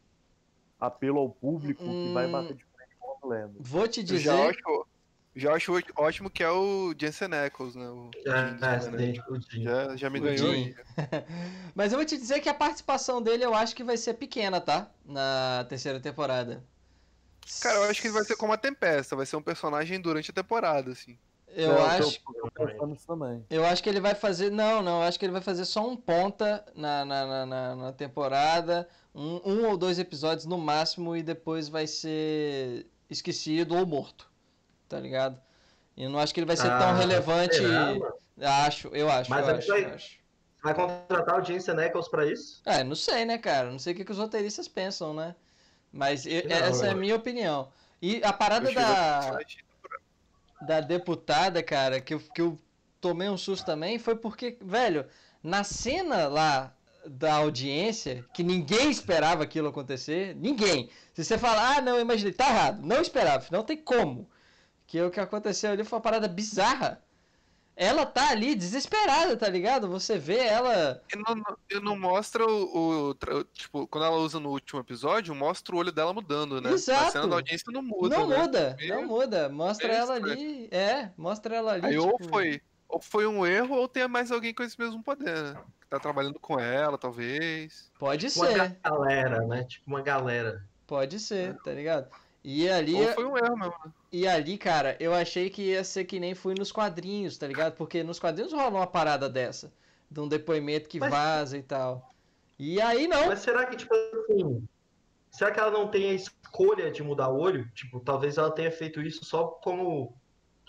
[0.79, 2.31] apelo ao público que vai Hum.
[2.31, 3.61] bater de frente com o Homelander.
[3.61, 4.19] Vou te Eu dizer.
[4.21, 4.87] já acho,
[5.35, 7.89] já acho ótimo que é o Jensen Ackles, né?
[7.89, 8.97] O É, é, né?
[8.97, 10.75] tem o já, já me O ganhou aí.
[11.75, 14.61] Mas eu vou te dizer que a participação dele eu acho que vai ser pequena,
[14.61, 14.91] tá?
[15.05, 16.63] Na terceira temporada.
[17.59, 20.31] Cara, eu acho que ele vai ser como a Tempesta, vai ser um personagem durante
[20.31, 21.17] a temporada, assim.
[21.47, 22.19] Eu É, acho.
[23.07, 23.45] também.
[23.49, 24.49] Eu acho que ele vai fazer.
[24.51, 27.75] Não, não, eu acho que ele vai fazer só um ponta na, na, na, na-
[27.75, 28.89] na temporada.
[29.13, 34.32] Um, um ou dois episódios no máximo e depois vai ser esquecido ou morto.
[34.93, 35.41] Tá ligado?
[35.97, 37.55] Eu não acho que ele vai ser tão Ah, relevante.
[37.55, 38.63] será?
[38.65, 40.17] Acho, eu acho, Mas eu ele acho, vai- eu acho.
[40.63, 42.61] Vai contratar o Jensen Ackles pra isso?
[42.63, 43.71] É, não sei, né, cara?
[43.71, 45.35] Não sei o que, que os roteiristas pensam, né?
[45.91, 47.69] Mas e- Não, essa é a eu- minha opinião.
[47.99, 49.39] E a parada Eu da,
[50.61, 52.59] da deputada, cara, que eu, que eu
[53.01, 55.07] tomei um susto também, foi porque, velho,
[55.41, 56.71] na cena lá
[57.05, 60.89] da audiência, que ninguém esperava aquilo acontecer, ninguém.
[61.13, 64.29] Se você falar, ah, não, eu imaginei, tá errado, não esperava, não tem como.
[64.87, 67.01] Que o que aconteceu ali foi uma parada bizarra.
[67.75, 69.89] Ela tá ali desesperada, tá ligado?
[69.89, 71.01] Você vê ela.
[71.11, 73.13] E não, não- e não mostra o, o
[73.51, 76.71] Tipo, quando ela usa no último episódio, mostra o olho dela mudando, né?
[76.71, 77.07] Exato.
[77.07, 78.15] A cena da audiência não muda.
[78.15, 78.37] não né?
[78.37, 79.49] muda, Meio- não muda.
[79.49, 80.67] Mostra meio ela ali.
[80.71, 81.87] É, mostra ela ali.
[81.87, 85.01] Aí ou tipo, foi, ou foi um erro, ou tem mais alguém com esse mesmo
[85.01, 85.55] poder, né?
[85.81, 87.91] Que tá trabalhando com ela, talvez.
[87.97, 89.63] Pode Uma ser, galera, né?
[89.63, 90.63] Tipo uma galera.
[90.85, 92.07] pode ser, tá ligado?
[92.43, 93.73] E ali, Ou foi um erro mesmo.
[93.85, 93.91] né?
[94.11, 97.75] e ali, cara, eu achei que ia ser que nem fui nos quadrinhos, tá ligado?
[97.75, 99.71] Porque nos quadrinhos rola uma parada dessa.
[100.11, 102.09] De um depoimento que Mas- vaza e tal.
[102.59, 103.27] E aí não.
[103.27, 104.67] Mas será que, tipo assim.
[105.31, 107.67] Será que ela não tem a escolha de mudar o olho?
[107.73, 110.13] Tipo, talvez ela tenha feito isso só como,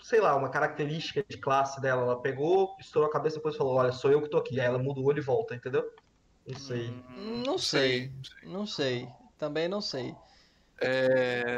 [0.01, 2.01] sei lá, uma característica de classe dela.
[2.01, 4.59] Ela pegou, estourou a cabeça e depois falou: Olha, sou eu que tô aqui.
[4.59, 5.87] Aí ela muda o olho e volta, entendeu?
[6.47, 6.87] Não sei.
[7.15, 8.11] Hum, Não sei.
[8.43, 9.07] Não sei.
[9.37, 10.15] Também não sei.
[10.81, 11.57] É,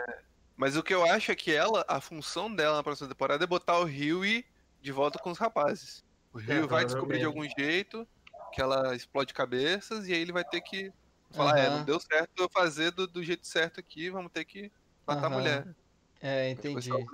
[0.57, 3.48] Mas o que eu acho é que ela, a função dela na próxima temporada é
[3.48, 4.45] botar o Huey
[4.81, 6.03] de volta com os rapazes.
[6.34, 8.07] O Huey É, vai descobrir de algum jeito
[8.52, 10.94] que ela explode cabeças e aí ele vai ter que
[11.31, 11.72] falar, é, Aham.
[11.72, 14.72] não deu certo eu fazer do, do jeito certo aqui, vamos ter que
[15.07, 15.31] matar a Aham.
[15.31, 15.69] mulher.
[16.22, 17.14] É, entendi.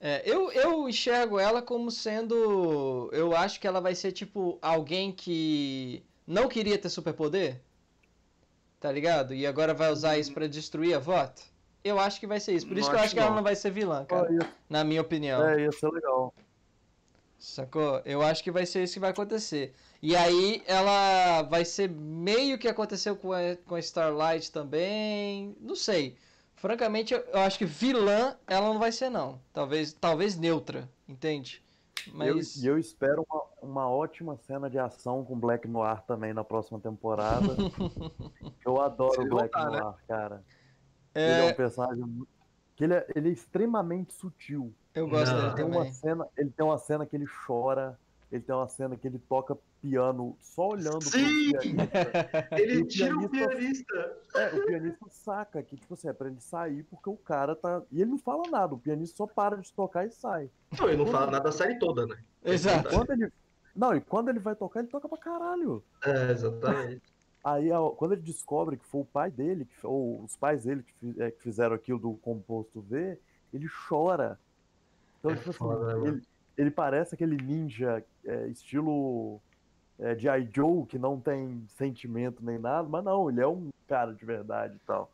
[0.00, 3.10] É, eu, eu enxergo ela como sendo.
[3.12, 7.66] Eu acho que ela vai ser tipo alguém que não queria ter superpoder.
[8.80, 9.34] Tá ligado?
[9.34, 11.42] E agora vai usar isso pra destruir a VOT.
[11.82, 12.66] Eu acho que vai ser isso.
[12.66, 13.36] Por isso Não que eu acho que ela não.
[13.36, 14.28] não vai ser vilã, cara.
[14.68, 15.46] Na minha opinião.
[15.48, 16.34] é, ia ser legal.
[17.38, 18.00] Sacou?
[18.04, 19.72] Eu acho que vai ser isso que vai acontecer.
[20.02, 25.54] E aí ela vai ser meio que aconteceu com a, com a Starlight também.
[25.60, 26.16] Não sei.
[26.56, 29.40] Francamente, eu, eu acho que vilã ela não vai ser, não.
[29.52, 31.62] Talvez, talvez neutra, entende?
[32.12, 32.56] Mas.
[32.56, 36.44] Eu, e eu espero uma, uma ótima cena de ação com Black Noir também na
[36.44, 37.46] próxima temporada.
[38.64, 39.80] eu adoro Se o Black voltar, né?
[39.80, 40.44] Noir, cara.
[41.14, 42.28] Ele é um É, personagem muito-
[42.76, 44.72] que ele é, ele é extremamente sutil.
[44.94, 45.40] eu gosto Não.
[45.42, 45.92] dele Tem uma também.
[45.94, 47.98] cena, ele tem uma cena que ele chora,
[48.30, 51.52] ele tem uma cena que ele toca piano só olhando Sim!
[51.52, 52.48] pro pianista.
[52.52, 54.16] Ele O tira o pianista-.
[54.34, 57.82] É, o pianista saca que, tipo assim, é pra ele sair porque o cara tá.
[57.92, 60.50] E ele não fala nada, o pianista só para de tocar e sai.
[60.78, 62.16] Não, ele não fala nada da série toda, né?
[62.44, 62.88] Exato.
[62.90, 63.32] Quando ele.
[63.74, 65.82] Não, e quando ele vai tocar, ele toca pra caralho.
[66.04, 67.02] É, exatamente.
[67.44, 71.22] Aí, quando ele descobre que foi o pai dele, que- ou os pais dele que,
[71.22, 73.16] é, que fizeram aquilo do composto V,
[73.54, 74.36] ele chora.
[75.20, 76.22] Então, É tipo assim, foda, né, ele,
[76.56, 79.40] ele parece aquele ninja é, estilo
[79.98, 80.48] é, de I.
[80.52, 84.76] Joe, que não tem sentimento nem nada, mas não, ele é um cara de verdade
[84.76, 85.10] e tal.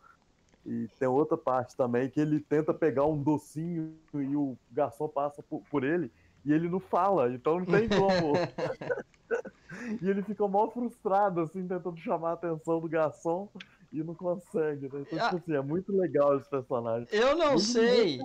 [0.64, 5.42] E tem outra parte também que ele tenta pegar um docinho e o garçom passa
[5.42, 6.10] por, por ele
[6.44, 8.34] e ele não fala, então não tem como.
[10.00, 13.48] e ele fica mal frustrado, assim, tentando chamar a atenção do garçom
[13.92, 15.00] e não consegue, né?
[15.02, 15.24] Então, Ah.
[15.24, 17.06] tipo assim, é muito legal esse personagem.
[17.12, 18.20] Eu não Ele sei.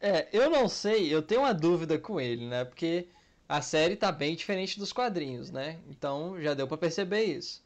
[0.00, 2.64] É, eu não sei, eu tenho uma dúvida com ele, né?
[2.64, 3.08] Porque
[3.48, 5.78] a série tá bem diferente dos quadrinhos, né?
[5.88, 7.62] Então já deu pra perceber isso.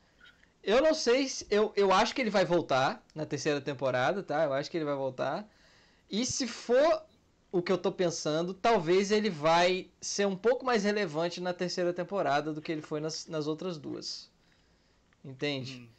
[0.62, 1.47] Eu não sei se.
[1.49, 4.45] Eu, eu acho que ele vai voltar na terceira temporada, tá?
[4.45, 5.49] Eu acho que ele vai voltar.
[6.11, 7.03] E se for
[7.53, 11.93] o que eu tô pensando, talvez ele vai ser um pouco mais relevante na terceira
[11.93, 14.28] temporada do que ele foi nas, nas outras duas.
[15.24, 15.89] Entende?
[15.89, 15.95] Hum.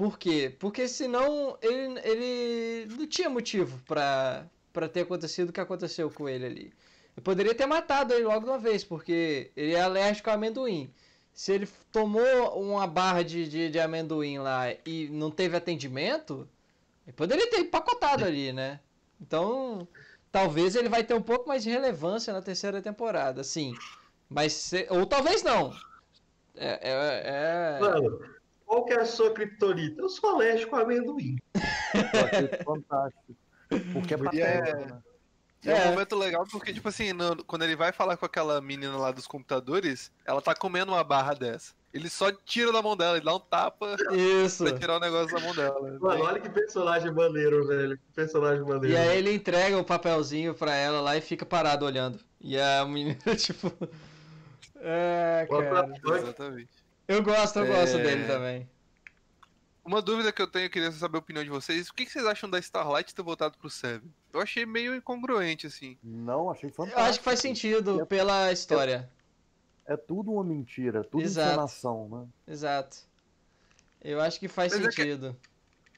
[0.00, 0.56] Por quê?
[0.58, 4.48] Porque senão ele, ele não tinha motivo pra
[4.90, 6.72] ter acontecido o que aconteceu com ele ali.
[7.14, 10.90] Eu poderia ter matado ele logo de uma vez, porque ele é alérgico a amendoim.
[11.34, 12.24] Se ele tomou
[12.58, 16.48] uma barra de, de, de amendoim lá e não teve atendimento,
[17.06, 18.80] ele poderia ter empacotado ali, né?
[19.20, 19.86] Então,
[20.32, 23.74] talvez ele vai ter um pouco mais de relevância na terceira temporada, sim.
[24.30, 25.76] Mas, se- ou talvez não.
[26.56, 28.39] É, é, é- Mano,
[28.70, 30.00] qual que é a sua criptonita?
[30.00, 31.36] Eu sou alérgico a amendoim.
[32.64, 33.36] Fantástico.
[33.92, 34.98] Porque é patético, é- né?
[35.64, 35.90] É um É.
[35.90, 39.26] momento legal porque, tipo assim, no- quando ele vai falar com aquela menina lá dos
[39.26, 41.74] computadores, ela tá comendo uma barra dessa.
[41.92, 44.62] Ele só tira da mão dela, ele dá um tapa Isso.
[44.64, 45.80] pra tirar o negócio da mão dela.
[46.00, 47.98] Mano, olha que personagem maneiro, velho.
[47.98, 48.86] Que personagem maneiro.
[48.88, 52.20] E aí ele entrega o papelzinho pra ela lá e fica parado olhando.
[52.40, 53.72] E a menina, tipo.
[54.76, 55.92] É, cara.
[56.16, 56.79] Exatamente.
[57.10, 58.02] Eu gosto, eu gosto É.
[58.04, 58.70] dele também.
[59.84, 61.88] Uma dúvida que eu tenho, eu queria saber a opinião de vocês.
[61.88, 64.08] O que vocês acham da Starlight ter voltado pro Seven?
[64.32, 65.98] Eu achei meio incongruente, assim.
[66.04, 67.00] Não, achei Eu fantástico.
[67.08, 69.10] acho que faz sentido pela história.
[69.86, 71.48] É tudo uma mentira, tudo Exato.
[71.48, 72.52] encenação, né?
[72.52, 72.98] Exato.
[74.00, 75.36] Eu acho que faz Mas é que- sentido.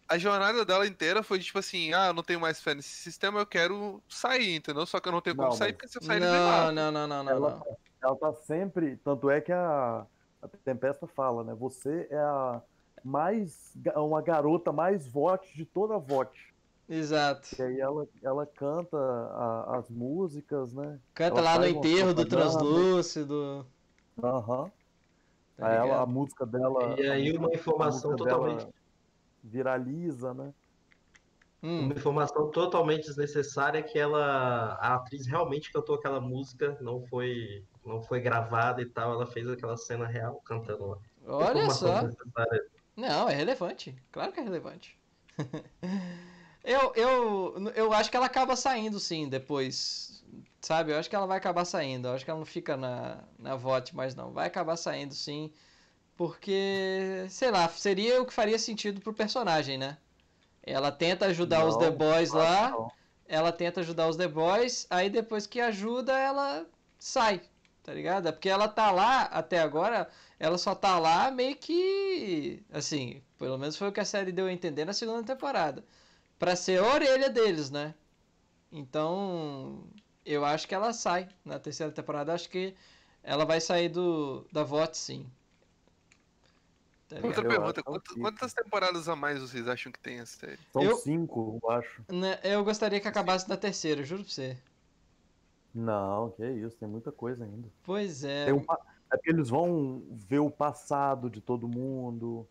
[0.09, 3.41] A jornada dela inteira foi tipo assim, ah, eu não tenho mais fé nesse sistema,
[3.41, 4.87] eu quero sair, entendeu?
[4.87, 6.73] Só que eu não tenho como Não, sair, mas- porque se eu sair, Não, matam.
[6.73, 7.77] não, não, não, não, ela, não.
[8.03, 8.97] ela tá sempre.
[9.05, 10.07] Tanto é que a,
[10.43, 11.55] a Tempesta fala, né?
[11.55, 12.61] Você é a
[13.05, 13.73] mais.
[13.97, 16.53] uma garota mais vote de toda a vote.
[16.89, 17.49] Exato.
[17.59, 20.99] E aí ela, ela canta a- as músicas, né?
[21.15, 22.59] Canta Ela lá no enterro do propaganda.
[22.59, 23.67] translúcido.
[24.23, 24.71] Aham.
[25.57, 27.01] Tá Aí ela, a música dela.
[27.01, 28.67] E aí uma informação totalmente,
[29.43, 30.53] viraliza, né?
[31.63, 37.07] Hum, uma informação totalmente desnecessária é que ela, a atriz realmente cantou aquela música, não
[37.07, 40.99] foi, não foi gravada e tal, ela fez aquela cena real cantando lá.
[41.25, 42.03] olha só.
[42.97, 43.95] Não, é relevante.
[44.11, 44.99] Claro que é relevante.
[46.65, 50.25] eu, eu, eu acho que ela acaba saindo sim depois.
[50.61, 50.93] Sabe?
[50.93, 52.09] Eu acho que ela vai acabar saindo.
[52.09, 54.33] Eu acho que ela não fica na, na VOT mais não.
[54.33, 55.53] Vai acabar saindo sim.
[56.17, 59.97] Porque, sei lá, seria o que faria sentido pro personagem, né?
[60.63, 62.71] Ela tenta ajudar os Não, The Boys lá.
[62.71, 62.93] não.
[63.27, 66.67] ela tenta ajudar os The Boys, aí depois que ajuda, ela
[66.99, 67.41] sai,
[67.83, 68.29] tá ligado?
[68.29, 70.09] É porque ela tá lá, até agora,
[70.39, 74.47] ela só tá lá meio que, assim, pelo menos foi o que a série deu
[74.47, 75.85] a entender na segunda temporada,
[76.39, 77.95] pra ser a orelha deles, né?
[78.71, 79.85] Então,
[80.25, 82.75] eu acho que ela sai na terceira temporada, acho que
[83.23, 85.27] ela vai sair do da VOT, sim.
[87.21, 87.27] Tá?
[87.27, 90.59] Outra pergunta, que quantas, quantas temporadas a mais vocês acham que tem a série?
[90.73, 92.05] São Eu- cinco, eu acho.
[92.09, 94.57] Né, Eu gostaria que acabasse na terceira, juro pra você.
[95.75, 97.69] Não, que isso, tem muita coisa ainda.
[97.83, 98.47] Pois é.
[98.47, 98.65] Tem um
[99.11, 102.47] É porque eles vão ver o passado de todo mundo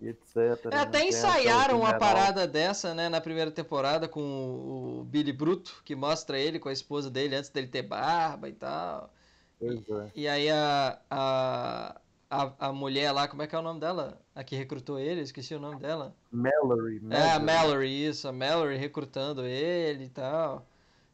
[0.00, 0.36] e etc.
[0.36, 0.80] É, né?
[0.82, 6.38] até ensaiaram uma parada dessa, né, na primeira temporada com o, Billy Bruto, que mostra
[6.38, 9.12] ele com a esposa dele antes dele ter barba e tal.
[9.58, 10.10] Pois é.
[10.14, 12.00] E aí a, a,
[12.30, 14.20] a, a mulher lá, como é que é o nome dela?
[14.34, 16.14] A que recrutou ele, esqueci o nome dela.
[16.30, 17.02] Mallory.
[17.10, 17.44] É, a Mallory.
[17.44, 20.64] Mallory, isso, a Mallory recrutando ele e tal.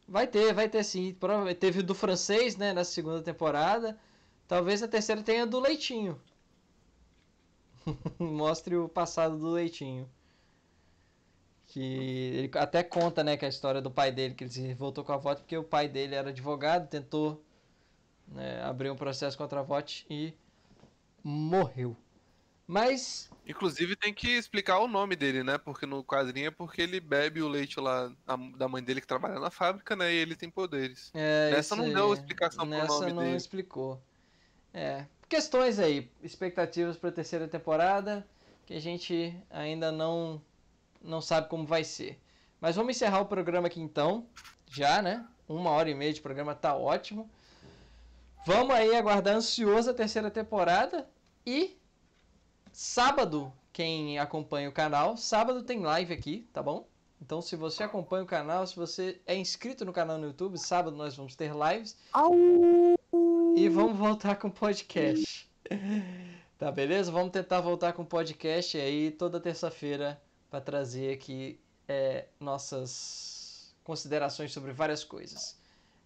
[0.07, 1.13] Vai ter, vai ter sim.
[1.19, 3.97] Provavelmente teve o do francês, né, na segunda temporada.
[4.47, 6.21] Talvez a terceira tenha do Leitinho.
[8.19, 10.07] Mostre o passado do Leitinho.
[11.65, 15.03] Que ele até conta, né, que a história do pai dele, que ele se voltou
[15.03, 17.43] com a VOT porque o pai dele era advogado, tentou
[18.27, 20.33] né, abrir um processo contra a VOT e
[21.27, 21.95] morreu.
[22.65, 25.57] Mas Inclusive tem que explicar o nome dele, né?
[25.57, 28.11] Porque no quadrinho é porque ele bebe o leite lá
[28.57, 30.13] da mãe dele que trabalha na fábrica, né?
[30.13, 31.09] E ele tem poderes.
[31.13, 33.37] É, Nessa não deu explicação pro Nessa nome não dele.
[33.37, 34.01] explicou.
[34.73, 35.05] É.
[35.29, 38.27] Questões aí, expectativas para a terceira temporada,
[38.65, 40.41] que a gente ainda não
[41.01, 42.19] não sabe como vai ser.
[42.59, 44.27] Mas vamos encerrar o programa aqui então,
[44.69, 45.25] já, né?
[45.47, 47.29] Uma hora e meia de programa tá ótimo.
[48.45, 51.07] Vamos aí aguardar ansioso a terceira temporada
[51.47, 51.79] e
[52.73, 56.85] sábado, quem acompanha o canal, sábado tem live aqui, tá bom?
[57.21, 60.97] Então, se você acompanha o canal, se você é inscrito no canal no YouTube, sábado
[60.97, 62.33] nós vamos ter lives Au!
[63.55, 65.49] e vamos voltar com podcast.
[66.57, 67.11] Tá beleza?
[67.11, 70.19] Vamos tentar voltar com podcast aí toda terça-feira
[70.49, 75.55] para trazer aqui é, nossas considerações sobre várias coisas.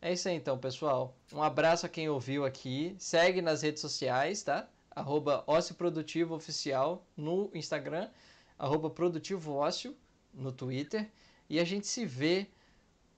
[0.02, 1.16] É isso aí então, pessoal.
[1.32, 2.94] Um abraço a quem ouviu aqui.
[3.00, 4.68] Segue nas redes sociais, tá?
[4.94, 8.10] Arroba Ócio Produtivo Oficial no Instagram,
[8.58, 9.96] arroba Produtivo Ócio
[10.34, 11.10] no Twitter.
[11.50, 12.48] E a gente se vê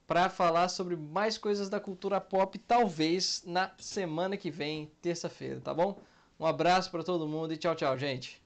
[0.06, 5.74] para falar sobre mais coisas da cultura pop, talvez na semana que vem, terça-feira, tá
[5.74, 6.00] bom?
[6.40, 8.43] Um abraço para todo mundo e tchau, tchau, gente.